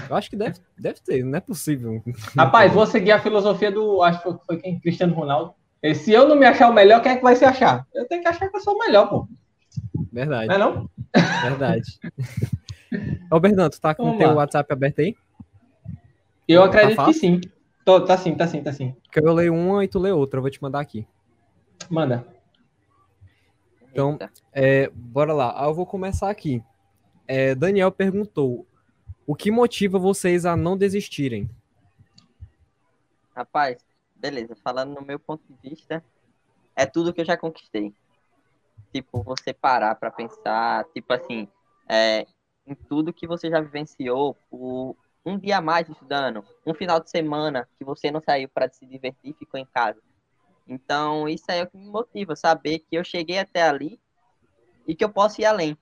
[0.09, 2.01] Eu acho que deve, deve ter, não é possível.
[2.37, 4.01] Rapaz, vou seguir a filosofia do.
[4.03, 4.79] Acho que foi, quem?
[4.79, 5.53] Cristiano Ronaldo.
[5.81, 7.85] E se eu não me achar o melhor, quem é que vai se achar?
[7.93, 9.27] Eu tenho que achar que eu sou o melhor, pô.
[10.11, 10.89] Verdade, Não é não?
[11.41, 11.99] verdade.
[13.31, 14.33] Ô, Bernardo, tu tá com o Vamos teu.
[14.35, 15.15] WhatsApp aberto aí?
[16.47, 17.19] Eu Tá acredito que fácil?
[17.21, 17.41] sim.
[17.85, 18.95] Tô- tá sim, tá sim, tá sim.
[19.03, 21.07] Porque eu leio uma e tu lê outra, eu vou te mandar aqui.
[21.89, 22.25] Manda.
[23.91, 24.17] Então.
[24.51, 26.63] É, bora lá, Ah, eu vou começar aqui.
[27.27, 28.65] É, Daniel perguntou:
[29.29, 31.47] o que motiva vocês a não desistirem?
[33.35, 33.77] Rapaz,
[34.15, 34.55] beleza.
[34.63, 36.03] Falando no meu ponto de vista,
[36.75, 37.93] é tudo que eu já conquistei.
[38.91, 41.47] Tipo, você parar pra pensar, tipo assim,
[41.87, 42.25] é,
[42.65, 47.11] em tudo que você já vivenciou por um dia a mais estudando, um final de
[47.11, 50.01] semana que você não saiu para se divertir ficou em casa.
[50.67, 53.99] Então, isso aí é o que me motiva, saber que eu cheguei até ali
[54.87, 55.77] e que eu posso ir além,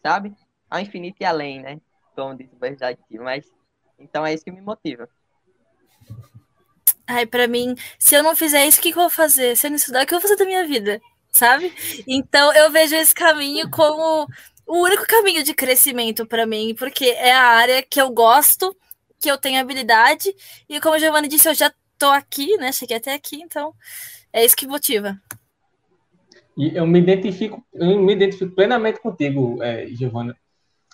[0.00, 0.32] sabe?
[0.70, 1.80] Ao infinito e além, né?
[2.14, 3.50] Como diz o verdade, mas
[3.98, 5.08] então é isso que me motiva.
[7.06, 9.56] Ai, pra mim, se eu não fizer isso, o que, que eu vou fazer?
[9.56, 11.00] Se eu não estudar, o que eu vou fazer da minha vida?
[11.30, 11.72] Sabe?
[12.06, 14.26] Então eu vejo esse caminho como
[14.66, 18.74] o único caminho de crescimento pra mim, porque é a área que eu gosto,
[19.20, 20.34] que eu tenho habilidade,
[20.68, 22.72] e como a Giovanni disse, eu já tô aqui, né?
[22.72, 23.74] Cheguei até aqui, então
[24.32, 25.20] é isso que motiva.
[26.56, 30.36] E eu me identifico, eu me identifico plenamente contigo, é, Giovana.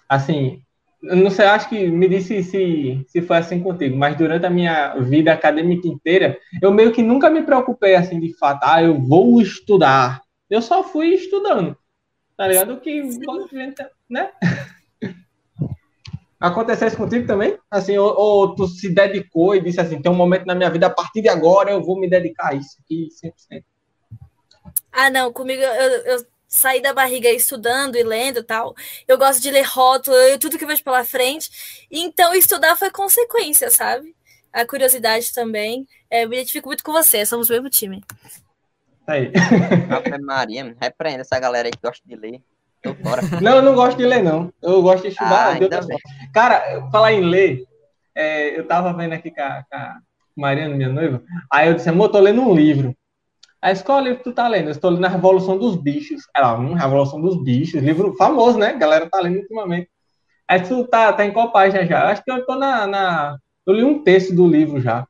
[0.09, 0.63] Assim,
[1.03, 4.95] não sei, acho que me disse se, se foi assim contigo, mas durante a minha
[4.97, 9.41] vida acadêmica inteira, eu meio que nunca me preocupei assim de fato, ah, eu vou
[9.41, 10.23] estudar.
[10.49, 11.77] Eu só fui estudando.
[12.37, 12.75] Tá ligado?
[12.75, 13.03] O que
[14.09, 14.31] né?
[16.39, 17.59] Acontecesse contigo também?
[17.71, 20.87] Assim, ou, ou, tu se dedicou e disse assim, tem um momento na minha vida,
[20.87, 23.09] a partir de agora eu vou me dedicar a isso aqui
[23.51, 23.63] 100%.
[24.93, 28.75] Ah, não, comigo eu, eu saí da barriga estudando e lendo e tal.
[29.07, 31.49] Eu gosto de ler rótulo, eu- tudo que eu vejo pela frente.
[31.91, 34.15] Então, estudar foi consequência, sabe?
[34.53, 35.87] A curiosidade também.
[36.11, 38.03] É, eu me identifico muito com você, somos o mesmo time.
[39.07, 39.31] Tá aí.
[39.89, 42.41] Ave Maria, repreenda essa galera aí que gosta de ler.
[42.83, 43.23] Tô fora.
[43.41, 44.53] Não, eu não gosto de ler, não.
[44.61, 45.55] Eu gosto de estudar.
[45.55, 45.69] Ah, bem.
[45.71, 46.01] formas.
[46.35, 47.65] Cara, falar em ler,
[48.13, 49.99] é, eu tava vendo aqui com a, com a
[50.37, 51.23] Mariana, minha noiva,
[51.53, 52.97] aí eu disse, amor, eu tô lendo um livro.
[53.63, 54.67] Aí, qual é o livro que tu tá lendo?
[54.69, 56.23] Eu estou lendo A Revolução dos Bichos.
[56.35, 58.69] Ela, hum, Revolução dos Bichos, livro famoso, né?
[58.69, 59.89] A galera tá lendo ultimamente.
[60.49, 62.09] Aí tu tá, tá em qual página já?
[62.09, 65.07] Acho que eu tô na, na- Eu li um texto do livro já.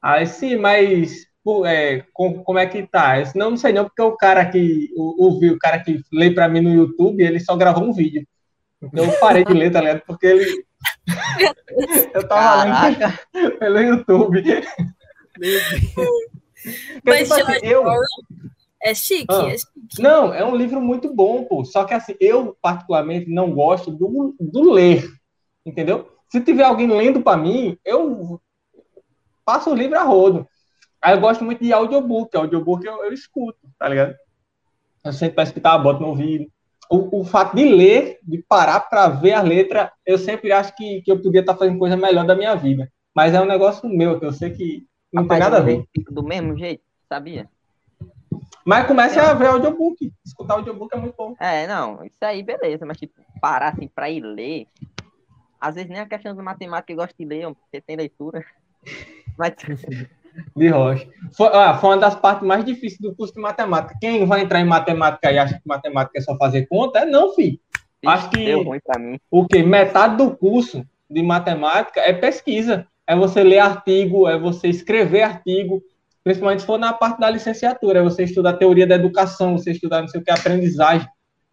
[0.00, 1.26] Aí sim, mas
[1.66, 3.18] é, com, como é que tá?
[3.18, 6.30] Eu disse, não, não sei não, porque o cara que ouviu, o cara que lê
[6.30, 8.26] para mim no YouTube, ele só gravou um vídeo.
[8.82, 10.02] Então eu parei de ler, tá ligado?
[10.06, 10.64] Porque ele.
[12.14, 12.98] eu tava lendo
[13.58, 14.42] pelo YouTube.
[17.04, 17.84] Mas, tipo assim, eu...
[18.80, 20.00] É chique, ah, é chique.
[20.00, 21.64] Não, é um livro muito bom, pô.
[21.64, 25.04] Só que assim, eu particularmente não gosto do, do ler.
[25.66, 26.08] Entendeu?
[26.30, 28.40] Se tiver alguém lendo para mim, eu
[29.44, 30.46] passo o livro a rodo.
[31.02, 32.36] Aí eu gosto muito de audiobook.
[32.36, 34.14] Audiobook eu, eu escuto, tá ligado?
[35.04, 36.46] Eu sempre para escutar, boto no ouvido.
[36.90, 41.02] O, o fato de ler, de parar para ver a letra, eu sempre acho que,
[41.02, 42.90] que eu podia estar tá fazendo coisa melhor da minha vida.
[43.14, 45.84] Mas é um negócio meu, que eu sei que não Rapaz, tem nada a ver.
[46.10, 47.48] Do mesmo jeito, sabia?
[48.64, 50.12] Mas comece a ver audiobook.
[50.24, 51.34] Escutar audiobook é muito bom.
[51.40, 54.66] É, não, isso aí beleza, mas tipo, parar assim pra ir ler.
[55.60, 58.44] Às vezes nem a questão de matemática eu gosto de ler, porque tem leitura.
[59.36, 59.54] Mas.
[60.56, 61.08] De rocha.
[61.36, 63.96] Foi, ah, foi uma das partes mais difíceis do curso de matemática.
[64.00, 67.34] Quem vai entrar em matemática e acha que matemática é só fazer conta, é não,
[67.34, 67.58] filho.
[68.06, 68.54] Acho que
[69.30, 72.86] o que metade do curso de matemática é pesquisa.
[73.08, 75.82] É você ler artigo, é você escrever artigo,
[76.22, 80.02] principalmente se for na parte da licenciatura, é você estudar teoria da educação, você estudar
[80.02, 81.08] não sei o que, aprendizagem.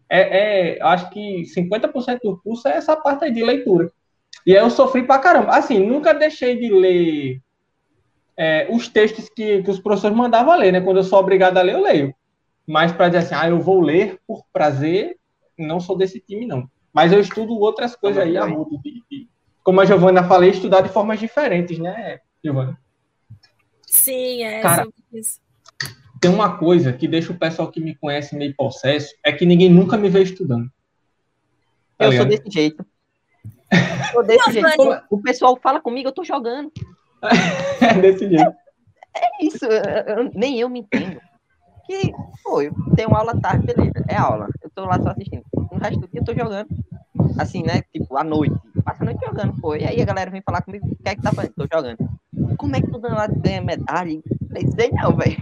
[0.08, 3.90] É, é acho que 50% do curso é essa parte aí de leitura.
[4.46, 5.52] E aí eu sofri pra caramba.
[5.52, 7.40] Assim, nunca deixei de ler
[8.36, 10.80] é, os textos que, que os professores mandavam ler, né?
[10.80, 12.14] Quando eu sou obrigado a ler, eu leio.
[12.66, 15.16] Mas para dizer assim, ah, eu vou ler por prazer,
[15.58, 16.68] não sou desse time, não.
[16.92, 18.68] Mas eu estudo outras coisas aí, a Ruth,
[19.66, 22.78] como a Giovana falei, estudar de formas diferentes, né, Giovana?
[23.84, 25.40] Sim, é Cara, isso.
[26.20, 29.68] Tem uma coisa que deixa o pessoal que me conhece meio possesso, é que ninguém
[29.68, 30.70] nunca me vê estudando.
[31.98, 32.28] Tá eu ligado?
[32.28, 32.86] sou desse jeito.
[34.12, 35.02] Sou desse jeito.
[35.10, 36.70] O pessoal fala comigo, eu tô jogando.
[37.82, 38.54] é desse jeito.
[39.16, 41.20] É isso, eu, nem eu me entendo.
[41.86, 42.12] Que,
[42.44, 44.46] pô, eu tenho aula tarde, beleza, é aula.
[44.62, 45.42] Eu tô lá só assistindo.
[45.52, 46.68] O resto do dia eu tô jogando.
[47.38, 47.82] Assim, né?
[47.92, 48.56] Tipo, à noite.
[48.84, 49.74] Passa a noite jogando, pô.
[49.74, 51.54] E aí a galera vem falar comigo, o que é que tá fazendo?
[51.54, 51.98] Tô jogando.
[52.56, 54.20] Como é que tu dando lá ganha medalha?
[54.50, 55.36] Não sei não, velho.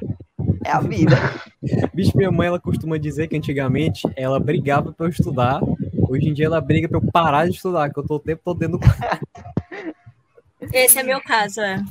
[0.65, 1.17] É a vida.
[1.95, 5.61] Bicho, minha mãe, ela costuma dizer que antigamente ela brigava pra eu estudar.
[6.09, 8.43] Hoje em dia ela briga pra eu parar de estudar, que eu tô o tempo
[8.45, 8.87] todo dentro do
[10.73, 11.83] Esse é meu caso, é.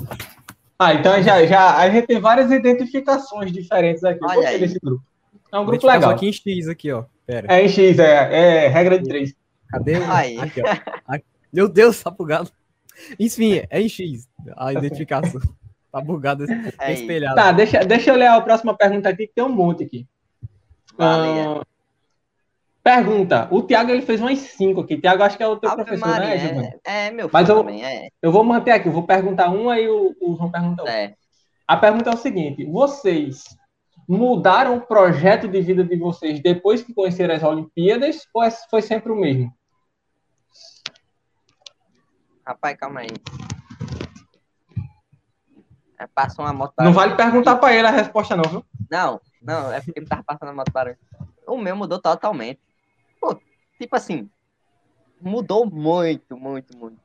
[0.79, 4.19] Ah, então já, já a gente tem várias identificações diferentes aqui.
[4.23, 4.59] Olha aí.
[4.59, 5.03] Desse grupo.
[5.51, 6.09] É um grupo legal.
[6.09, 7.03] aqui em X aqui, ó.
[7.27, 7.47] Pera.
[7.49, 9.35] É em X, é, é regra de três.
[9.69, 9.95] Cadê?
[9.95, 10.39] Aí.
[10.39, 10.65] Aqui, ó.
[11.07, 11.25] Aqui.
[11.51, 12.51] Meu Deus, tá bugado.
[13.19, 15.41] Enfim, é em X a identificação.
[15.91, 16.45] Tá bugado,
[16.79, 17.35] é espelhado.
[17.35, 20.07] Tá, deixa, deixa eu ler a próxima pergunta aqui, que tem um monte aqui.
[20.93, 21.63] Uh,
[22.83, 23.47] pergunta.
[23.51, 24.99] O Tiago ele fez umas cinco aqui.
[24.99, 26.75] Tiago, acho que é o teu Ave professor, Maria, né, Giovanni?
[26.83, 28.09] É, é, meu Mas eu, também, é.
[28.21, 30.95] eu vou manter aqui, eu vou perguntar um, aí o, o João pergunta outro.
[30.95, 31.13] É.
[31.67, 33.43] A pergunta é o seguinte: vocês
[34.07, 39.11] mudaram o projeto de vida de vocês depois que conheceram as Olimpíadas ou foi sempre
[39.11, 39.53] o mesmo?
[42.45, 43.07] Rapaz, calma aí.
[45.97, 48.65] É, passa uma moto Não vale perguntar para ele a resposta, não, viu?
[48.91, 50.97] Não, não, é porque ele tava passando a moto barulho.
[51.47, 52.59] O meu mudou totalmente.
[53.21, 53.39] Pô,
[53.79, 54.29] tipo assim,
[55.21, 56.99] mudou muito, muito, muito.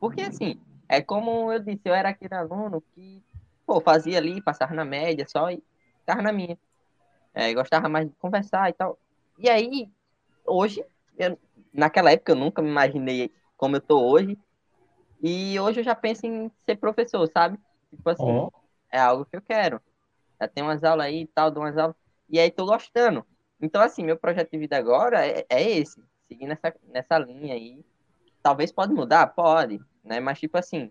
[0.00, 3.22] Porque assim, é como eu disse, eu era aquele aluno que,
[3.64, 5.62] pô, fazia ali, passava na média só e
[6.10, 6.58] ficava na minha.
[7.32, 8.98] É, gostava mais de conversar e tal.
[9.38, 9.88] E aí,
[10.44, 10.84] hoje,
[11.16, 11.38] eu,
[11.72, 14.36] naquela época eu nunca me imaginei como eu tô hoje.
[15.22, 17.58] E hoje eu já penso em ser professor, sabe?
[17.90, 18.50] Tipo assim, oh.
[18.90, 19.80] é algo que eu quero.
[20.40, 21.96] Já tem umas aulas aí e tal, dou umas aulas.
[22.28, 23.24] E aí tô gostando.
[23.60, 26.02] Então, assim, meu projeto de vida agora é, é esse.
[26.26, 27.84] Seguir nessa, nessa linha aí.
[28.42, 29.26] Talvez pode mudar?
[29.28, 29.78] Pode.
[30.02, 30.18] Né?
[30.18, 30.90] Mas, tipo assim,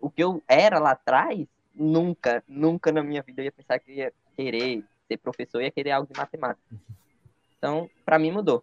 [0.00, 3.92] o que eu era lá atrás, nunca, nunca na minha vida eu ia pensar que
[3.92, 6.76] ia querer ser professor, ia querer algo de matemática.
[7.58, 8.62] Então, para mim mudou.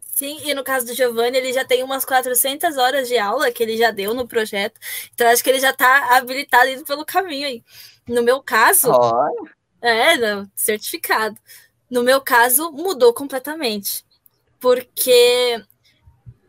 [0.00, 3.62] Sim, e no caso do Giovanni, ele já tem umas 400 horas de aula que
[3.62, 4.80] ele já deu no projeto.
[5.12, 7.62] Então, acho que ele já está habilitado indo pelo caminho aí.
[8.08, 8.90] No meu caso.
[8.90, 9.50] Olha.
[9.82, 11.36] É, não, certificado.
[11.90, 14.06] No meu caso, mudou completamente.
[14.58, 15.62] Porque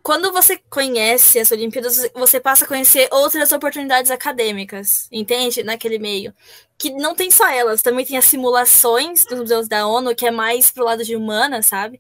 [0.08, 5.64] quando você conhece as Olimpíadas, você passa a conhecer outras oportunidades acadêmicas, entende?
[5.64, 6.34] Naquele meio.
[6.78, 10.32] Que não tem só elas, também tem as simulações dos museus da ONU, que é
[10.32, 12.00] mais pro lado de humana, sabe?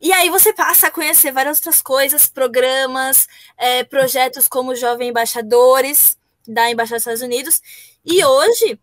[0.00, 3.26] E aí você passa a conhecer várias outras coisas, programas,
[3.58, 6.16] é, projetos como Jovem Embaixadores
[6.46, 7.60] da Embaixada dos Estados Unidos.
[8.04, 8.78] E hoje,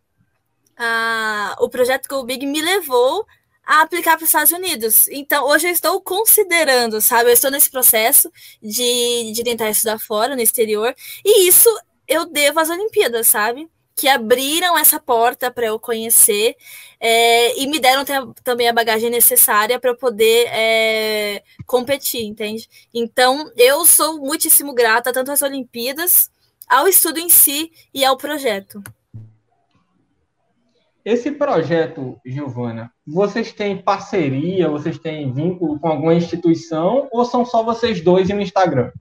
[0.75, 3.25] a, o projeto Go Big me levou
[3.67, 5.09] a aplicar para os Estados Unidos.
[5.09, 7.29] Então, hoje eu estou considerando, sabe?
[7.29, 8.31] Eu estou nesse processo
[8.61, 10.95] de, de tentar estudar fora, no exterior.
[11.23, 11.69] E isso
[12.07, 13.69] eu devo às Olimpíadas, sabe?
[13.93, 16.55] Que abriram essa porta para eu conhecer
[16.97, 18.05] é, e me deram
[18.41, 22.69] também a bagagem necessária para eu poder é, competir, entende?
[22.93, 26.31] Então, eu sou muitíssimo grata tanto às Olimpíadas,
[26.69, 28.81] ao estudo em si e ao projeto.
[31.07, 37.63] Esse projeto, Giovana, vocês têm parceria, vocês têm vínculo com alguma instituição ou são só
[37.63, 38.91] vocês dois no Instagram?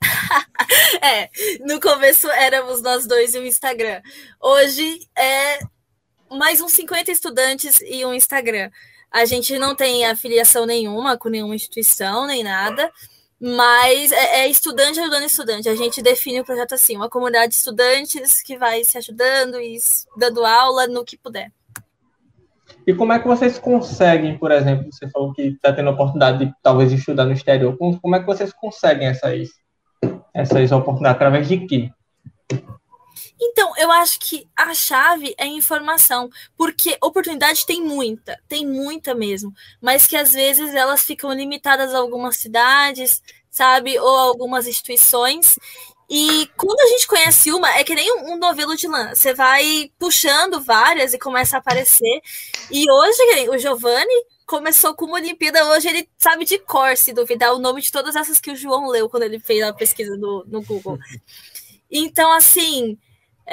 [1.00, 1.30] é,
[1.64, 4.02] no começo éramos nós dois e o Instagram.
[4.40, 5.60] Hoje é
[6.28, 8.68] mais uns 50 estudantes e um Instagram.
[9.12, 12.90] A gente não tem afiliação nenhuma com nenhuma instituição, nem nada.
[13.44, 15.68] Mas é, é, estudante ajudando estudante.
[15.68, 19.76] A gente define o projeto assim, uma comunidade de estudantes que vai se ajudando e
[20.16, 21.50] dando aula no que puder.
[22.86, 26.46] E como é que vocês conseguem, por exemplo, você falou que está tendo a oportunidade
[26.46, 29.48] de talvez estudar no exterior, como é que vocês conseguem essas,
[30.32, 31.16] essas oportunidades?
[31.16, 31.90] Através de quê?
[33.44, 39.52] Então, eu acho que a chave é informação, porque oportunidade tem muita, tem muita mesmo,
[39.80, 43.20] mas que às vezes elas ficam limitadas a algumas cidades,
[43.50, 45.58] sabe, ou algumas instituições.
[46.08, 49.12] E quando a gente conhece uma, é que nem um, novelo de lã.
[49.12, 52.20] Você vai puxando várias e começa a aparecer.
[52.70, 57.54] E hoje, o Giovanni começou com uma Olimpíada, hoje ele sabe de cor, se duvidar,
[57.54, 60.44] o nome de todas essas que o João leu quando ele fez a pesquisa no,
[60.46, 60.98] no Google.
[61.94, 62.96] Então, assim,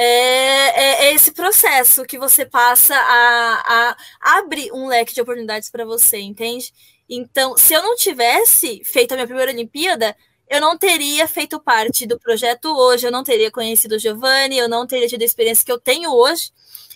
[0.01, 5.69] é, é, é, esse processo que você passa a, a abrir um leque de oportunidades
[5.69, 6.71] para você, entende?
[7.09, 10.15] Então, se eu não tivesse feito a minha primeira Olimpíada,
[10.49, 14.69] eu não teria feito parte do projeto hoje, eu não teria conhecido o Giovanni, eu
[14.69, 16.49] não teria tido a experiência que eu tenho hoje,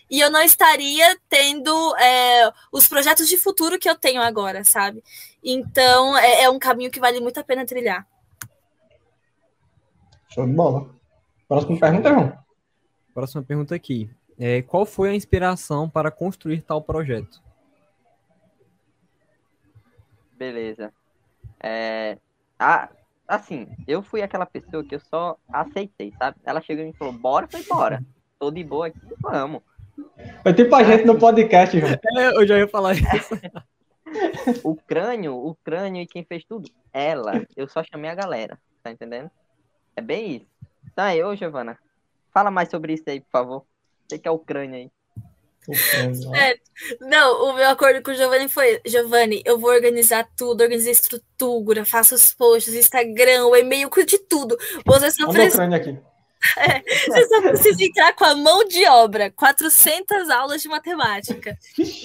[0.10, 5.04] e eu não estaria tendo é, os projetos de futuro que eu tenho agora, sabe?
[5.44, 8.08] Então, é, é um caminho que vale muito a pena trilhar.
[10.30, 10.90] Show de bola.
[11.50, 12.44] Próxima pergunta, João.
[13.14, 14.10] Próxima pergunta aqui.
[14.40, 17.41] É, qual foi a inspiração para construir tal projeto?
[20.35, 20.91] Beleza.
[21.61, 22.18] É,
[22.57, 22.90] a,
[23.27, 26.38] assim, eu fui aquela pessoa que eu só aceitei, sabe?
[26.44, 28.03] Ela chegou e me falou, bora, foi bora.
[28.40, 29.61] Tô de boa aqui, vamos.
[30.41, 31.91] Foi tipo a gente no podcast, João.
[31.91, 33.40] É, eu já ia falar isso.
[34.64, 36.69] o crânio, o crânio e quem fez tudo?
[36.91, 37.45] Ela.
[37.56, 39.30] Eu só chamei a galera, tá entendendo?
[39.95, 40.48] É bem isso.
[40.95, 41.77] Tá, eu, Giovana,
[42.34, 43.66] Fala mais sobre isso aí, por favor.
[44.08, 44.92] Você que é Ucrânia aí.
[46.36, 46.58] É,
[47.00, 51.86] não, o meu acordo com o Giovanni foi: Giovanni, eu vou organizar tudo, organizar estrutura,
[51.86, 54.58] faço os posts, Instagram, o e-mail, de tudo.
[54.86, 55.76] Você só precisa.
[55.76, 55.98] aqui.
[56.58, 59.32] É, você só precisa entrar com a mão de obra.
[59.32, 61.58] 400 aulas de matemática.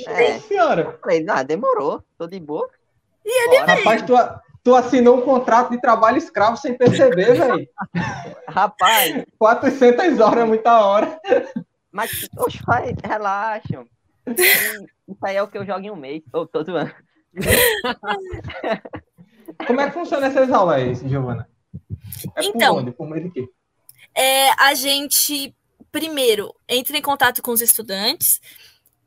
[0.07, 0.97] É, senhora.
[1.03, 2.71] Falei, ah, demorou, tô de boa.
[3.27, 4.15] E ele Rapaz, tu,
[4.69, 7.66] Tu assinou um contrato de trabalho escravo sem perceber, velho.
[8.47, 9.24] Rapaz.
[9.39, 11.19] 400 horas é muita hora.
[11.90, 13.86] Mas, oxe, vai, relaxa.
[14.27, 16.23] Isso aí é o que eu jogo em um mês.
[16.35, 16.93] Ô, oh, tô zoando.
[19.66, 21.49] Como é que funciona essas aulas aí, Giovana?
[22.36, 22.93] É então, por onde?
[22.93, 23.49] Por meio de quê?
[24.15, 25.57] É, a gente,
[25.90, 28.39] primeiro, entra em contato com os estudantes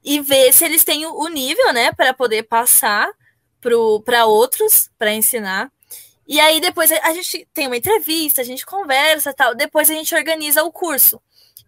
[0.04, 3.08] e vê se eles têm o nível, né, para poder passar
[4.04, 5.72] para outros para ensinar.
[6.28, 10.16] E aí depois a gente tem uma entrevista, a gente conversa tal, depois a gente
[10.16, 11.22] organiza o curso.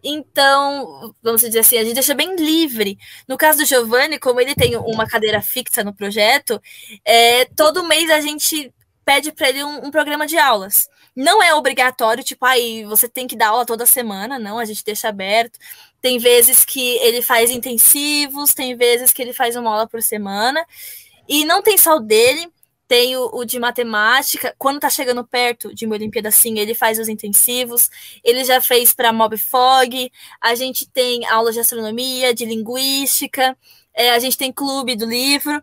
[0.03, 2.97] Então, vamos dizer assim, a gente deixa bem livre.
[3.27, 6.61] No caso do Giovanni, como ele tem uma cadeira fixa no projeto,
[7.05, 8.73] é, todo mês a gente
[9.05, 10.89] pede para ele um, um, programa de aulas.
[11.15, 14.83] Não é obrigatório, tipo, aí você tem que dar aula toda semana, não, a gente
[14.83, 15.57] deixa aberto.
[16.01, 20.65] Tem vezes que ele faz intensivos, tem vezes que ele faz uma aula por semana.
[21.27, 22.51] E não tem só o dele,
[22.87, 24.53] tem o, o, de matemática.
[24.57, 27.89] Quando tá chegando perto de uma Olimpíada assim, ele faz os intensivos.
[28.23, 30.11] Ele já fez para Mob Fog.
[30.41, 33.57] A gente tem aulas de astronomia, de linguística.
[33.93, 35.61] É, a gente tem clube do livro.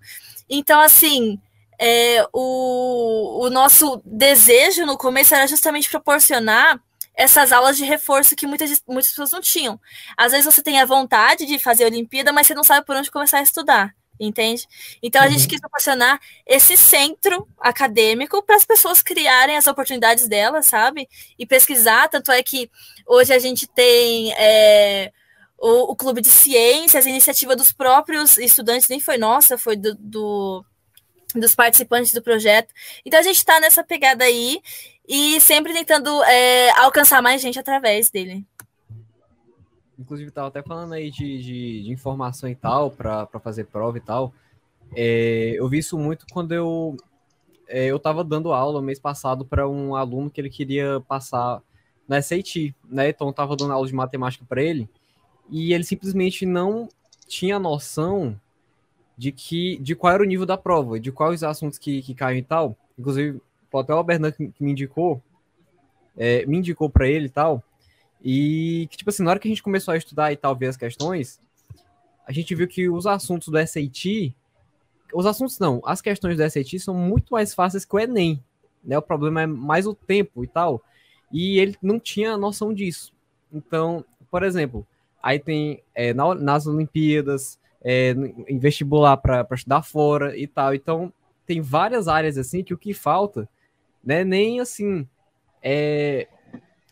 [0.48, 1.38] Então, assim,
[1.78, 6.80] é, o, o nosso desejo no começo era justamente proporcionar
[7.14, 9.78] essas aulas de reforço que muitas, muitas pessoas não tinham.
[10.16, 12.96] Às vezes você tem a vontade de fazer a Olimpíada, mas você não sabe por
[12.96, 14.66] onde começar a estudar entende?
[15.02, 15.32] Então a uhum.
[15.32, 21.08] gente quis proporcionar esse centro acadêmico para as pessoas criarem as oportunidades delas, sabe?
[21.38, 22.70] E pesquisar, tanto é que
[23.06, 25.10] hoje a gente tem é,
[25.58, 29.94] o, o, Clube de Ciências, a iniciativa dos próprios estudantes, nem foi nossa, foi do,
[29.94, 30.64] do
[31.34, 32.74] dos participantes do projeto.
[33.04, 34.60] Então a gente está nessa pegada aí
[35.08, 38.44] e sempre tentando é, alcançar mais gente através dele.
[40.00, 44.00] Inclusive, tava até falando aí de, de, de informação e tal, para fazer prova e
[44.00, 44.32] tal.
[44.96, 46.96] É, eu vi isso muito quando eu
[47.68, 51.62] é, eu estava dando aula mês passado para um aluno que ele queria passar
[52.08, 53.10] na SAT, né?
[53.10, 54.88] Então eu tava dando aula de matemática para ele
[55.50, 56.88] e ele simplesmente não
[57.28, 58.40] tinha noção
[59.18, 62.14] de que de qual era o nível da prova, de quais os assuntos que, que
[62.14, 62.74] caem e tal.
[62.98, 63.40] Inclusive,
[63.72, 65.22] até o Albernan que me indicou,
[66.16, 67.62] é, me indicou para ele e tal.
[68.22, 70.66] E que, tipo assim, na hora que a gente começou a estudar e tal, ver
[70.66, 71.40] as questões,
[72.26, 74.34] a gente viu que os assuntos do SAT,
[75.12, 78.42] os assuntos não, as questões do SAT são muito mais fáceis que o Enem,
[78.84, 78.98] né?
[78.98, 80.82] O problema é mais o tempo e tal.
[81.32, 83.12] E ele não tinha noção disso.
[83.52, 84.86] Então, por exemplo,
[85.22, 88.10] aí tem é, na, nas Olimpíadas, é,
[88.48, 90.74] em vestibular para estudar fora e tal.
[90.74, 91.12] Então,
[91.46, 93.48] tem várias áreas assim que o que falta,
[94.04, 95.06] né, nem assim,
[95.62, 96.28] é,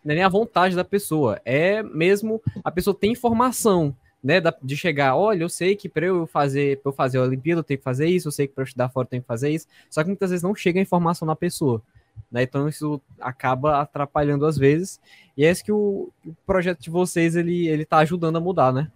[0.05, 4.77] não é nem a vontade da pessoa, é mesmo a pessoa tem informação, né, de
[4.77, 7.79] chegar, olha, eu sei que para eu fazer, para eu fazer a Olimpíada, eu tenho
[7.79, 10.03] que fazer isso, eu sei que para estudar fora eu tenho que fazer isso, só
[10.03, 11.83] que muitas vezes não chega a informação na pessoa.
[12.31, 12.43] Né?
[12.43, 15.01] Então isso acaba atrapalhando às vezes.
[15.37, 18.73] E é isso que o, o projeto de vocês ele ele tá ajudando a mudar,
[18.73, 18.91] né?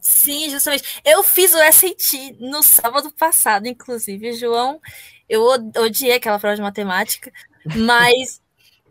[0.00, 1.00] Sim, justamente.
[1.04, 4.80] Eu fiz o SAT no sábado passado, inclusive, João.
[5.28, 5.42] Eu
[5.78, 7.32] odiei aquela prova de matemática,
[7.74, 8.40] mas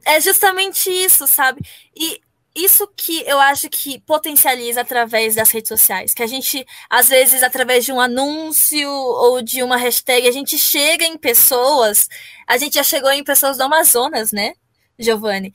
[0.05, 1.61] é justamente isso, sabe?
[1.95, 2.21] E
[2.55, 7.41] isso que eu acho que potencializa através das redes sociais, que a gente, às vezes,
[7.41, 12.07] através de um anúncio ou de uma hashtag, a gente chega em pessoas,
[12.47, 14.53] a gente já chegou em pessoas do Amazonas, né,
[14.99, 15.51] Giovanni?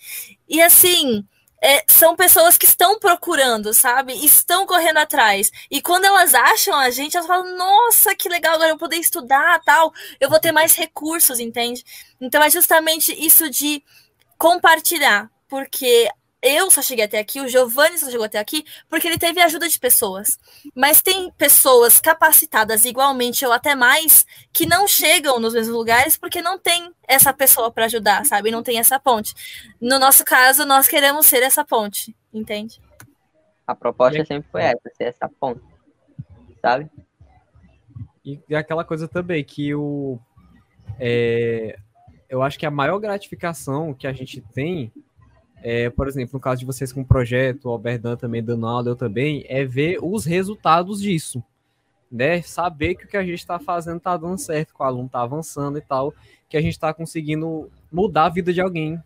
[0.48, 1.24] E assim,
[1.62, 4.12] é, são pessoas que estão procurando, sabe?
[4.24, 5.50] Estão correndo atrás.
[5.70, 8.96] E quando elas acham a gente, elas falam: nossa, que legal, agora eu vou poder
[8.96, 11.84] estudar, tal, eu vou ter mais recursos, entende?
[12.20, 13.82] Então é justamente isso de
[14.38, 16.08] compartilhar, porque
[16.40, 19.68] eu só cheguei até aqui, o Giovanni só chegou até aqui, porque ele teve ajuda
[19.68, 20.38] de pessoas.
[20.74, 26.40] Mas tem pessoas capacitadas igualmente ou até mais que não chegam nos mesmos lugares porque
[26.40, 28.52] não tem essa pessoa para ajudar, sabe?
[28.52, 29.34] Não tem essa ponte.
[29.80, 32.80] No nosso caso, nós queremos ser essa ponte, entende?
[33.66, 35.60] A proposta sempre foi essa, ser essa ponte,
[36.62, 36.88] sabe?
[38.24, 40.18] E, e aquela coisa também que o.
[41.00, 41.78] É,
[42.28, 44.92] eu acho que a maior gratificação que a gente tem
[45.62, 48.88] é, por exemplo, no caso de vocês com o projeto, o Alberdan também dando aula,
[48.88, 51.42] eu também, é ver os resultados disso.
[52.10, 52.40] Né?
[52.42, 55.22] Saber que o que a gente está fazendo está dando certo, que o aluno está
[55.22, 56.14] avançando e tal,
[56.48, 59.02] que a gente está conseguindo mudar a vida de alguém.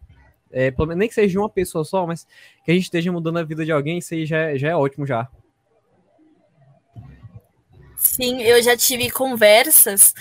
[0.51, 2.27] É, nem que seja uma pessoa só, mas
[2.65, 4.77] que a gente esteja mudando a vida de alguém, isso aí já, é, já é
[4.77, 5.29] ótimo já.
[7.97, 10.13] Sim, eu já tive conversas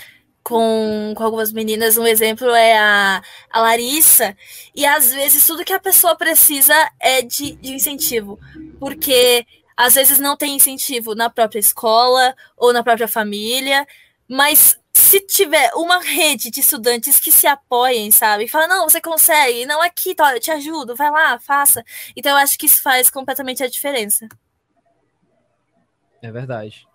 [0.43, 1.97] com, com algumas meninas.
[1.97, 4.35] Um exemplo é a, a Larissa.
[4.75, 8.39] E às vezes tudo que a pessoa precisa é de, de incentivo.
[8.79, 9.45] Porque
[9.75, 13.87] às vezes não tem incentivo na própria escola ou na própria família.
[14.27, 18.47] Mas se tiver uma rede de estudantes que se apoiem, sabe?
[18.47, 21.83] Fala, não, você consegue, não aqui, tá, eu te ajudo, vai lá, faça.
[22.15, 24.27] Então eu acho que isso faz completamente a diferença.
[26.21, 26.87] É verdade.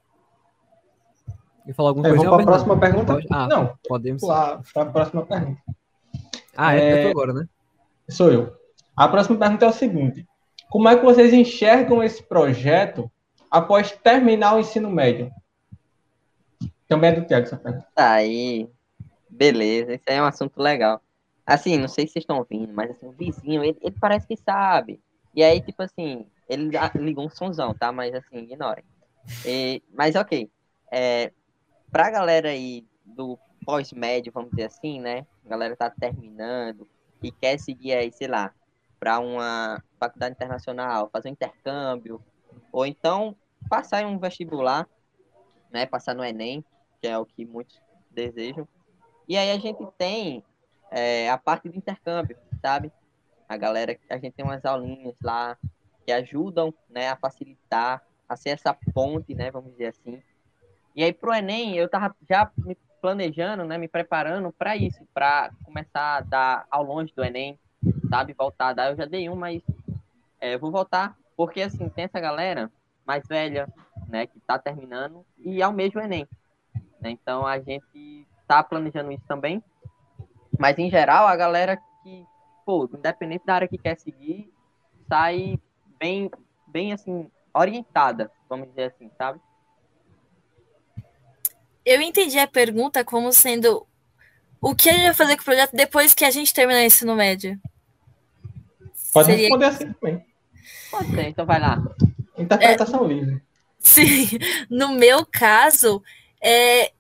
[1.67, 2.25] E falar alguma é, coisa?
[2.25, 3.13] Vamos para a próxima pergunta?
[3.15, 3.27] Pode?
[3.31, 3.79] Ah, não.
[3.89, 4.23] Podemos.
[4.23, 5.61] Para a próxima pergunta.
[6.57, 7.49] Ah, é, é agora, né?
[8.09, 8.55] Sou eu.
[8.97, 10.27] A próxima pergunta é o seguinte:
[10.71, 13.11] Como é que vocês enxergam esse projeto
[13.51, 15.31] após terminar o ensino médio?
[16.89, 17.87] Também é do Tiago essa pergunta.
[17.95, 18.71] Tá aí,
[19.29, 19.95] beleza.
[19.95, 21.01] Isso aí é um assunto legal.
[21.45, 24.37] Assim, não sei se vocês estão ouvindo, mas assim, o vizinho, ele, ele parece que
[24.37, 25.01] sabe.
[25.35, 27.93] E aí, tipo assim, ele ligou um sonzão, tá?
[27.93, 28.85] Mas assim, ignorem.
[29.45, 30.51] E, mas ok.
[30.91, 31.33] É,
[31.97, 35.27] pra galera aí do pós-médio, vamos dizer assim, né?
[35.47, 36.87] A galera tá terminando
[37.23, 38.53] e quer seguir aí, sei lá,
[39.01, 42.23] para uma faculdade internacional, fazer um intercâmbio,
[42.71, 43.35] ou então
[43.71, 44.87] passar em um vestibular,
[45.71, 45.87] né?
[45.87, 46.63] Passar no Enem,
[47.01, 48.69] que é o que muitos desejam.
[49.27, 50.45] E aí a gente tem
[50.91, 52.93] é, a parte do intercâmbio, sabe?
[53.49, 55.57] A galera, a gente tem umas aulinhas lá
[56.05, 60.23] que ajudam, né, a facilitar, a ser essa ponte, né, vamos dizer assim,
[60.97, 65.51] e aí pro Enem eu tava já me planejando, né, me preparando para isso, para
[65.63, 67.59] começar a dar ao longe do Enem,
[68.09, 68.91] sabe, voltar a dar.
[68.91, 69.63] Eu já dei um, mas
[70.41, 72.73] é, eu vou voltar, porque assim, tem essa galera
[73.07, 73.69] mais velha,
[74.09, 76.27] né, que tá terminando e ao mesmo Enem.
[77.01, 77.11] Né?
[77.11, 79.63] Então a gente tá planejando isso também.
[80.59, 82.25] Mas em geral, a galera que,
[82.65, 84.51] pô, independente da área que quer seguir,
[85.09, 85.61] sai
[85.99, 86.31] bem,
[86.67, 89.39] bem assim, orientada, vamos dizer assim, sabe?
[91.87, 93.87] Eu entendi a pergunta como sendo
[94.61, 96.85] o que a gente vai fazer com o projeto depois que a gente terminar o
[96.85, 97.59] ensino médio.
[99.13, 99.43] Pode Seria...
[99.43, 100.27] responder assim também.
[100.91, 101.83] Pode ser, então vai lá.
[102.37, 103.43] Interpretação é, livre.
[103.79, 104.29] Sim,
[104.69, 106.03] no meu caso,
[106.43, 106.93] é,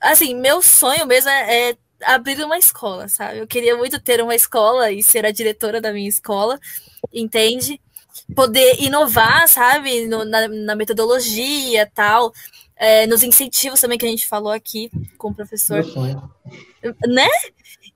[0.00, 3.38] assim, meu sonho mesmo é, é abrir uma escola, sabe?
[3.38, 6.58] Eu queria muito ter uma escola e ser a diretora da minha escola,
[7.12, 7.80] entende?
[8.34, 10.06] Poder inovar, sabe?
[10.06, 12.32] No, na, na, metodologia tal,
[12.76, 15.84] é, nos incentivos também que a gente falou aqui com o professor.
[17.06, 17.28] Né?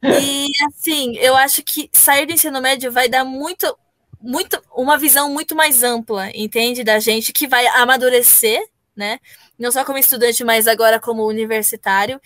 [0.02, 3.76] E assim, eu acho que sair do ensino médio vai dar muito,
[4.20, 6.84] muito, uma visão muito mais ampla, entende?
[6.84, 8.60] Da gente que vai amadurecer,
[8.94, 9.18] né?
[9.58, 12.20] Não só como estudante, mas agora como universitário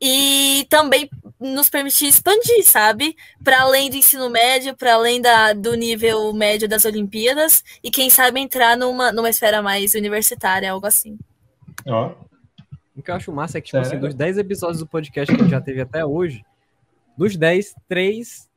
[0.00, 1.08] e também
[1.40, 3.16] nos permitir expandir, sabe?
[3.42, 8.10] Para além do ensino médio, para além da, do nível médio das Olimpíadas, e quem
[8.10, 11.18] sabe entrar numa, numa esfera mais universitária, algo assim.
[11.86, 12.14] Ó.
[12.96, 15.40] O que eu acho massa é que, tipo assim, dos 10 episódios do podcast que
[15.40, 16.44] a gente já teve até hoje,
[17.16, 18.48] dos 10, três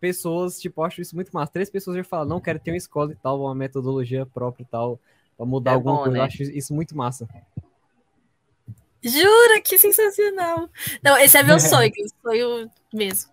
[0.00, 1.52] pessoas, tipo, eu acho isso muito massa.
[1.52, 4.66] Três pessoas já falam, não, quero ter uma escola e tal, uma metodologia própria e
[4.66, 4.98] tal,
[5.36, 6.12] para mudar é alguma bom, coisa.
[6.12, 6.20] Né?
[6.20, 7.28] Eu acho isso muito massa.
[9.02, 9.60] Jura?
[9.62, 10.68] Que sensacional.
[11.02, 11.92] Não, esse é meu sonho,
[12.22, 13.32] sonho mesmo.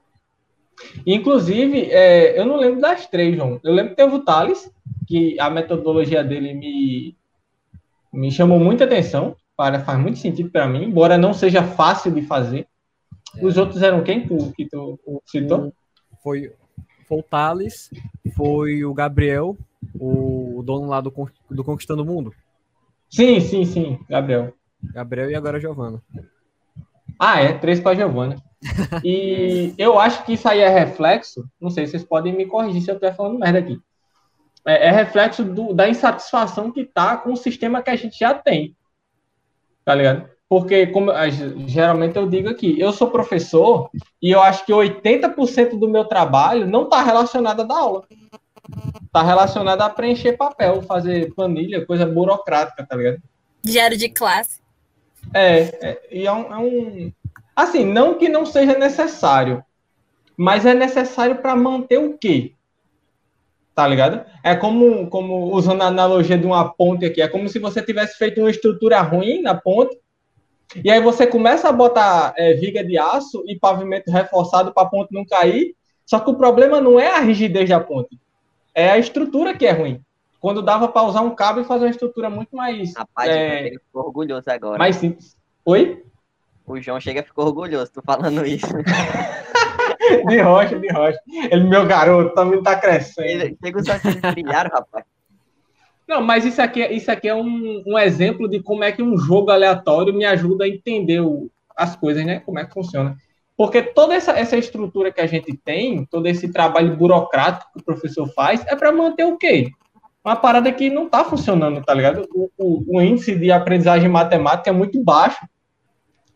[1.06, 3.60] Inclusive, é, eu não lembro das três, João.
[3.64, 4.72] Eu lembro que teve o Thales,
[5.08, 7.18] que a metodologia dele me,
[8.12, 12.22] me chamou muita atenção, para, faz muito sentido para mim, embora não seja fácil de
[12.22, 12.68] fazer.
[13.38, 13.46] É.
[13.46, 15.74] Os outros eram quem tu, que tu citou?
[16.24, 16.54] Foi,
[17.08, 17.90] foi o Thales,
[18.36, 19.58] foi o Gabriel,
[20.00, 21.14] o dono lá do,
[21.50, 22.34] do Conquistando o Mundo.
[23.10, 24.54] Sim, sim, sim, Gabriel.
[24.82, 26.02] Gabriel e agora Giovana.
[27.20, 28.36] Ah, é, três para Giovana.
[29.04, 32.92] E eu acho que isso aí é reflexo, não sei, vocês podem me corrigir se
[32.92, 33.80] eu estiver falando merda aqui.
[34.66, 38.34] É, é reflexo do, da insatisfação que tá com o sistema que a gente já
[38.34, 38.76] tem.
[39.92, 40.30] Tá ligado?
[40.48, 41.12] Porque, como
[41.68, 43.90] geralmente eu digo aqui, eu sou professor
[44.22, 48.06] e eu acho que 80% do meu trabalho não está relacionado à da aula.
[49.04, 53.22] Está relacionado a preencher papel, fazer planilha, coisa burocrática, tá ligado?
[53.62, 54.62] Diário de classe.
[55.34, 57.12] É, é e é um, é um.
[57.54, 59.62] Assim, não que não seja necessário,
[60.38, 62.54] mas é necessário para manter o quê?
[63.82, 64.24] Tá ligado?
[64.44, 68.16] É como, como usando a analogia de uma ponte aqui, é como se você tivesse
[68.16, 69.98] feito uma estrutura ruim na ponte,
[70.86, 74.86] e aí você começa a botar é, viga de aço e pavimento reforçado para a
[74.86, 75.76] ponte não cair,
[76.06, 78.20] só que o problema não é a rigidez da ponte,
[78.76, 80.00] é a estrutura que é ruim
[80.40, 82.96] quando dava para usar um cabo e fazer uma estrutura muito mais.
[82.96, 83.72] Rapaz, é...
[83.72, 84.78] ficou orgulhoso agora.
[84.78, 85.36] Mais simples.
[85.66, 86.04] Oi?
[86.66, 88.68] O João chega e ficou orgulhoso, tô falando isso.
[90.28, 91.20] de rocha, de rocha.
[91.50, 93.28] Ele, meu garoto, também tá crescendo.
[93.28, 95.06] Ele, chega os brilharam, rapaz.
[96.08, 99.02] Não, mas isso aqui, é, isso aqui é um, um exemplo de como é que
[99.02, 102.40] um jogo aleatório me ajuda a entender o, as coisas, né?
[102.40, 103.16] Como é que funciona.
[103.56, 107.86] Porque toda essa, essa estrutura que a gente tem, todo esse trabalho burocrático que o
[107.86, 109.72] professor faz, é para manter o quê?
[110.24, 112.28] uma parada que não está funcionando, tá ligado?
[112.34, 115.40] O, o, o, índice de aprendizagem matemática é muito baixo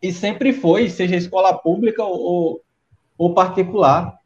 [0.02, 2.62] e sempre foi, seja escola pública ou,
[3.16, 4.18] ou particular.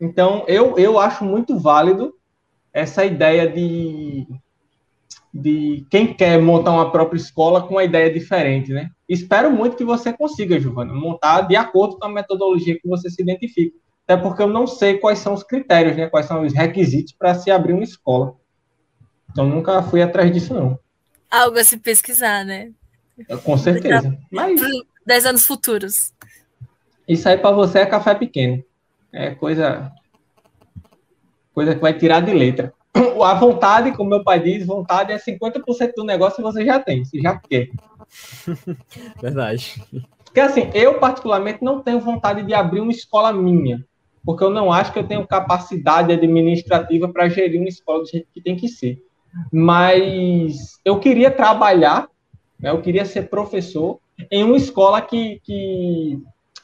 [0.00, 2.14] Então, eu, eu acho muito válido
[2.72, 4.26] essa ideia de,
[5.32, 8.90] de quem quer montar uma própria escola com uma ideia diferente, né?
[9.08, 13.22] Espero muito que você consiga, Giovana, montar de acordo com a metodologia que você se
[13.22, 13.76] identifica.
[14.06, 16.08] Até porque eu não sei quais são os critérios, né?
[16.08, 18.34] Quais são os requisitos para se abrir uma escola.
[19.30, 20.78] Então nunca fui atrás disso, não.
[21.30, 22.72] Algo a se pesquisar, né?
[23.44, 24.18] Com certeza.
[24.30, 24.60] Mas...
[25.06, 26.12] Dez anos futuros.
[27.06, 28.62] Isso aí para você é café pequeno.
[29.12, 29.92] É coisa.
[31.52, 32.72] Coisa que vai tirar de letra.
[33.22, 37.04] A vontade, como meu pai diz, vontade é 50% do negócio que você já tem.
[37.04, 37.68] Você já quer.
[39.20, 39.82] Verdade.
[40.24, 43.84] Porque assim, eu particularmente não tenho vontade de abrir uma escola minha.
[44.24, 48.28] Porque eu não acho que eu tenho capacidade administrativa para gerir uma escola do jeito
[48.32, 49.02] que tem que ser
[49.52, 52.08] mas eu queria trabalhar,
[52.58, 53.98] né, eu queria ser professor
[54.30, 56.20] em uma escola que, que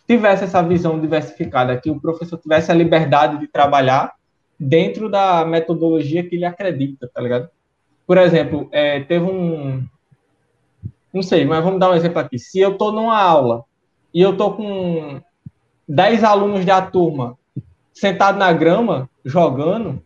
[0.06, 4.14] tivesse essa visão diversificada, que o professor tivesse a liberdade de trabalhar
[4.58, 7.48] dentro da metodologia que ele acredita, tá ligado?
[8.06, 9.86] Por exemplo, é, teve um.
[11.12, 12.38] Não sei, mas vamos dar um exemplo aqui.
[12.38, 13.64] Se eu estou numa aula
[14.12, 15.20] e eu estou com
[15.86, 17.36] 10 alunos da turma
[17.92, 20.02] sentado na grama, jogando,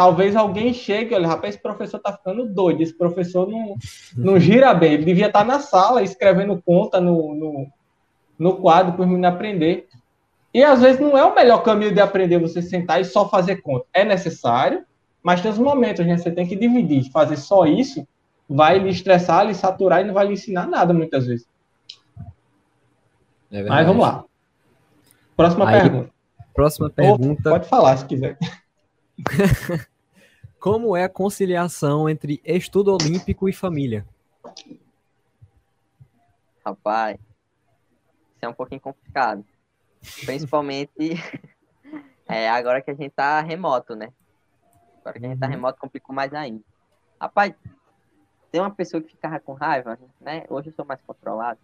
[0.00, 3.76] talvez alguém chegue, olha, rapaz, esse professor tá ficando doido, esse professor não,
[4.16, 7.66] não gira bem, ele devia estar tá na sala escrevendo conta no, no,
[8.38, 9.88] no quadro para os meninos aprender.
[10.54, 13.56] E às vezes não é o melhor caminho de aprender você sentar e só fazer
[13.56, 13.84] conta.
[13.92, 14.86] É necessário,
[15.22, 16.16] mas tem os momentos, né?
[16.16, 17.10] Você tem que dividir.
[17.12, 18.08] Fazer só isso
[18.48, 21.46] vai lhe estressar, lhe saturar e não vai lhe ensinar nada muitas vezes.
[23.52, 24.24] É mas vamos lá.
[25.36, 26.10] Próxima Aí, pergunta.
[26.54, 27.50] Próxima pergunta.
[27.50, 28.38] pode falar se quiser.
[30.60, 34.06] Como é a conciliação entre estudo olímpico e família?
[36.62, 39.42] Rapaz, isso é um pouquinho complicado.
[40.26, 40.92] Principalmente
[42.28, 44.12] é, agora que a gente tá remoto, né?
[45.00, 45.52] Agora que a gente tá Uhum.
[45.52, 46.62] remoto, complicou mais ainda.
[47.18, 47.54] Rapaz,
[48.52, 50.44] tem uma pessoa que ficava com raiva, né?
[50.50, 51.58] Hoje eu sou mais controlado.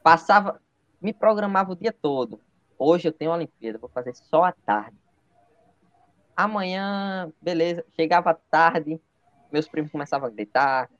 [0.00, 0.60] Passava,
[1.02, 2.40] me programava o dia todo.
[2.78, 4.96] Hoje eu tenho uma Olimpíada, vou fazer só à tarde.
[6.36, 9.00] Amanhã, beleza, chegava tarde,
[9.52, 10.90] meus primos começavam a gritar,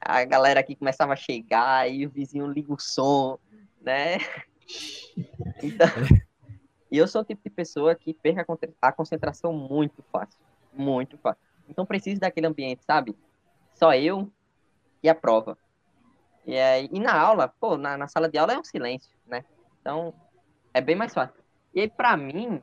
[0.00, 3.38] a galera aqui começava a chegar, e o vizinho liga o som,
[3.80, 4.18] né?
[5.62, 5.88] Então,
[6.90, 8.46] e eu sou o tipo de pessoa que perca
[8.80, 10.38] a concentração muito fácil.
[10.72, 11.42] Muito fácil.
[11.68, 13.16] Então preciso daquele ambiente, sabe?
[13.74, 14.30] Só eu
[15.02, 15.56] e a prova.
[16.46, 19.44] E, aí, e na aula, pô, na, na sala de aula é um silêncio, né?
[19.80, 20.14] Então
[20.72, 21.42] é bem mais fácil.
[21.74, 22.62] E aí, pra mim,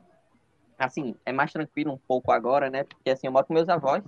[0.78, 2.84] assim, é mais tranquilo um pouco agora, né?
[2.84, 4.02] Porque assim, eu moro com meus avós.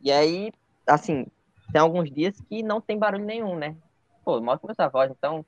[0.00, 0.52] E aí,
[0.86, 1.26] assim,
[1.72, 3.76] tem alguns dias que não tem barulho nenhum, né?
[4.24, 5.44] Pô, eu moro com meus avós, então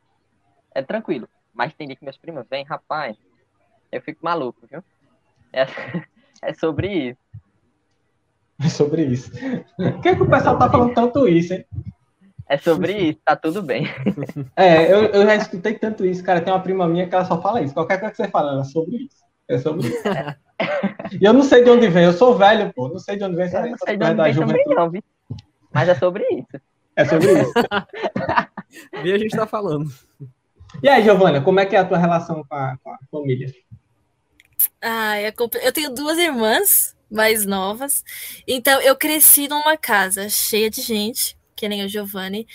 [0.74, 1.28] é tranquilo.
[1.52, 3.16] Mas tem dia que meus primos vêm, rapaz,
[3.90, 4.82] eu fico maluco, viu?
[5.52, 5.66] É,
[6.43, 7.20] é sobre isso.
[8.60, 9.31] É sobre isso.
[9.77, 11.66] Por que, que o pessoal tá falando tanto isso, hein?
[12.48, 13.86] É sobre isso, tá tudo bem.
[14.56, 16.40] É, eu, eu já escutei tanto isso, cara.
[16.40, 17.74] Tem uma prima minha que ela só fala isso.
[17.74, 19.24] Qualquer coisa que você fala, ela é sobre isso.
[19.52, 20.02] É sobre isso.
[21.20, 22.88] E eu não sei de onde vem, eu sou velho, pô.
[22.88, 24.74] Não sei de onde vem essa, não coisa onde da vem também juventude.
[24.74, 25.02] não, viu?
[25.72, 26.62] Mas é sobre isso.
[26.96, 27.52] É sobre isso.
[29.04, 29.92] E a gente tá falando.
[30.82, 33.52] E aí, Giovana, como é que é a tua relação com a, com a família?
[34.80, 35.30] Ah, é
[35.62, 38.02] eu tenho duas irmãs mais novas,
[38.48, 42.46] então eu cresci numa casa cheia de gente, que nem o Giovanni,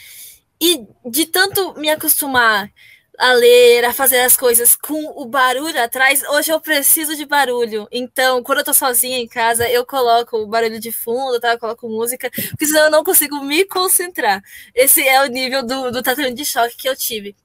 [0.60, 2.72] e de tanto me acostumar
[3.18, 7.88] a ler, a fazer as coisas com o barulho atrás, hoje eu preciso de barulho.
[7.92, 11.54] Então, quando eu tô sozinha em casa, eu coloco o barulho de fundo, tá?
[11.54, 14.42] Eu coloco música, porque senão eu não consigo me concentrar.
[14.76, 17.36] Esse é o nível do, do tratamento de choque que eu tive.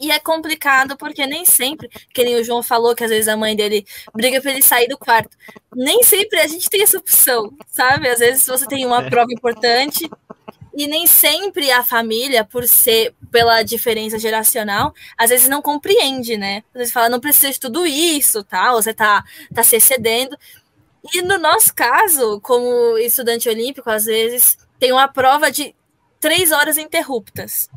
[0.00, 3.36] E é complicado porque nem sempre, que nem o João falou, que às vezes a
[3.36, 5.36] mãe dele briga pra ele sair do quarto.
[5.74, 8.08] Nem sempre a gente tem essa opção, sabe?
[8.08, 10.08] Às vezes você tem uma prova importante
[10.74, 16.62] e nem sempre a família, por ser pela diferença geracional, às vezes não compreende, né?
[16.74, 18.72] Às vezes fala, não precisa de tudo isso, tá?
[18.72, 19.24] Você tá,
[19.54, 20.36] tá se excedendo.
[21.12, 25.74] E no nosso caso, como estudante olímpico, às vezes tem uma prova de
[26.20, 27.68] três horas interruptas.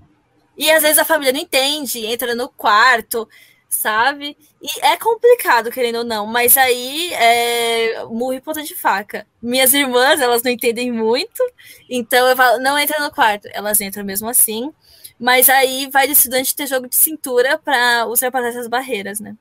[0.57, 3.27] E às vezes a família não entende, entra no quarto,
[3.75, 4.37] sabe?
[4.61, 9.27] E é complicado, querendo ou não, mas aí é murro e ponta de faca.
[9.41, 11.43] Minhas irmãs, elas não entendem muito,
[11.89, 13.47] então eu falo, não entra no quarto.
[13.53, 14.71] Elas entram mesmo assim,
[15.19, 19.35] mas aí vai de estudante ter jogo de cintura para ultrapassar essas barreiras, né?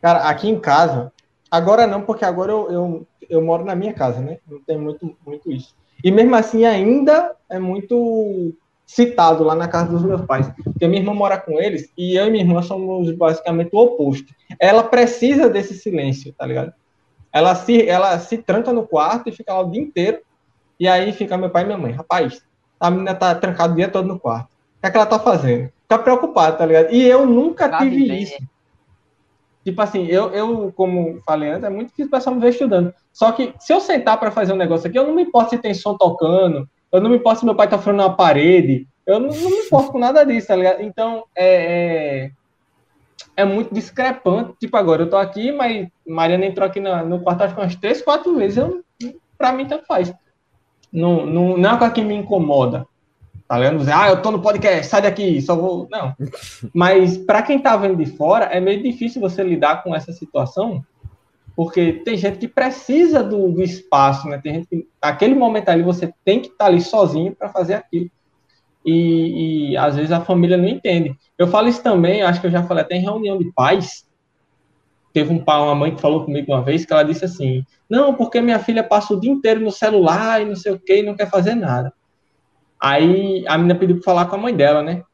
[0.00, 1.12] Cara, aqui em casa,
[1.50, 4.38] agora não, porque agora eu, eu, eu moro na minha casa, né?
[4.46, 5.74] Não tem muito, muito isso.
[6.02, 8.54] E mesmo assim, ainda é muito
[8.86, 10.50] citado lá na casa dos meus pais.
[10.62, 14.32] Porque minha irmã mora com eles e eu e minha irmã somos basicamente o oposto.
[14.60, 16.72] Ela precisa desse silêncio, tá ligado?
[17.32, 20.18] Ela se, ela se tranca no quarto e fica lá o dia inteiro.
[20.78, 21.92] E aí fica meu pai e minha mãe.
[21.92, 22.42] Rapaz,
[22.78, 24.46] a menina tá trancada o dia todo no quarto.
[24.46, 25.70] O que é que ela tá fazendo?
[25.82, 26.92] Fica preocupada, tá ligado?
[26.92, 28.18] E eu nunca Vai tive viver.
[28.18, 28.38] isso.
[29.64, 32.92] Tipo assim, eu, eu, como falei antes, é muito difícil o pessoal me ver estudando.
[33.12, 35.58] Só que se eu sentar para fazer um negócio aqui, eu não me importo se
[35.58, 39.18] tem som tocando, eu não me importo se meu pai tá falando na parede, eu
[39.20, 40.80] não, não me importo com nada disso, tá ligado?
[40.80, 42.30] Então, é, é,
[43.36, 44.54] é muito discrepante.
[44.60, 47.76] Tipo, agora eu tô aqui, mas Mariana entrou aqui na- no quarto acho que umas
[47.76, 48.58] três, quatro vezes.
[48.58, 48.82] Eu,
[49.36, 50.14] pra mim, tanto faz.
[50.92, 52.86] Não, não, não é uma coisa que me incomoda.
[53.46, 53.78] Tá ligado?
[53.78, 55.86] Dizer, ah, eu tô no podcast, sai daqui, só vou.
[55.90, 56.14] Não.
[56.72, 60.82] Mas para quem tá vendo de fora, é meio difícil você lidar com essa situação,
[61.56, 64.38] porque tem gente que precisa do, do espaço, né?
[64.42, 68.10] Tem gente que, naquele momento ali, você tem que estar ali sozinho para fazer aquilo.
[68.84, 71.16] E, e às vezes a família não entende.
[71.38, 74.06] Eu falo isso também, acho que eu já falei até em reunião de pais.
[75.12, 78.14] Teve um pai, uma mãe que falou comigo uma vez que ela disse assim: Não,
[78.14, 81.02] porque minha filha passa o dia inteiro no celular e não sei o que, e
[81.02, 81.92] não quer fazer nada.
[82.80, 85.04] Aí a menina pediu para falar com a mãe dela, né?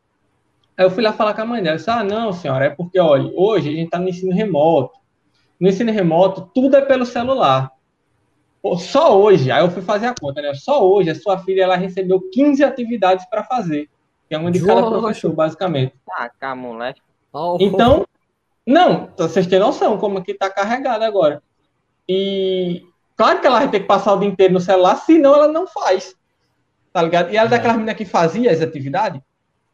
[0.77, 1.77] Aí eu fui lá falar com a mãe dela.
[1.77, 5.00] Disse, ah, não, senhora, é porque, olha, hoje a gente está no ensino remoto.
[5.61, 7.71] No ensino remoto, tudo é pelo celular.
[8.79, 10.55] Só hoje, aí eu fui fazer a conta, né?
[10.55, 13.89] Só hoje a sua filha ela recebeu 15 atividades para fazer.
[14.29, 15.95] Que é uma de cada professor, basicamente.
[16.39, 17.01] Cá, moleque.
[17.61, 18.07] Então,
[18.67, 21.43] não, vocês têm noção como que tá carregado agora.
[22.09, 22.83] E
[23.17, 25.67] claro que ela vai ter que passar o dia inteiro no celular, senão ela não
[25.67, 26.15] faz.
[26.93, 27.33] Tá ligado?
[27.33, 29.21] E ela é daquelas meninas que fazia as atividades.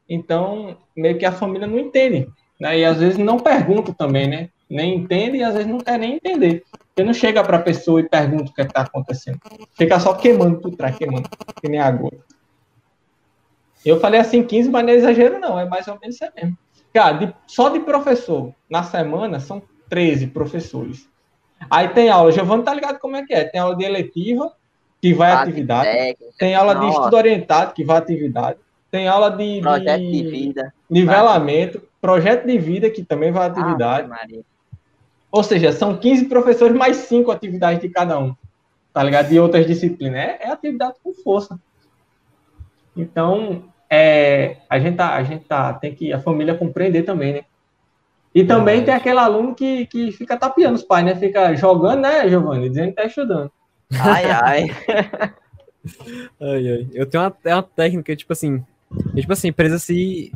[0.08, 2.28] Então, meio que a família não entende.
[2.60, 2.78] Né?
[2.78, 4.50] E às vezes não pergunta também, né?
[4.68, 6.64] Nem entende e às vezes não quer nem entender.
[6.96, 9.38] Você não chega pra pessoa e pergunta o que está acontecendo.
[9.74, 11.28] Fica só queimando por trás, queimando,
[11.60, 12.10] que nem água.
[13.84, 15.58] Eu falei assim, 15, mas não é exagero, não.
[15.58, 16.56] É mais ou menos isso mesmo.
[16.92, 21.08] Cara, de- só de professor, na semana, são 13 professores.
[21.70, 23.44] Aí tem aula, Giovanni tá ligado como é que é?
[23.44, 24.52] Tem aula de eletiva,
[25.00, 25.90] que vai Fase atividade.
[25.90, 26.98] técnica, Tem aula de Nossa.
[26.98, 28.58] estudo orientado, que vai à atividade.
[28.90, 30.74] Tem aula de, projeto de de vida.
[30.88, 34.08] nivelamento, projeto de vida, que também vai atividade.
[34.08, 34.42] Maria.
[35.36, 38.34] Ou seja, são 15 professores mais 5 atividades de cada um.
[38.92, 39.28] Tá ligado?
[39.28, 40.18] De outras disciplinas.
[40.18, 41.60] É, é atividade com força.
[42.96, 47.44] Então, é, a gente tá, a gente tá, tem que a família compreender também, né?
[48.34, 48.86] E também Verdade.
[48.86, 51.14] tem aquele aluno que, que fica tapeando os pais, né?
[51.14, 52.70] Fica jogando, né, Giovanni?
[52.70, 53.50] Dizendo que tá estudando.
[53.92, 54.66] Ai, ai.
[56.40, 56.88] Ai, ai.
[56.92, 58.64] Eu tenho uma, é uma técnica, tipo assim.
[59.14, 60.32] é, tipo assim, empresa se,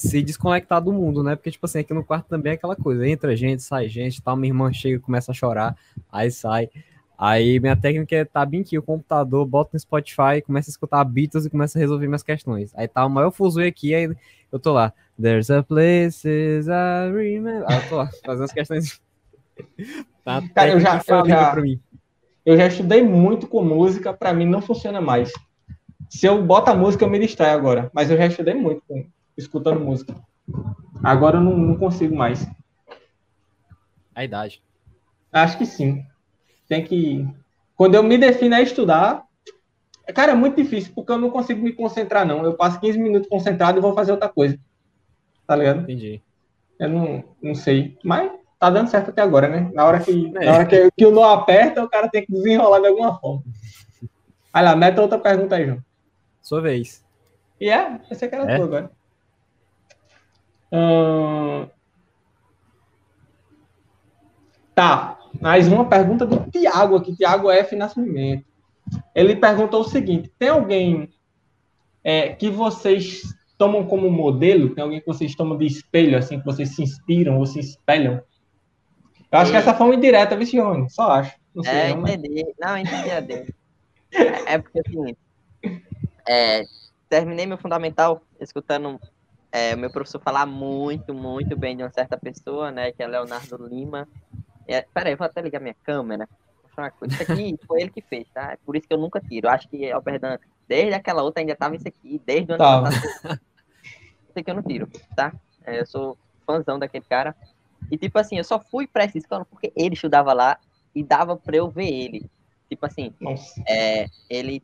[0.00, 1.36] se desconectar do mundo, né?
[1.36, 3.06] Porque, tipo assim, aqui no quarto também é aquela coisa.
[3.06, 4.36] Entra gente, sai gente, tal.
[4.36, 5.76] Minha irmã chega e começa a chorar,
[6.10, 6.68] aí sai.
[7.18, 11.04] Aí minha técnica é tá bem aqui o computador, boto no Spotify, começa a escutar
[11.04, 12.72] Beatles e começa a resolver minhas questões.
[12.74, 14.10] Aí tá o maior fuzuê aqui, aí
[14.50, 14.90] eu tô lá.
[15.20, 17.64] There's a places I remember.
[17.68, 19.00] Aí eu tô lá, fazendo as questões.
[20.24, 21.78] Tá Cara, eu já- eu já- pra mim.
[22.46, 25.30] Eu já estudei muito com música, pra mim não funciona mais.
[26.08, 27.90] Se eu boto a música, eu me distraio agora.
[27.92, 29.04] Mas eu já estudei muito com,
[29.40, 30.14] escutando música.
[31.02, 32.46] Agora eu não, não consigo mais.
[34.14, 34.62] A idade.
[35.32, 36.04] Acho que sim.
[36.68, 37.26] Tem que.
[37.76, 39.24] Quando eu me defino a estudar,
[40.14, 42.44] cara, é muito difícil, porque eu não consigo me concentrar, não.
[42.44, 44.58] Eu passo 15 minutos concentrado e vou fazer outra coisa.
[45.46, 45.80] Tá ligado?
[45.82, 46.20] Entendi.
[46.78, 47.96] Eu não, não sei.
[48.04, 49.70] Mas tá dando certo até agora, né?
[49.72, 50.44] Na hora que, É.
[50.44, 53.42] na hora que, que o nó aperta, o cara tem que desenrolar de alguma forma.
[54.52, 55.82] Olha lá, meta outra pergunta aí, João.
[56.42, 57.04] Sua vez.
[57.60, 58.56] E é, essa que era É?
[58.56, 58.90] tua agora.
[64.74, 67.76] Tá, mais uma pergunta do Tiago aqui, Tiago F.
[67.76, 68.44] Nascimento.
[69.14, 71.10] Ele perguntou o seguinte: tem alguém
[72.02, 73.22] é, que vocês
[73.58, 74.74] tomam como modelo?
[74.74, 78.22] Tem alguém que vocês tomam de espelho, assim, que vocês se inspiram ou se espelham?
[79.30, 80.90] Eu acho que essa foi uma indireta, viu, Giovanni?
[80.90, 81.36] Só acho.
[81.54, 82.14] Não sei, É, não, mas...
[82.14, 82.44] entendi.
[82.58, 83.10] Não, entendi.
[84.12, 85.16] É, é porque assim,
[86.26, 86.64] é,
[87.08, 88.98] terminei meu fundamental escutando
[89.52, 92.92] é, o meu professor falar muito, muito bem de uma certa pessoa, né?
[92.92, 94.08] Que é Leonardo Lima.
[94.66, 96.28] É, peraí, eu vou até ligar minha câmera.
[96.62, 97.14] Mostrar uma coisa.
[97.14, 98.52] Isso aqui foi ele que fez, tá?
[98.52, 99.48] É por isso que eu nunca tiro.
[99.48, 102.82] Eu acho que, Alberdan, desde aquela outra ainda tava isso aqui, desde o ano Tava.
[102.84, 103.40] passado.
[104.30, 105.34] Isso aqui eu não tiro, tá?
[105.64, 106.16] É, eu sou
[106.46, 107.34] fãzão daquele cara.
[107.90, 110.56] E tipo assim, eu só fui pra essa escola porque ele estudava lá
[110.94, 112.30] e dava pra eu ver ele.
[112.68, 113.60] Tipo assim, Nossa.
[113.68, 114.62] é, ele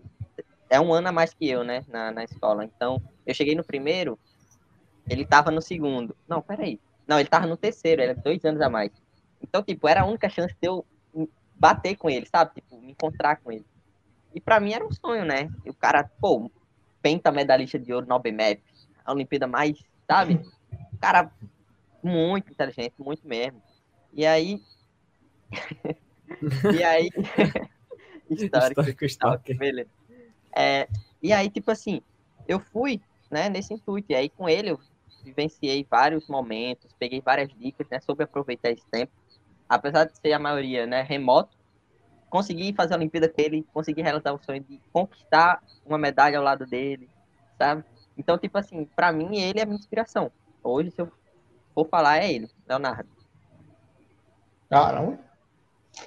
[0.70, 2.64] é um ano a mais que eu, né, na, na escola.
[2.64, 4.16] Então, eu cheguei no primeiro,
[5.08, 6.16] ele tava no segundo.
[6.28, 6.80] Não, peraí.
[7.06, 8.90] Não, ele tava no terceiro, era dois anos a mais.
[9.40, 10.84] Então, tipo, era a única chance de eu
[11.54, 12.54] bater com ele, sabe?
[12.54, 13.64] Tipo, me encontrar com ele.
[14.34, 15.48] E pra mim era um sonho, né?
[15.64, 16.50] E o cara, pô,
[17.00, 18.62] penta medalhista de ouro na OBMEP,
[19.04, 20.40] a Olimpíada mais, sabe?
[20.92, 21.30] O cara
[22.02, 23.62] muito inteligente, muito mesmo.
[24.12, 24.60] E aí.
[26.76, 27.10] e aí.
[28.28, 28.80] Histórico.
[28.80, 29.56] Histórico, stalker.
[29.56, 29.90] Beleza.
[30.54, 30.88] É,
[31.22, 32.00] e aí, tipo assim,
[32.48, 33.00] eu fui,
[33.30, 34.10] né, nesse intuito.
[34.10, 34.80] E aí, com ele, eu
[35.26, 39.12] vivenciei vários momentos, peguei várias dicas, né, sobre aproveitar esse tempo.
[39.68, 41.56] Apesar de ser a maioria, né, remoto,
[42.30, 46.44] consegui fazer a Olimpíada com ele, consegui realizar o sonho de conquistar uma medalha ao
[46.44, 47.08] lado dele,
[47.58, 47.84] sabe?
[48.16, 50.30] Então, tipo assim, pra mim, ele é a minha inspiração.
[50.62, 51.10] Hoje, se eu
[51.74, 53.08] for falar, é ele, Leonardo.
[54.70, 55.18] Caramba.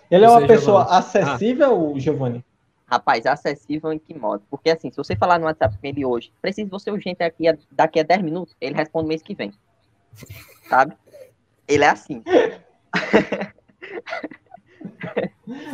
[0.10, 1.00] Ele é uma pessoa Giovanni.
[1.00, 2.46] acessível, Giovanni?
[2.90, 4.44] Rapaz, acessível em que modo?
[4.49, 7.57] Porque assim, se você falar no WhatsApp com ele hoje, preciso você urgente aqui a-
[7.72, 9.53] daqui a 10 minutos, ele responde mês que vem.
[10.68, 10.95] Sabe?
[11.68, 12.24] Ele é assim.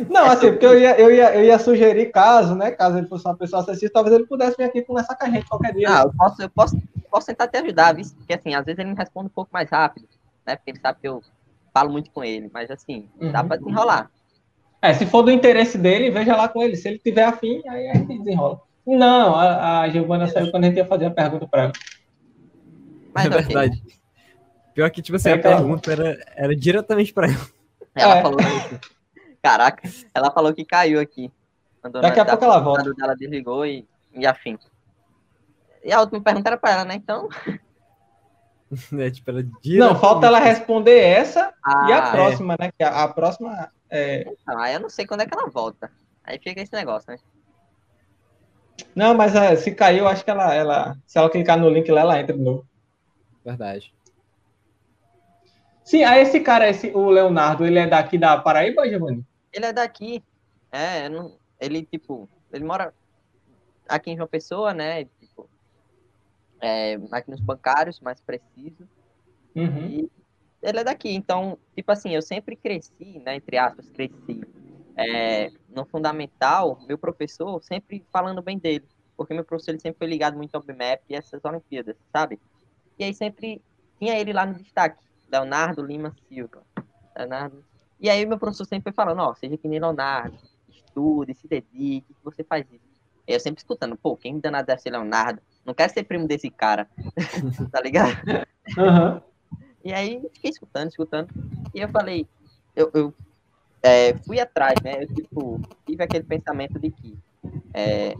[0.08, 2.70] Não, assim, porque eu ia, eu, ia, eu ia sugerir, caso, né?
[2.70, 5.46] Caso ele fosse uma pessoa acessível, talvez ele pudesse vir aqui conversar com a gente
[5.48, 5.88] qualquer dia.
[5.88, 8.04] Ah, eu posso, eu posso, posso tentar te ajudar, viu?
[8.16, 10.08] Porque assim, às vezes ele me responde um pouco mais rápido,
[10.46, 10.56] né?
[10.56, 11.22] Porque ele sabe que eu
[11.74, 13.48] falo muito com ele, mas assim, dá Uhum.
[13.48, 14.10] pra desenrolar.
[14.90, 16.76] É, se for do interesse dele, veja lá com ele.
[16.76, 18.60] Se ele tiver afim, aí a gente desenrola.
[18.86, 21.72] Não, a, a Giovana saiu quando a gente ia fazer a pergunta para ela.
[23.14, 23.82] Mas é verdade.
[24.74, 27.46] Pior que, tipo assim, É a aquela- pergunta era, era diretamente pra ela.
[27.94, 28.22] Ela É.
[28.22, 28.80] falou isso.
[29.42, 31.32] Caraca, ela falou que caiu aqui.
[31.82, 32.92] Mandou Daqui a pouco ela volta.
[32.94, 34.58] dela desligou e, e afim.
[35.84, 36.94] E a última pergunta era pra ela, né?
[36.96, 37.28] Então.
[38.92, 39.10] Né?
[39.12, 41.52] Tipo, era Não, diretamente- falta ela responder essa
[41.88, 42.70] e a Ah, próxima, né?
[42.76, 44.22] Que a, a próxima é.
[44.22, 45.90] Então, aí eu não sei quando é que ela volta.
[46.24, 47.18] Aí fica esse negócio, né?
[48.94, 50.96] Não, mas é, se caiu, eu acho que ela, ela.
[51.06, 52.66] Se ela clicar no link lá, ela entra de novo.
[53.44, 53.94] Verdade.
[55.84, 59.24] Sim, aí esse cara, esse, o Leonardo, ele é daqui da Paraíba, Giovanni?
[59.52, 60.22] Ele é daqui.
[60.72, 62.92] É, não- ele, tipo, ele mora
[63.88, 65.06] aqui em João Pessoa, né?
[66.60, 68.88] É, aqui nos bancários, mais preciso.
[69.54, 69.86] Uhum.
[69.86, 70.10] E
[70.62, 71.10] ele é daqui.
[71.14, 74.40] Então, tipo assim, eu sempre cresci, né, entre aspas, cresci.
[74.98, 78.86] É, no fundamental, meu professor sempre falando bem dele.
[79.16, 82.38] Porque meu professor ele sempre foi ligado muito ao BMAP e essas Olimpíadas, sabe?
[82.98, 83.62] E aí sempre
[83.98, 86.62] tinha ele lá no destaque, Leonardo Lima Silva.
[87.16, 87.64] Leonardo.
[87.98, 90.36] E aí meu professor sempre foi falando, ó, seja que nem Leonardo,
[90.68, 92.84] estude, se dedique, que você faz isso.
[93.26, 95.40] E eu sempre escutando, pô, quem danado deve ser Leonardo?
[95.66, 96.88] Não quero ser primo desse cara,
[97.72, 98.16] tá ligado?
[98.78, 99.20] Uhum.
[99.84, 101.28] E aí fiquei escutando, escutando.
[101.74, 102.26] E eu falei,
[102.74, 103.14] eu, eu
[103.82, 105.02] é, fui atrás, né?
[105.02, 107.18] Eu tipo, tive aquele pensamento de que
[107.74, 108.14] é,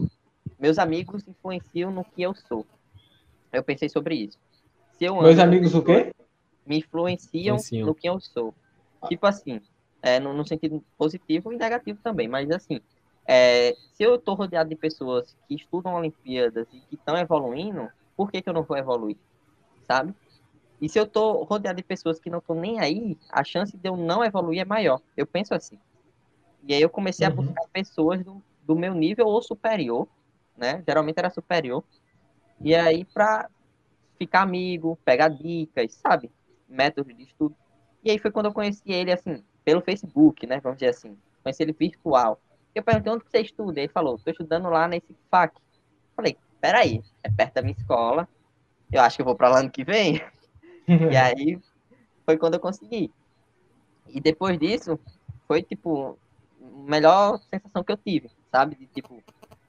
[0.59, 2.65] meus amigos influenciam no que eu sou.
[3.51, 4.37] Eu pensei sobre isso.
[4.97, 6.13] Se eu meus amigos o quê?
[6.65, 8.53] Me influenciam, influenciam, no que eu sou.
[9.07, 9.61] Tipo assim,
[10.01, 12.81] é, no, no, sentido positivo e negativo também, mas assim,
[13.27, 18.31] é, se eu estou rodeado de pessoas que estudam Olimpíadas e que estão evoluindo, por
[18.31, 19.17] que, que eu não vou evoluir?
[19.85, 20.15] Sabe?
[20.81, 23.89] E se eu tô rodeado de pessoas que não estão nem aí, a chance de
[23.89, 25.01] eu não evoluir é maior.
[25.15, 25.77] Eu penso assim.
[26.63, 27.33] E aí eu comecei uhum.
[27.33, 30.07] a buscar pessoas do, do meu nível ou superior,
[30.55, 30.81] né?
[30.87, 31.83] Geralmente era superior.
[32.61, 33.49] E aí para
[34.17, 36.31] ficar amigo, pegar dicas, sabe?
[36.67, 37.55] Métodos de estudo.
[38.03, 40.59] E aí foi quando eu conheci ele, assim, pelo Facebook, né?
[40.61, 41.17] Vamos dizer assim.
[41.43, 42.39] Conheci ele virtual.
[42.77, 43.79] Eu perguntei onde você estuda.
[43.79, 45.59] Ele falou, tô estudando lá nesse FAC.
[46.15, 48.29] Falei, peraí, é perto da minha escola.
[48.91, 50.21] Eu acho que eu vou para lá ano que vem.
[50.87, 51.59] e aí
[52.23, 53.11] foi quando eu consegui.
[54.07, 54.99] E depois disso,
[55.47, 56.19] foi tipo
[56.61, 58.75] a melhor sensação que eu tive, sabe?
[58.75, 59.23] De tipo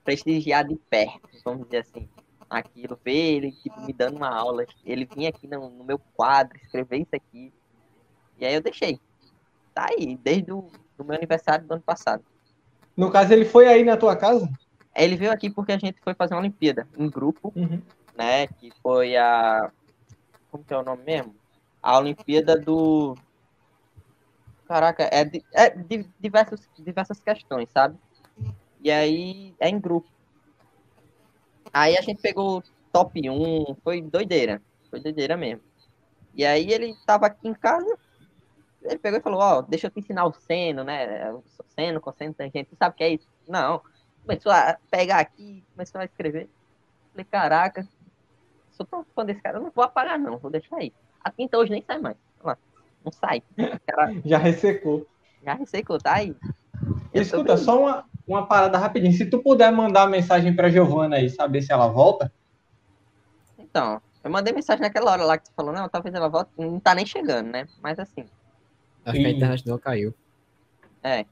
[0.04, 2.06] prestigiar de perto, vamos dizer assim.
[2.50, 6.58] Aquilo, ver ele tipo, me dando uma aula, ele vinha aqui no, no meu quadro,
[6.58, 7.52] escrever isso aqui.
[8.38, 9.00] E aí eu deixei.
[9.74, 12.22] Tá aí, desde o do meu aniversário do ano passado.
[12.98, 14.50] No caso, ele foi aí na tua casa?
[14.94, 17.80] Ele veio aqui porque a gente foi fazer uma Olimpíada em grupo, uhum.
[18.16, 18.48] né?
[18.48, 19.70] Que foi a
[20.50, 21.34] como que é o nome mesmo?
[21.82, 23.16] A Olimpíada do.
[24.66, 27.96] Caraca, é, de, é de diversas, diversas questões, sabe?
[28.80, 30.08] E aí é em grupo.
[31.72, 32.62] Aí a gente pegou
[32.92, 34.60] top 1, foi doideira.
[34.90, 35.62] Foi doideira mesmo.
[36.34, 37.98] E aí ele tava aqui em casa,
[38.88, 41.32] ele pegou e falou, ó, oh, deixa eu te ensinar o seno, né?
[41.32, 43.26] O seno, cosseno, tangente, tu sabe o que é isso?
[43.46, 43.82] Não.
[44.22, 46.48] Começou a pegar aqui, começou a escrever.
[47.12, 47.86] Falei, caraca,
[48.70, 50.92] sou tão fã desse cara, eu não vou apagar, não, vou deixar aí.
[51.22, 52.16] A tinta hoje nem sai mais.
[52.42, 52.56] Lá,
[53.04, 53.42] não sai.
[53.86, 54.14] Cara...
[54.24, 55.06] Já ressecou.
[55.44, 56.36] Já ressecou, tá aí.
[57.12, 59.12] Eu Escuta, só uma, uma parada rapidinho.
[59.12, 62.32] Se tu puder mandar mensagem pra Giovana aí, saber se ela volta.
[63.58, 66.78] Então, eu mandei mensagem naquela hora lá que tu falou, não, talvez ela volte, não
[66.78, 67.66] tá nem chegando, né?
[67.82, 68.26] Mas assim.
[69.10, 70.14] Acho que a internet dela caiu.
[71.02, 71.24] É.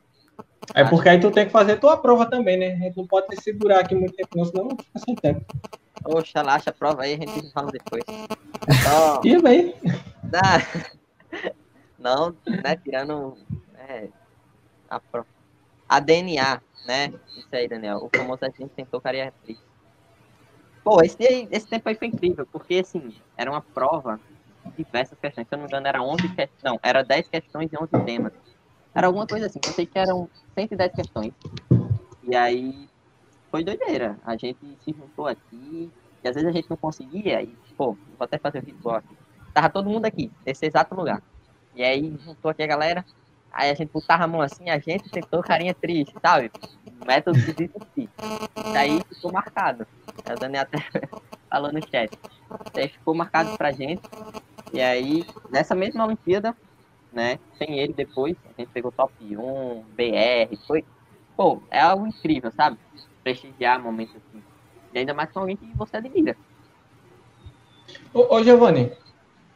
[0.74, 2.72] É porque aí tu tem que fazer tua prova também, né?
[2.72, 5.44] A gente não pode segurar aqui muito tempo, senão fica sem tempo.
[6.04, 8.02] Oxa, laxa, prova aí, a gente fala depois.
[8.68, 9.74] Então, e bem?
[11.98, 13.36] Não, né, tirando
[13.88, 14.08] é,
[14.90, 15.00] a,
[15.88, 17.12] a DNA, né?
[17.36, 17.98] Isso aí, Daniel.
[17.98, 19.58] O famoso a gente tentou cariatriz.
[20.82, 21.18] Pô, esse,
[21.50, 24.18] esse tempo aí foi incrível, porque, assim, era uma prova
[24.76, 25.46] diversas questões.
[25.46, 26.62] Se eu não me engano, era 11 questões.
[26.62, 28.32] Não, era 10 questões e 11 temas.
[28.94, 29.60] Era alguma coisa assim.
[29.64, 31.32] Eu sei que eram 110 questões.
[32.22, 32.88] E aí,
[33.50, 34.18] foi doideira.
[34.24, 35.90] A gente se juntou aqui,
[36.22, 39.16] e às vezes a gente não conseguia, e, pô, vou até fazer o ritual aqui.
[39.54, 41.22] Tava todo mundo aqui, nesse exato lugar.
[41.74, 43.04] E aí juntou aqui a galera,
[43.52, 46.50] aí a gente botava a mão assim, a gente tentou carinha triste, sabe?
[47.06, 48.10] Método de desistir.
[48.72, 49.86] Daí ficou marcado.
[50.24, 50.78] A Dani até
[51.48, 52.10] falou no chat.
[52.74, 54.02] Daí ficou marcado pra gente.
[54.72, 56.54] E aí, nessa mesma Olimpíada,
[57.12, 57.38] né?
[57.58, 60.84] Sem ele depois, a gente pegou top 1, BR, foi.
[61.36, 62.78] Pô, é algo incrível, sabe?
[63.26, 64.40] prestigiar momentos assim.
[64.94, 66.36] E ainda mais com alguém que você admira.
[68.14, 68.92] Ô, ô Giovanni,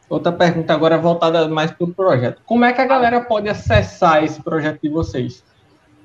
[0.09, 2.41] outra pergunta agora voltada mais para o projeto.
[2.45, 5.45] Como é que a galera pode acessar esse projeto de vocês?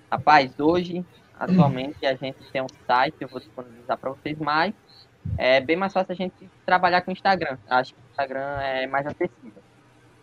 [0.08, 1.04] Rapaz, hoje,
[1.36, 4.72] atualmente, a gente tem um site, eu vou disponibilizar para vocês mais.
[5.38, 7.58] É bem mais fácil a gente trabalhar com o Instagram.
[7.68, 9.62] Acho que o Instagram é mais acessível.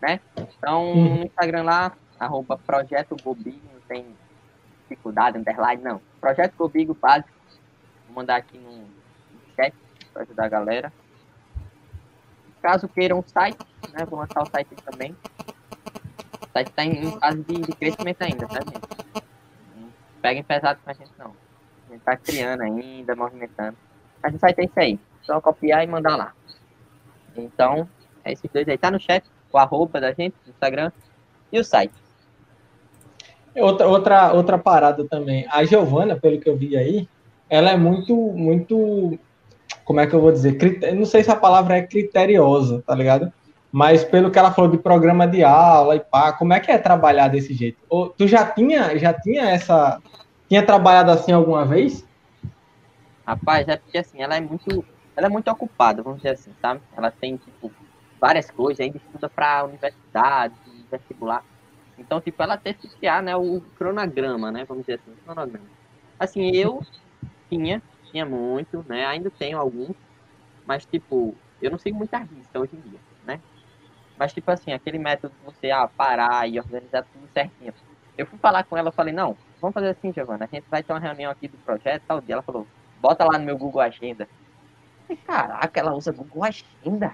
[0.01, 0.19] Né?
[0.37, 1.15] Então, hum.
[1.19, 4.05] no Instagram lá, arroba Projeto Bobigo, não tem
[4.81, 6.01] dificuldade, underline, não.
[6.19, 7.29] Projeto Comigo básico.
[8.07, 8.85] Vou mandar aqui no
[9.55, 9.73] chat
[10.11, 10.93] para ajudar a galera.
[12.61, 13.57] Caso queiram um site,
[13.91, 14.05] né?
[14.05, 15.15] Vou lançar o site também.
[16.41, 19.25] O site está em, em, fase de, de, crescimento ainda, tá, gente?
[19.75, 21.35] Não peguem pesado com a gente, não.
[21.87, 23.77] A gente está criando ainda, movimentando.
[24.23, 24.99] Mas o site é isso aí.
[25.21, 26.33] Só copiar e mandar lá.
[27.35, 27.87] Então,
[28.23, 28.77] é esses dois aí.
[28.77, 30.91] Tá no chat, o arroba da gente, no Instagram
[31.51, 31.93] e o site.
[33.55, 35.45] Outra, outra, outra parada também.
[35.51, 37.07] A Giovana, pelo que eu vi aí,
[37.49, 39.19] ela é muito, muito.
[39.85, 40.57] Como é que eu vou dizer?
[40.57, 40.95] Criter...
[40.95, 43.31] Não sei se a palavra é criteriosa, tá ligado?
[43.71, 46.77] Mas pelo que ela falou de programa de aula e pá, como é que é
[46.77, 47.79] trabalhar desse jeito?
[47.89, 49.99] Ou, tu já tinha, já tinha essa.
[50.47, 52.05] Tinha trabalhado assim alguma vez?
[53.25, 54.87] Rapaz, é porque assim, ela é muito.
[55.15, 56.83] Ela é muito ocupada, vamos dizer assim, sabe?
[56.91, 57.75] Ela tem, tipo,
[58.19, 60.55] várias coisas, ainda estuda pra universidade,
[60.91, 61.45] vestibular.
[61.97, 64.65] Então, tipo, ela teve que criar, né, o cronograma, né?
[64.65, 65.71] Vamos dizer assim, o cronograma.
[66.19, 66.85] Assim, eu
[67.49, 69.05] tinha, tinha muito, né?
[69.07, 69.95] Ainda tenho alguns,
[70.65, 73.43] mas, tipo, eu não sei muita risca hoje em dia, né?
[74.15, 77.73] Mas, tipo assim, aquele método de você ah, parar e organizar tudo certinho.
[78.17, 80.93] Eu fui falar com ela, falei, não, vamos fazer assim, Giovana, a gente vai ter
[80.93, 82.35] uma reunião aqui do projeto, tal dia.
[82.35, 82.69] Ela falou,
[83.03, 84.29] bota lá no meu Google Agenda.
[85.05, 87.13] Falei, caraca, ela usa Google Agenda?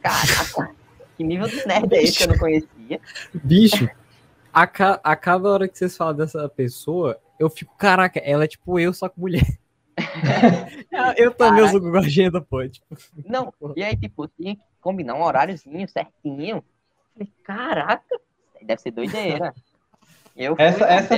[0.00, 0.74] Caraca,
[1.18, 3.00] que nível de nerd é esse que eu não conhecia?
[3.34, 3.86] Bicho,
[4.50, 8.48] a, ca a cada hora que vocês falam dessa pessoa, eu fico, caraca, ela é
[8.48, 9.46] tipo eu, só com mulher.
[11.18, 12.66] eu também uso Google Agenda, pô.
[12.66, 12.96] Tipo.
[13.26, 16.64] Não, e aí, tipo, tinha que combinar um horáriozinho certinho.
[17.12, 18.20] Falei, caraca,
[18.62, 19.52] deve ser doideira.
[20.34, 21.16] Eu essa, essa,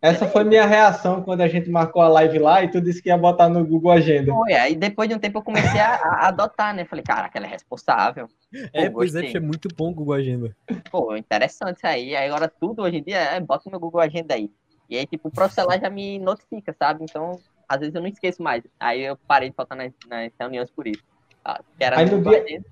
[0.00, 3.08] essa foi minha reação quando a gente marcou a live lá e tu disse que
[3.08, 4.32] ia botar no Google Agenda.
[4.32, 6.84] Foi, aí depois de um tempo eu comecei a, a adotar, né?
[6.84, 8.28] Falei, caraca, ela é responsável.
[8.72, 10.56] É, Pô, pois é, é muito bom o Google Agenda.
[10.90, 12.14] Pô, interessante isso aí.
[12.14, 14.50] Aí agora tudo hoje em dia é, bota no meu Google Agenda aí.
[14.88, 17.04] E aí, tipo, o profissional já me notifica, sabe?
[17.04, 17.38] Então,
[17.68, 18.62] às vezes eu não esqueço mais.
[18.80, 21.02] Aí eu parei de faltar nas, nas reuniões por isso.
[21.44, 21.60] Ah,
[21.96, 22.62] aí no dia,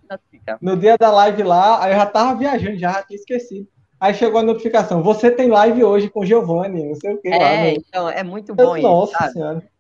[0.61, 3.69] no dia da live lá, aí eu já tava viajando, já, já tinha esquecido.
[3.99, 7.29] Aí chegou a notificação, você tem live hoje com Giovanni, não sei o que.
[7.29, 9.71] É, lá, então, é muito bom Nossa isso, Nossa senhora.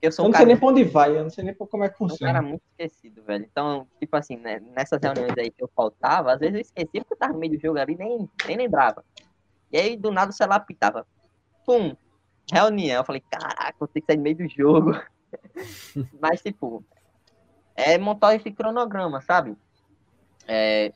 [0.00, 1.84] Eu, sou um eu não sei nem pra onde vai, eu não sei nem como
[1.84, 2.32] é que funciona.
[2.32, 3.46] Eu era muito esquecido, velho.
[3.50, 7.12] Então, tipo assim, né, nessas reuniões aí que eu faltava, às vezes eu esquecia porque
[7.12, 9.04] eu tava no meio do jogo ali nem, nem lembrava.
[9.70, 11.06] E aí, do nada, o celular pitava.
[11.66, 11.94] Pum,
[12.50, 12.96] reunião.
[12.96, 14.92] Eu falei, caraca, vou ter que sair no meio do jogo.
[16.18, 16.82] Mas, tipo,
[17.76, 19.54] é montar esse cronograma, sabe?
[20.48, 20.92] É,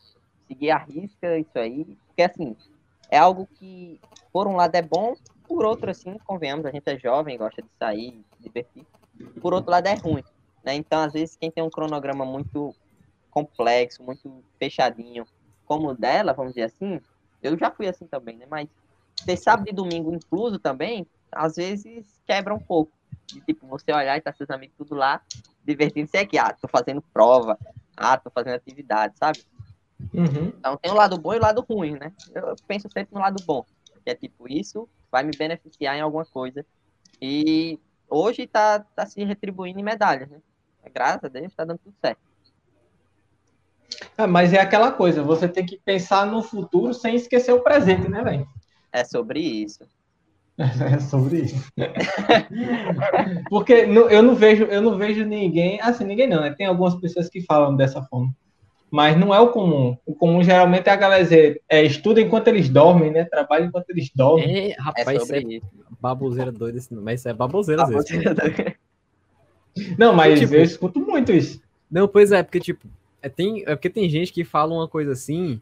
[0.48, 1.96] seguir a risca, isso aí.
[2.14, 2.56] Porque, assim,
[3.10, 4.00] é algo que,
[4.32, 5.16] por um lado, é bom,
[5.48, 8.86] por outro, assim, convenhamos, a gente é jovem, gosta de sair, se divertir.
[9.40, 10.22] Por outro lado, é ruim.
[10.62, 10.74] Né?
[10.76, 12.74] Então, às vezes, quem tem um cronograma muito
[13.30, 15.26] complexo, muito fechadinho,
[15.66, 17.00] como o dela, vamos dizer assim,
[17.42, 18.46] eu já fui assim também, né?
[18.48, 18.68] Mas
[19.26, 22.92] ter sábado e domingo incluso também, às vezes quebra um pouco.
[23.26, 25.20] De, tipo, você olhar e tá seus amigos tudo lá,
[25.64, 26.38] divertindo-se aqui.
[26.38, 27.58] Ah, tô fazendo prova.
[27.96, 29.42] Ah, tô fazendo atividade, sabe?
[30.12, 30.52] Uhum.
[30.58, 32.12] Então tem o lado bom e o lado ruim, né?
[32.34, 33.64] Eu penso sempre no lado bom.
[34.04, 36.64] Que é tipo, isso vai me beneficiar em alguma coisa.
[37.20, 40.38] E hoje tá, tá se retribuindo em medalhas, né?
[40.92, 42.20] Graças a Deus tá dando tudo certo.
[44.16, 48.08] Ah, mas é aquela coisa, você tem que pensar no futuro sem esquecer o presente,
[48.08, 48.46] né, velho?
[48.92, 49.84] É sobre isso.
[50.56, 51.72] É sobre isso.
[53.50, 56.54] Porque eu não vejo, eu não vejo ninguém, assim, ninguém não, né?
[56.54, 58.32] Tem algumas pessoas que falam dessa forma.
[58.94, 59.98] Mas não é o comum.
[60.06, 63.24] O comum geralmente é a galera dizer, é, estuda enquanto eles dormem, né?
[63.24, 64.70] Trabalha enquanto eles dormem.
[64.70, 65.56] É, rapaz, é isso.
[65.56, 65.60] É
[66.00, 68.08] baboseira doida, mas isso é baboseira às vezes.
[69.98, 71.60] Não, mas tipo, eu escuto muito isso.
[71.90, 72.86] Não, pois é, porque, tipo,
[73.20, 75.60] é, tem, é porque tem gente que fala uma coisa assim,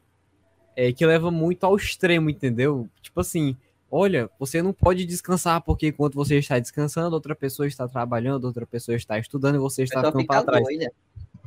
[0.76, 2.86] é, que leva muito ao extremo, entendeu?
[3.00, 3.56] Tipo assim,
[3.90, 8.66] olha, você não pode descansar porque enquanto você está descansando, outra pessoa está trabalhando, outra
[8.66, 10.64] pessoa está estudando e você está ficando para trás.
[10.64, 10.92] Doida.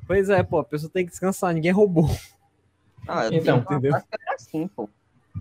[0.08, 2.08] Pois é, pô, a pessoa tem que descansar, ninguém roubou.
[3.06, 3.94] Não, eu então, entendeu?
[3.96, 4.90] Era assim, pô.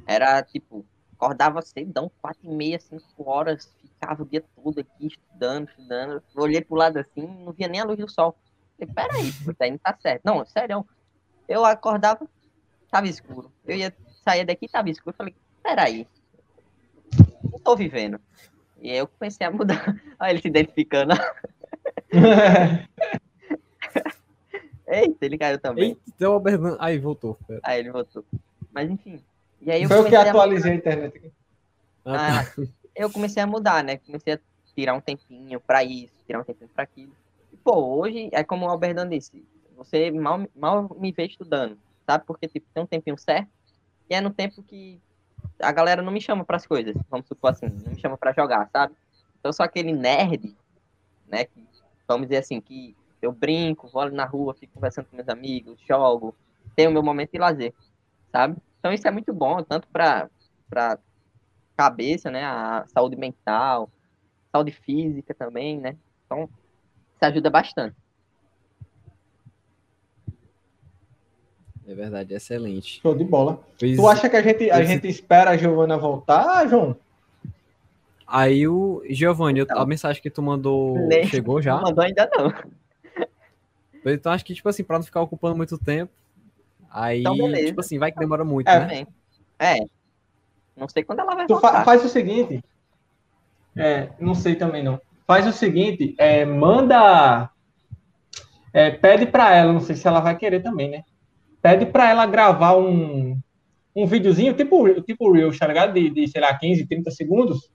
[0.06, 5.68] Era tipo, acordava cedão, quatro e meia, cinco horas, ficava o dia todo aqui estudando,
[5.68, 6.22] estudando.
[6.34, 8.36] Olhei pro lado assim, não via nem a luz do sol.
[8.78, 10.22] Falei, peraí, isso aí não tá certo.
[10.24, 10.86] Não, sério.
[11.48, 12.26] Eu acordava,
[12.90, 13.52] tava escuro.
[13.66, 15.14] Eu ia sair daqui, tava escuro.
[15.14, 16.06] Eu falei, peraí,
[17.42, 18.20] não tô vivendo.
[18.80, 19.94] E aí eu comecei a mudar.
[20.18, 21.14] Olha ele se identificando.
[24.86, 25.90] Eita, ele caiu também.
[25.90, 26.42] Eita, então,
[26.78, 27.38] Aí, voltou.
[27.46, 27.60] Pera.
[27.62, 28.24] Aí ele voltou.
[28.72, 29.22] Mas enfim.
[29.60, 31.32] E aí eu Foi o que atualizei a, a internet aqui.
[32.04, 32.62] Ah, ah,
[32.94, 33.96] eu comecei a mudar, né?
[33.96, 34.38] Comecei a
[34.74, 37.12] tirar um tempinho pra isso, tirar um tempinho pra aquilo.
[37.52, 39.42] E, pô, hoje é como o Alberto disse.
[39.76, 42.24] Você mal, mal me vê estudando, sabe?
[42.26, 43.48] Porque, tipo, tem um tempinho certo.
[44.08, 45.00] E é no tempo que
[45.58, 48.32] a galera não me chama para as coisas, vamos supor assim, não me chama para
[48.32, 48.94] jogar, sabe?
[49.38, 50.56] Então eu sou aquele nerd,
[51.28, 51.66] né, que,
[52.06, 55.78] vamos dizer assim, que eu brinco, vou ali na rua, fico conversando com meus amigos,
[55.88, 56.34] jogo,
[56.76, 57.72] tenho o meu momento de lazer,
[58.30, 58.56] sabe?
[58.78, 60.28] Então isso é muito bom, tanto para
[60.68, 60.98] para
[61.76, 63.90] cabeça, né, a saúde mental,
[64.50, 65.96] saúde física também, né?
[66.24, 66.48] Então
[67.14, 67.96] isso ajuda bastante.
[71.86, 73.00] É verdade, excelente.
[73.00, 73.60] Show de bola.
[73.78, 76.96] Pois, tu acha que a gente, a gente espera a Giovana voltar, João?
[78.26, 81.74] Aí o Giovanni, então, a mensagem que tu mandou nem, chegou já?
[81.74, 82.52] Não mandou ainda não.
[84.12, 86.12] Então acho que, tipo assim, pra não ficar ocupando muito tempo,
[86.90, 87.66] Aí, Então, beleza.
[87.66, 88.80] tipo assim, vai que demora muito, É, né?
[88.86, 89.06] Também.
[89.58, 89.84] É.
[90.76, 91.84] Não sei quando ela vai Tu fa- voltar.
[91.84, 92.62] faz o seguinte.
[93.76, 95.00] É, não sei também não.
[95.26, 97.50] Faz o seguinte, é, manda.
[98.72, 101.02] é, pede pra ela, não sei se ela vai querer também, né?
[101.60, 103.36] Pede pra ela gravar um,
[103.96, 105.94] um videozinho, tipo, tipo Reels, tá ligado?
[105.94, 107.70] De, de, sei lá, 15, 30 segundos.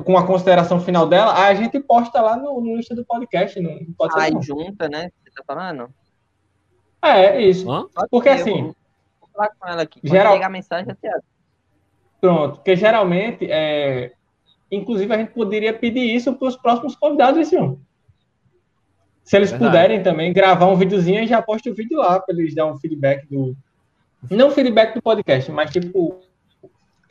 [0.00, 3.60] Com a consideração final dela, aí a gente posta lá no, no Insta do podcast.
[3.60, 4.42] Não pode ser, Aí não.
[4.42, 5.10] junta, né?
[5.22, 5.90] Você tá falando?
[7.02, 7.70] É, é isso.
[7.70, 7.86] Hã?
[8.10, 10.00] Porque Eu assim, Vou falar com ela aqui.
[10.00, 11.22] Quando Geral- a mensagem, aviso.
[12.20, 14.12] Pronto, porque geralmente, é,
[14.70, 17.78] inclusive, a gente poderia pedir isso para os próximos convidados esse ano.
[19.24, 19.70] Se eles Verdade.
[19.72, 22.78] puderem também gravar um videozinho e já posta o vídeo lá para eles dar um
[22.78, 23.54] feedback do.
[24.30, 26.20] Não feedback do podcast, mas tipo.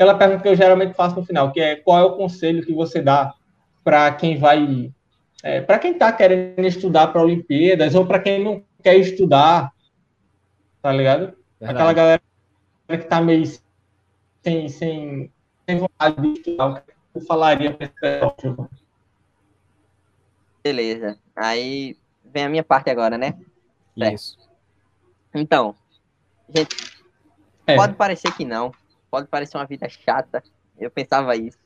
[0.02, 2.74] Aquela pergunta que eu geralmente faço no final, que é qual é o conselho que
[2.74, 3.36] você dá
[3.84, 4.92] para quem vai.
[5.68, 9.72] para quem está querendo estudar para Olimpíadas ou para quem não quer estudar,
[10.82, 11.36] tá ligado?
[11.60, 11.78] Verdade.
[11.78, 12.22] Aquela galera
[12.88, 13.46] que tá meio
[14.44, 15.32] sem, sem,
[15.68, 16.82] sem vontade de estudar, o que
[17.14, 18.36] eu falaria esse pessoal?
[20.64, 21.20] Beleza.
[21.36, 21.96] Aí
[22.26, 23.38] vem a minha parte agora, né?
[23.96, 24.36] Isso.
[25.32, 25.76] Então,
[26.50, 26.76] gente,
[27.68, 27.76] É.
[27.76, 28.72] pode parecer que não.
[29.12, 30.42] Pode parecer uma vida chata.
[30.80, 31.60] Eu pensava isso.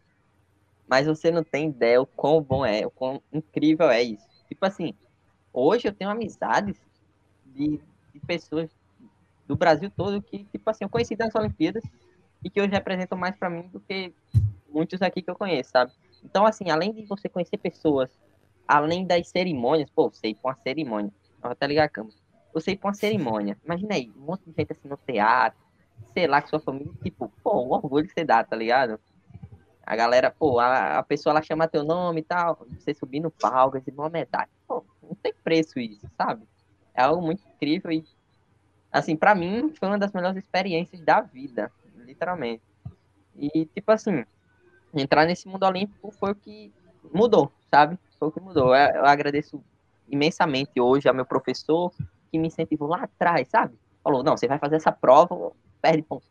[0.88, 4.28] Mas você não tem ideia o quão bom é, o quão incrível é isso.
[4.48, 4.94] Tipo assim,
[5.54, 6.76] hoje eu tenho amizades
[7.46, 7.80] de,
[8.14, 8.70] de pessoas
[9.48, 11.84] do Brasil todo que, tipo assim, eu conheci das Olimpíadas
[12.44, 14.14] e que hoje representam mais pra mim do que
[14.70, 15.92] muitos aqui que eu conheço, sabe?
[16.24, 18.10] Então, assim, além de você conhecer pessoas,
[18.68, 22.16] além das cerimônias, pô, você ir pra uma cerimônia, eu vou até ligar a câmera.
[22.54, 25.60] Você ir pra uma cerimônia, imagina aí, um monte de gente assim no teatro,
[26.14, 29.00] sei lá, com sua família, tipo, pô, o orgulho que você dá, tá ligado?
[29.86, 33.30] A galera, pô, a, a pessoa ela chama teu nome e tal, você subir no
[33.30, 34.50] palco, receber uma medalha.
[34.68, 36.44] Pô, não tem preço isso, sabe?
[36.94, 38.04] É algo muito incrível e,
[38.92, 42.64] assim, pra mim, foi uma das melhores experiências da vida, literalmente.
[43.36, 44.26] E, tipo assim,
[44.94, 46.74] entrar nesse mundo olímpico foi o que
[47.14, 48.00] mudou, sabe?
[48.18, 48.76] Foi o que mudou.
[48.76, 49.64] Eu, eu agradeço
[50.08, 51.92] imensamente hoje ao meu professor
[52.32, 53.78] que me incentivou lá atrás, sabe?
[54.04, 55.52] Falou, não, você vai fazer essa prova,
[55.86, 56.26] perde ponto.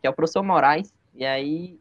[0.00, 0.92] Que é o professor Moraes.
[1.14, 1.78] E aí,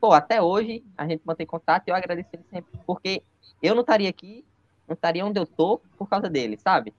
[0.00, 2.80] pô, até hoje a gente mantém contato e eu agradeço ele sempre.
[2.84, 3.22] Porque
[3.62, 4.44] eu não estaria aqui,
[4.88, 6.92] não estaria onde eu tô por causa dele, sabe?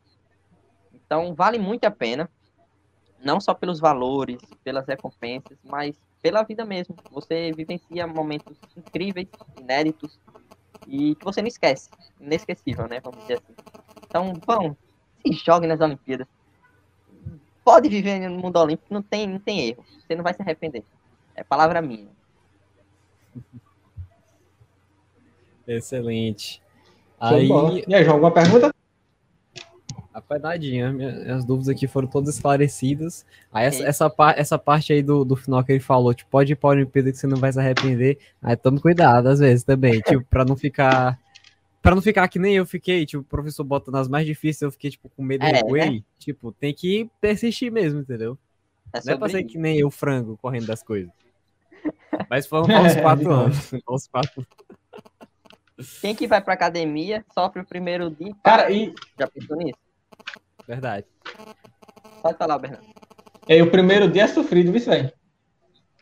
[0.93, 2.29] Então, vale muito a pena.
[3.23, 6.95] Não só pelos valores, pelas recompensas, mas pela vida mesmo.
[7.11, 9.27] Você vivencia momentos incríveis,
[9.59, 10.19] inéditos,
[10.87, 11.89] e que você não esquece.
[12.19, 12.99] Inesquecível, né?
[13.01, 13.53] Vamos dizer assim.
[14.07, 14.75] Então, vão,
[15.21, 16.27] se jogue nas Olimpíadas.
[17.63, 19.85] Pode viver no mundo olímpico, não tem, não tem erro.
[20.07, 20.83] Você não vai se arrepender.
[21.35, 22.07] É palavra minha.
[25.67, 26.61] Excelente.
[27.19, 27.47] Aí,
[27.87, 28.73] E aí, João, alguma pergunta?
[30.13, 30.91] rapaz, nadinha.
[30.91, 33.25] Minha- As dúvidas aqui foram todas esclarecidas.
[33.53, 36.55] Aí essa, essa, essa parte aí do, do final que ele falou, tipo, pode ir
[36.55, 38.17] pra Olimpíada que você não vai se arrepender.
[38.41, 40.01] Aí tome cuidado, às vezes, também.
[40.05, 41.17] Tipo, pra não ficar.
[41.81, 44.71] Pra não ficar que nem eu fiquei, tipo, o professor bota nas mais difíceis, eu
[44.71, 46.03] fiquei, tipo, com medo É, de errei.
[46.19, 48.37] Tipo, tem que persistir mesmo, entendeu?
[48.93, 51.11] É Não é pra ser que nem eu, frango, correndo das coisas.
[52.29, 53.33] Mas foram uns É, quatro então.
[53.41, 53.71] anos.
[53.89, 54.45] Uns quatro
[56.01, 58.35] Quem que vai pra academia sofre o primeiro dia.
[58.43, 59.79] Cara, e, Já pensou nisso?
[60.67, 61.07] Verdade.
[62.21, 62.85] Pode falar, Bernardo.
[63.49, 65.11] e o primeiro dia é sofrido, viu, velho?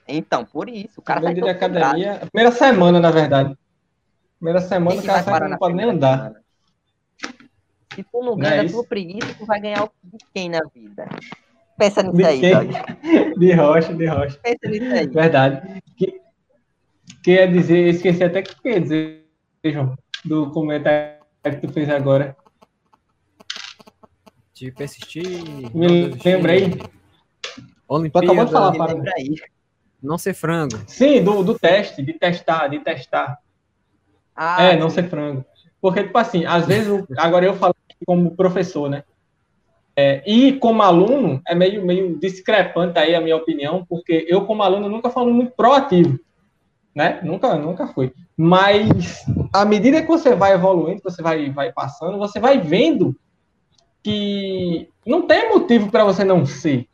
[0.06, 2.20] Então, por isso, o cara Primeiro sai dia academia.
[2.32, 3.58] Primeira semana, na verdade.
[4.40, 6.18] Primeira semana o cara vai sai parar que não pode nem andar.
[6.18, 6.44] semana?
[7.96, 8.74] Se tu não Não é ganha da isso?
[8.76, 11.10] tua preguiça, tu vai ganhar o de quem na vida?
[11.78, 12.42] Pensa nisso De aí.
[13.38, 14.40] De rocha, de rocha.
[14.42, 15.08] Pensa nisso aí.
[15.08, 15.82] Verdade.
[15.98, 16.22] Que,
[17.24, 19.26] queria dizer, esqueci até o que queria dizer,
[19.66, 22.36] João, do comentário que tu fez agora.
[24.54, 25.26] De persistir.
[25.74, 26.70] Me lembrei.
[26.72, 26.90] Tu
[27.88, 29.36] Olimpíada, acabou de falar, aí.
[30.04, 30.78] não ser frango.
[30.88, 33.40] Sim, do, do teste, de testar, de testar.
[34.42, 35.44] Ah, é, não ser frango.
[35.82, 37.76] Porque, tipo assim, às vezes, agora eu falo
[38.06, 39.04] como professor, né?
[39.98, 44.64] É, e como aluno, é meio, meio discrepante aí a minha opinião, porque eu, como
[44.64, 46.18] aluno, nunca fui muito proativo,
[46.96, 47.20] né?
[47.22, 48.14] Nunca, nunca fui.
[48.38, 53.14] Mas, à medida que você vai evoluindo, você vai, vai passando, você vai vendo
[54.02, 56.88] que não tem motivo para você não ser,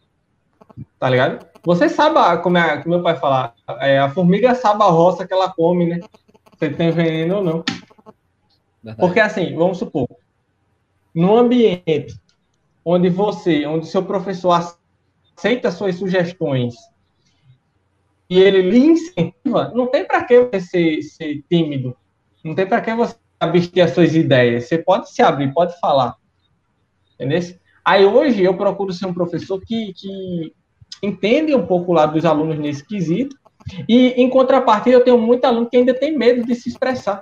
[0.98, 1.46] tá ligado?
[1.64, 5.34] Você sabe, como, é, como meu pai fala, é, a formiga sabe a roça que
[5.34, 6.00] ela come, né?
[6.70, 7.64] Se tem veneno ou não.
[8.84, 9.00] Verdade.
[9.00, 10.08] Porque assim, vamos supor,
[11.14, 12.20] num ambiente
[12.84, 14.52] onde você, onde seu professor
[15.36, 16.76] aceita suas sugestões
[18.30, 21.96] e ele lhe incentiva, não tem para que você ser, ser tímido,
[22.44, 24.68] não tem para que você abster as suas ideias.
[24.68, 26.16] Você pode se abrir, pode falar,
[27.14, 27.40] entendeu?
[27.84, 30.54] Aí hoje eu procuro ser um professor que, que
[31.04, 33.36] entende um pouco lá dos alunos nesse quesito,
[33.88, 37.22] e em contrapartida eu tenho muito aluno que ainda tem medo de se expressar.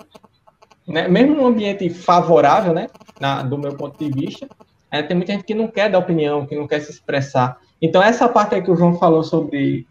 [0.88, 1.08] Né?
[1.08, 2.88] Mesmo num ambiente favorável, né,
[3.20, 4.48] Na, do meu ponto de vista,
[4.92, 7.58] é, tem muita gente que não quer dar opinião, que não quer se expressar.
[7.82, 9.88] Então, essa parte aí que o João falou sobre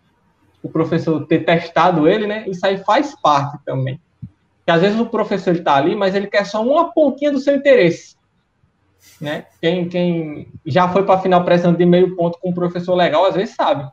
[0.62, 2.44] o professor ter testado ele, né?
[2.46, 4.00] Isso aí faz parte também.
[4.58, 7.56] Porque às vezes o professor está ali, mas ele quer só uma pontinha do seu
[7.56, 8.16] interesse.
[9.20, 9.46] Né?
[9.60, 13.24] Quem, quem já foi para a final precisando de meio ponto com um professor legal,
[13.24, 13.90] às vezes sabe.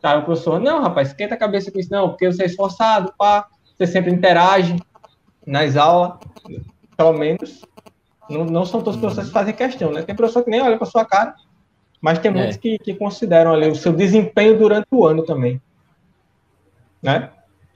[0.00, 3.12] Tá, o professor, não, rapaz, esquenta a cabeça com isso, não, porque você é esforçado,
[3.18, 4.76] pá, você sempre interage
[5.44, 6.18] nas aulas,
[6.96, 7.62] pelo menos.
[8.30, 10.02] Não, não são todos os professores que fazem questão, né?
[10.02, 11.34] Tem professor que nem olha para sua cara,
[12.00, 12.34] mas tem é.
[12.34, 15.60] muitos que, que consideram ali o seu desempenho durante o ano também.
[17.02, 17.30] Né?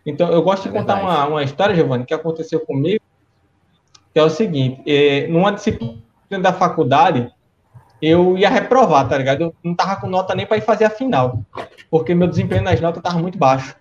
[0.05, 3.03] Então, eu gosto de é contar uma, uma história, Giovanni, que aconteceu comigo,
[4.13, 6.03] que é o seguinte, é, numa disciplina
[6.41, 7.33] da faculdade,
[8.03, 9.43] eu ia reprovar, tá ligado?
[9.43, 11.39] Eu não tava com nota nem para ir fazer a final,
[11.89, 13.77] porque meu desempenho nas notas tava muito baixo.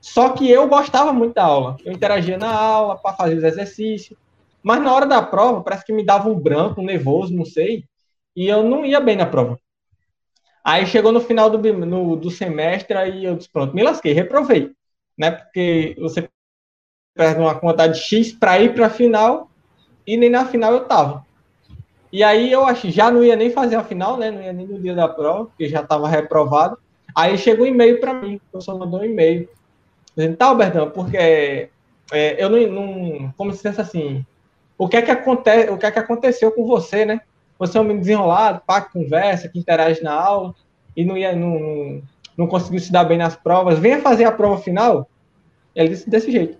[0.00, 1.76] Só que eu gostava muito da aula.
[1.84, 4.18] Eu interagia na aula para fazer os exercícios,
[4.62, 7.84] mas na hora da prova, parece que me dava um branco, um nervoso, não sei,
[8.34, 9.58] e eu não ia bem na prova.
[10.64, 14.72] Aí chegou no final do, no, do semestre, aí eu disse, pronto, me lasquei, reprovei,
[15.18, 15.30] né?
[15.30, 16.28] Porque você
[17.14, 19.50] perde uma quantidade X para ir para a final,
[20.06, 21.26] e nem na final eu tava.
[22.12, 24.30] E aí eu acho, já não ia nem fazer a final, né?
[24.30, 26.78] Não ia nem no dia da prova, porque já estava reprovado.
[27.14, 29.48] Aí chegou um e-mail para mim, o professor mandou um e-mail.
[30.14, 31.16] Dizendo, tá, Albertão, porque
[32.12, 34.26] é, eu não, não, como se fosse assim,
[34.76, 37.22] o que é que acontece, o que é que aconteceu com você, né?
[37.58, 40.54] Você é um menino desenrolado, pá, que conversa, que interage na aula
[40.94, 42.02] e não ia, não,
[42.36, 43.78] não conseguiu se dar bem nas provas.
[43.78, 45.08] Venha fazer a prova final.
[45.74, 46.58] Ele disse desse jeito.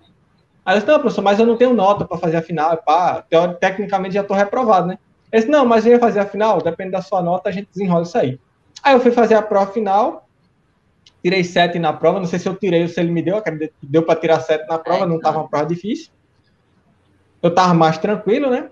[0.64, 3.24] Aí eu disse, não, professor, mas eu não tenho nota para fazer a final, pá,
[3.60, 4.98] tecnicamente já estou reprovado, né?
[5.32, 8.02] Ele disse, não, mas venha fazer a final, depende da sua nota, a gente desenrola
[8.02, 8.38] isso aí.
[8.82, 10.28] Aí eu fui fazer a prova final,
[11.22, 13.72] tirei sete na prova, não sei se eu tirei ou se ele me deu, acredito
[13.80, 16.10] que deu para tirar sete na prova, não estava uma prova difícil
[17.42, 18.70] eu estava mais tranquilo, né?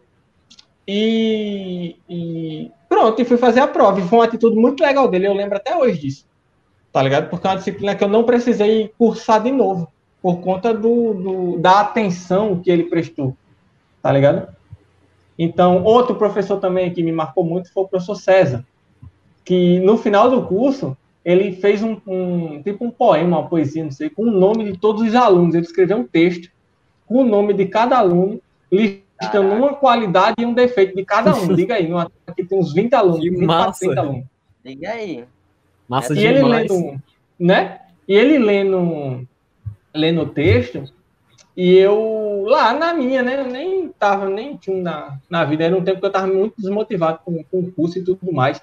[0.86, 4.00] E, e, pronto, e fui fazer a prova.
[4.00, 6.26] E foi uma atitude muito legal dele, eu lembro até hoje disso.
[6.92, 7.28] Tá ligado?
[7.28, 9.88] Porque é uma disciplina que eu não precisei cursar de novo,
[10.22, 13.36] por conta do, do da atenção que ele prestou.
[14.00, 14.54] Tá ligado?
[15.42, 18.62] Então, outro professor também que me marcou muito foi o professor César,
[19.42, 20.94] que no final do curso
[21.24, 24.78] ele fez um, um tipo um poema, uma poesia, não sei, com o nome de
[24.78, 25.54] todos os alunos.
[25.54, 26.50] Ele escreveu um texto
[27.06, 28.38] com o nome de cada aluno
[28.70, 31.54] listando uma qualidade e um defeito de cada um.
[31.54, 31.90] Diga aí,
[32.26, 34.24] aqui tem uns 20 alunos, que 24, 30 alunos.
[34.62, 35.24] Diga aí.
[35.88, 36.70] Massa e demais.
[36.70, 37.02] ele lendo,
[37.38, 37.80] né?
[38.06, 39.26] E ele lendo,
[39.94, 40.84] lendo o texto,
[41.56, 43.40] e eu lá na minha, né?
[43.40, 45.64] Eu nem tava, nem tinha na, na vida.
[45.64, 48.60] Era um tempo que eu tava muito desmotivado com, com o curso e tudo mais.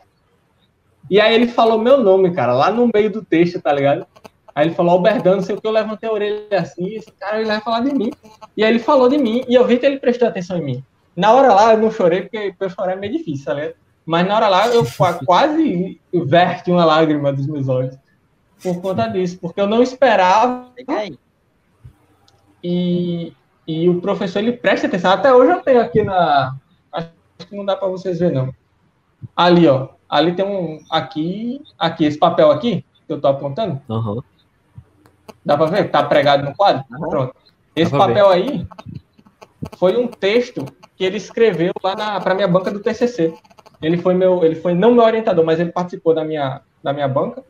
[1.09, 4.05] E aí ele falou meu nome, cara, lá no meio do texto, tá ligado?
[4.53, 7.37] Aí ele falou, Albertão, não sei o que, eu levantei a orelha assim, esse cara
[7.37, 8.11] ele vai falar de mim.
[8.55, 10.83] E aí ele falou de mim, e eu vi que ele prestou atenção em mim.
[11.15, 13.73] Na hora lá, eu não chorei, porque eu chorar é meio difícil, tá
[14.05, 14.83] Mas na hora lá, eu
[15.25, 17.95] quase verte uma lágrima dos meus olhos.
[18.61, 20.71] Por conta disso, porque eu não esperava.
[22.63, 23.31] E,
[23.67, 25.11] e o professor, ele presta atenção.
[25.11, 26.55] Até hoje eu tenho aqui na...
[26.91, 27.09] Acho
[27.49, 28.53] que não dá para vocês verem, não.
[29.35, 29.89] Ali, ó.
[30.07, 30.79] Ali tem um...
[30.89, 33.81] Aqui, aqui, esse papel aqui, que eu tô apontando.
[33.89, 34.21] Uhum.
[35.45, 35.91] Dá para ver?
[35.91, 36.83] Tá pregado no quadro?
[36.91, 37.09] Uhum.
[37.09, 37.35] Pronto.
[37.75, 38.33] Esse papel ver.
[38.33, 38.67] aí
[39.77, 40.65] foi um texto
[40.95, 43.33] que ele escreveu lá para minha banca do TCC.
[43.81, 47.07] Ele foi meu, ele foi não meu orientador, mas ele participou da minha da minha
[47.07, 47.43] banca.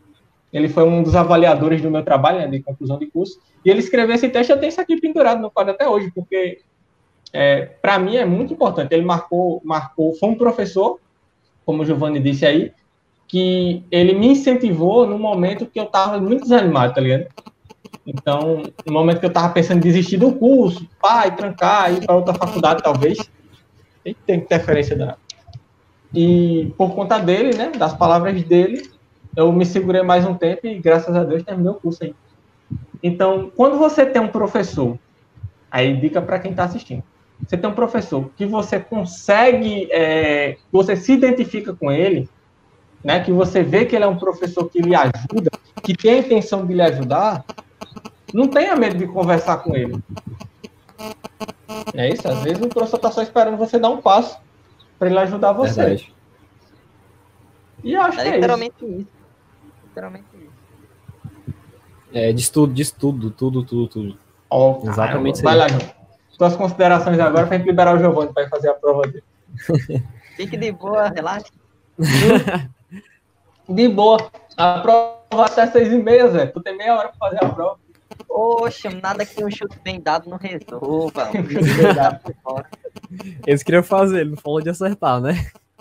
[0.51, 3.39] Ele foi um dos avaliadores do meu trabalho, né, de conclusão de curso.
[3.63, 6.61] E ele escreveu esse texto, eu tenho isso aqui pendurado no quadro até hoje, porque
[7.33, 8.93] é, para mim é muito importante.
[8.93, 10.99] Ele marcou, marcou, foi um professor,
[11.65, 12.71] como o Giovanni disse aí,
[13.27, 17.27] que ele me incentivou no momento que eu estava muito desanimado, tá ligado?
[18.05, 22.15] Então, no momento que eu estava pensando em desistir do curso, pai, trancar, ir para
[22.15, 23.17] outra faculdade, talvez,
[24.25, 25.17] tem interferência da.
[26.13, 28.89] E por conta dele, né, das palavras dele,
[29.37, 32.15] eu me segurei mais um tempo e, graças a Deus, terminei o curso aí.
[33.03, 34.97] Então, quando você tem um professor,
[35.69, 37.03] aí dica para quem está assistindo,
[37.47, 42.27] você tem um professor que você consegue, é, você se identifica com ele,
[43.03, 45.51] né, que você vê que ele é um professor que lhe ajuda,
[45.83, 47.45] que tem a intenção de lhe ajudar,
[48.33, 50.01] não tenha medo de conversar com ele.
[51.93, 54.39] É isso, às vezes o professor está só esperando você dar um passo
[54.97, 55.79] para ele ajudar você.
[55.79, 56.15] Verdade.
[57.83, 59.01] E eu acho é que é literalmente isso.
[59.01, 59.16] isso.
[59.97, 60.51] Literalmente isso.
[62.13, 64.19] É, de tudo, de tudo, tudo, tudo, tudo.
[64.49, 65.41] Oh, Exatamente.
[65.41, 65.81] Vai lá, João.
[66.29, 69.23] Suas considerações agora para gente liberar o Giovanni para fazer a prova dele.
[70.37, 71.47] Fique de boa, relaxa.
[73.67, 74.29] De boa.
[74.55, 76.45] A prova até seis e meia, Zé.
[76.45, 77.79] Tu tem meia hora pra fazer a prova.
[78.29, 81.29] Oxe, nada que um chute bem dado não resolva.
[81.33, 82.35] Um chute bem dado.
[83.47, 85.33] Eles queriam fazer, ele não falou de acertar, né?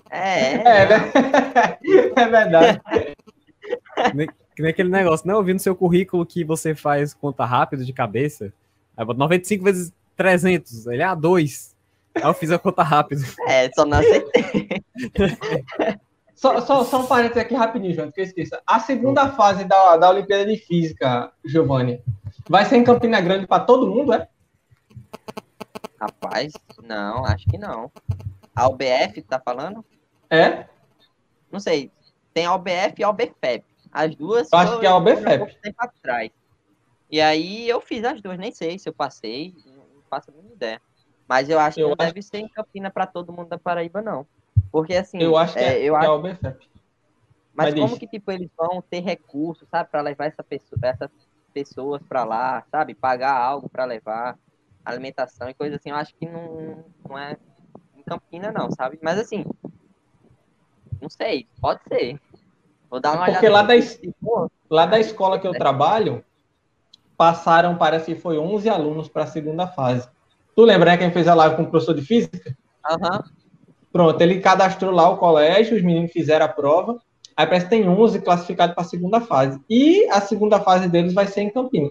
[0.09, 1.11] É, É, né?
[2.15, 2.81] é verdade.
[4.13, 7.45] Nem- Que nem aquele negócio, não, eu vi no seu currículo que você faz conta
[7.45, 8.51] rápido de cabeça.
[8.95, 11.75] Aí bota 95 vezes 300, ele é a 2.
[12.15, 13.21] Aí eu fiz a conta rápido.
[13.47, 14.81] é, só não acertei.
[16.35, 18.61] Só, só, só um parênteses aqui rapidinho, João, que eu esqueça.
[18.65, 21.99] A segunda fase da, da Olimpíada de Física, Giovanni,
[22.47, 24.27] vai ser em Campina Grande para todo mundo, é?
[25.99, 26.53] Rapaz,
[26.83, 27.91] não, acho que não.
[28.55, 29.83] A UBF tá falando?
[30.29, 30.65] É?
[31.51, 31.91] Não sei.
[32.37, 33.65] Tem a UBF e a UBFEP.
[33.91, 34.47] As duas.
[34.53, 35.41] Eu acho que é a UBFEP.
[35.41, 36.29] um tempo atrás.
[37.09, 40.53] E aí eu fiz as duas, nem sei se eu passei, não faço a mínima
[40.53, 40.79] ideia.
[41.27, 43.57] Mas eu acho que Eu não acho- deve ser em Campina para todo mundo da
[43.57, 44.27] Paraíba, não.
[44.71, 46.69] Porque assim, Eu acho que é, eu que é acho a UBFEP.
[47.55, 51.09] Mas Mas como que, tipo, eles vão ter recursos, sabe, para levar essa pessoa, essas
[51.51, 52.93] pessoas para lá, sabe?
[52.93, 54.37] Pagar algo para levar,
[54.85, 57.35] alimentação e coisa assim, eu acho que não, não é
[57.95, 58.99] em Campina, não, sabe?
[59.01, 59.43] Mas assim,
[61.01, 62.19] não sei, pode ser.
[62.89, 63.33] Vou dar uma olhada.
[63.33, 66.23] Porque lá da, es- Se for, lá da escola que eu trabalho,
[67.17, 70.07] passaram, parece que foi 11 alunos para a segunda fase.
[70.55, 72.55] Tu lembra, né, quem fez a live com o professor de física?
[72.85, 73.23] Aham.
[73.91, 76.99] Pronto, ele cadastrou lá o colégio, os meninos fizeram a prova.
[77.35, 79.59] Aí parece que tem 11 classificados para a segunda fase.
[79.69, 81.89] E a segunda fase deles vai ser em Campina,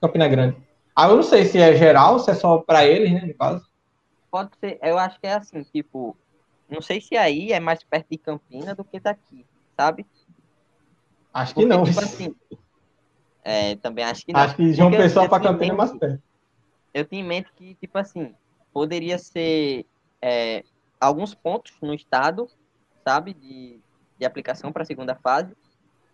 [0.00, 0.56] Campina Grande.
[0.94, 3.64] Aí eu não sei se é geral, se é só para eles, né, no caso.
[4.30, 6.16] Pode ser, eu acho que é assim, tipo,
[6.68, 9.44] não sei se aí é mais perto de Campina do que daqui,
[9.76, 10.06] sabe?
[11.32, 11.84] Acho que Porque, não.
[11.84, 12.34] tipo assim,
[13.44, 14.40] é, também acho que não.
[14.40, 16.22] Acho que João Porque Pessoa para Campina é mais perto.
[16.92, 18.34] eu tenho em mente que, tipo assim,
[18.72, 19.86] poderia ser
[20.20, 20.64] é,
[21.00, 22.48] alguns pontos no estado,
[23.04, 23.80] sabe, de,
[24.18, 25.56] de aplicação para a segunda fase,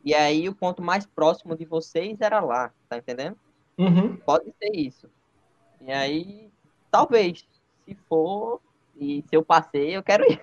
[0.04, 3.36] e aí o ponto mais próximo de vocês era lá, tá entendendo?
[3.78, 4.16] Uhum.
[4.18, 5.10] Pode ser isso.
[5.80, 6.50] E aí,
[6.90, 7.44] talvez,
[7.84, 8.60] se for,
[8.96, 10.40] e se eu passei, eu quero ir.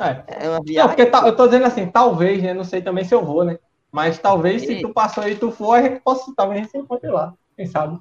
[0.00, 0.24] É.
[0.26, 0.88] É uma Não, viagem.
[0.88, 2.54] porque ta- eu tô dizendo assim, talvez, né?
[2.54, 3.58] Não sei também se eu vou, né?
[3.92, 6.70] Mas talvez se E- tu passou e tu for, a gente possa, talvez a gente
[6.72, 7.34] se encontre lá.
[7.56, 7.98] Quem sabe?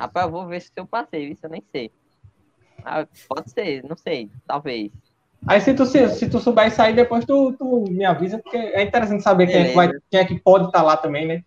[0.00, 1.90] Rapaz, eu vou ver se eu passei, isso eu nem sei.
[2.84, 4.92] Ah, pode ser, não sei, talvez.
[5.48, 8.82] Aí se tu, se, se tu souber sair, depois tu, tu me avisa, porque é
[8.82, 11.42] interessante saber quem é, que vai, quem é que pode estar lá também, né?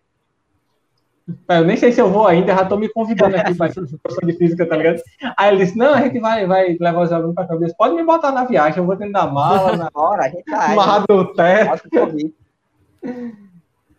[1.48, 4.32] Eu nem sei se eu vou ainda, já tô me convidando aqui para professor de
[4.34, 5.00] física, tá ligado?
[5.36, 7.74] Aí ele disse, não, a gente vai, vai levar os alunos para cabeça.
[7.76, 11.06] Pode me botar na viagem, eu vou dentro da mala, na, Bora, a gente amarrado
[11.08, 11.90] no teto.
[11.90, 12.34] Convite.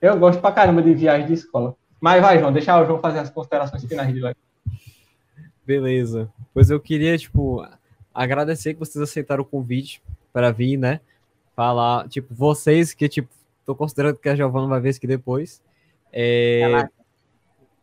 [0.02, 1.76] Eu gosto pra caramba de viagem de escola.
[2.00, 4.34] Mas vai, João, deixa o João fazer as considerações finais de lá.
[5.66, 6.30] Beleza.
[6.54, 7.64] Pois eu queria, tipo,
[8.14, 10.02] agradecer que vocês aceitaram o convite
[10.34, 11.00] para vir, né?
[11.56, 13.30] Falar, tipo, vocês que, tipo,
[13.66, 15.62] tô considerando que a Giovana vai ver isso aqui depois.
[16.12, 16.90] É.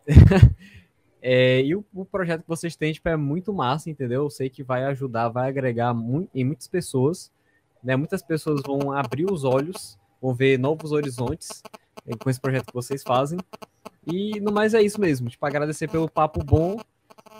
[1.21, 4.25] é, e o, o projeto que vocês têm, tipo, é muito massa, entendeu?
[4.25, 5.95] Eu sei que vai ajudar, vai agregar
[6.35, 7.33] em muitas pessoas,
[7.83, 7.97] né?
[7.97, 11.63] Muitas pessoas vão abrir os olhos, vão ver novos horizontes
[12.07, 13.39] é, com esse projeto que vocês fazem.
[14.07, 16.81] E no mais é isso mesmo, tipo, agradecer pelo papo bom.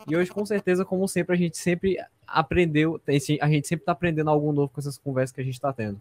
[0.07, 1.97] E hoje, com certeza, como sempre, a gente sempre
[2.27, 3.01] aprendeu,
[3.41, 6.01] a gente sempre tá aprendendo algo novo com essas conversas que a gente tá tendo.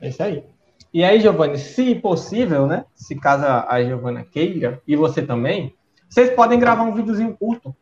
[0.00, 0.44] É isso aí.
[0.92, 2.84] E aí, Giovanni, se possível, né?
[2.94, 5.74] Se caso a Giovana queira, e você também,
[6.08, 7.74] vocês podem gravar um videozinho curto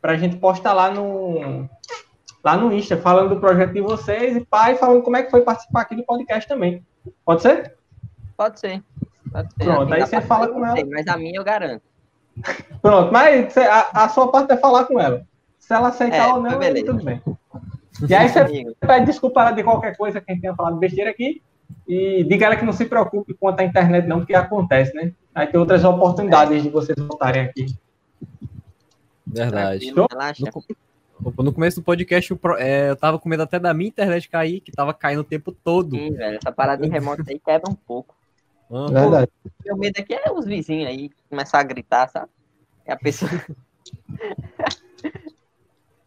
[0.00, 1.68] pra gente postar lá no
[2.42, 5.42] lá no Insta, falando do projeto de vocês e pai, falando como é que foi
[5.42, 6.86] participar aqui do podcast também.
[7.24, 7.74] Pode ser?
[8.36, 8.82] Pode ser.
[9.32, 9.64] Pode ser.
[9.64, 10.76] Pronto, aí você fala com ela.
[10.76, 11.82] sei, Mas a minha eu garanto.
[12.80, 15.26] Pronto, mas a, a sua parte é falar com ela.
[15.58, 17.20] Se ela aceitar É, ou não, tá tudo bem.
[18.08, 21.42] E aí você pede desculpa de qualquer coisa que a gente tenha falado besteira aqui.
[21.88, 25.12] E diga ela que não se preocupe quanto à internet, não, porque acontece, né?
[25.34, 27.66] Aí tem outras oportunidades de vocês voltarem aqui.
[29.26, 29.92] Verdade.
[29.92, 30.06] No,
[31.44, 34.60] no começo do podcast, pro- é, eu tava com medo até da minha internet cair,
[34.60, 35.96] que tava caindo o tempo todo.
[35.96, 36.38] Sim, velho.
[36.38, 38.14] Essa parada de remoto aí quebra um pouco.
[38.70, 39.30] Ah, Verdade.
[39.64, 42.28] Meu medo aqui é os vizinhos aí começar a gritar, sabe?
[42.84, 43.30] É a pessoa.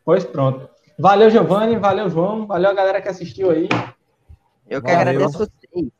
[0.04, 0.68] Pois pronto.
[0.98, 1.78] Valeu, Giovanni.
[1.78, 2.46] Valeu, João.
[2.48, 3.70] Valeu a galera que assistiu aí.
[4.70, 5.00] Eu que Valeu.
[5.02, 5.92] agradeço vocês.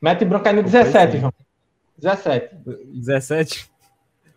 [0.00, 1.32] Mete bronca aí no 17, João.
[1.98, 2.56] 17.
[2.94, 3.70] 17?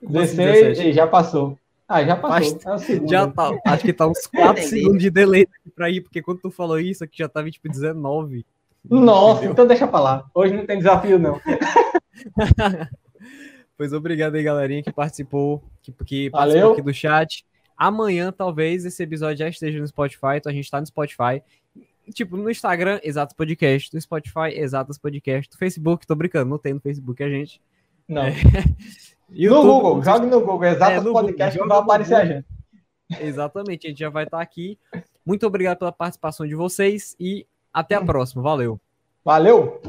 [0.03, 0.89] Como assim, 16 17?
[0.89, 1.57] e já passou.
[1.87, 2.59] Ah, já passou.
[2.65, 3.07] Mas É.
[3.07, 4.67] Já tá, acho que tá uns 4 Entendi.
[4.67, 7.69] segundos de delay aqui pra ir, porque quando tu falou isso, aqui já tava tipo
[7.69, 8.45] 19.
[8.89, 9.51] Nossa, Entendeu?
[9.51, 10.25] então deixa pra lá.
[10.33, 11.39] Hoje não tem desafio, não.
[13.77, 16.47] Pois obrigado aí, galerinha, que participou, que, que Valeu.
[16.53, 17.45] participou aqui do chat.
[17.75, 21.41] Amanhã, talvez, esse episódio já esteja no Spotify, então a gente tá no Spotify.
[22.11, 26.73] Tipo, no Instagram, Exatos Podcast, no Spotify, Exatos Podcast, no Facebook, tô brincando, não tem
[26.73, 27.61] no Facebook a gente.
[28.07, 28.23] Não.
[28.23, 28.31] É.
[29.29, 32.15] no YouTube, Google, jogue no Google, Exatas É, no Podcast, Google, que vai no aparecer
[32.15, 32.45] a gente.
[33.19, 34.77] Exatamente, a gente já vai estar aqui.
[35.25, 38.41] Muito obrigado pela participação de vocês e até a próxima.
[38.41, 38.79] Valeu.
[39.23, 39.81] Valeu!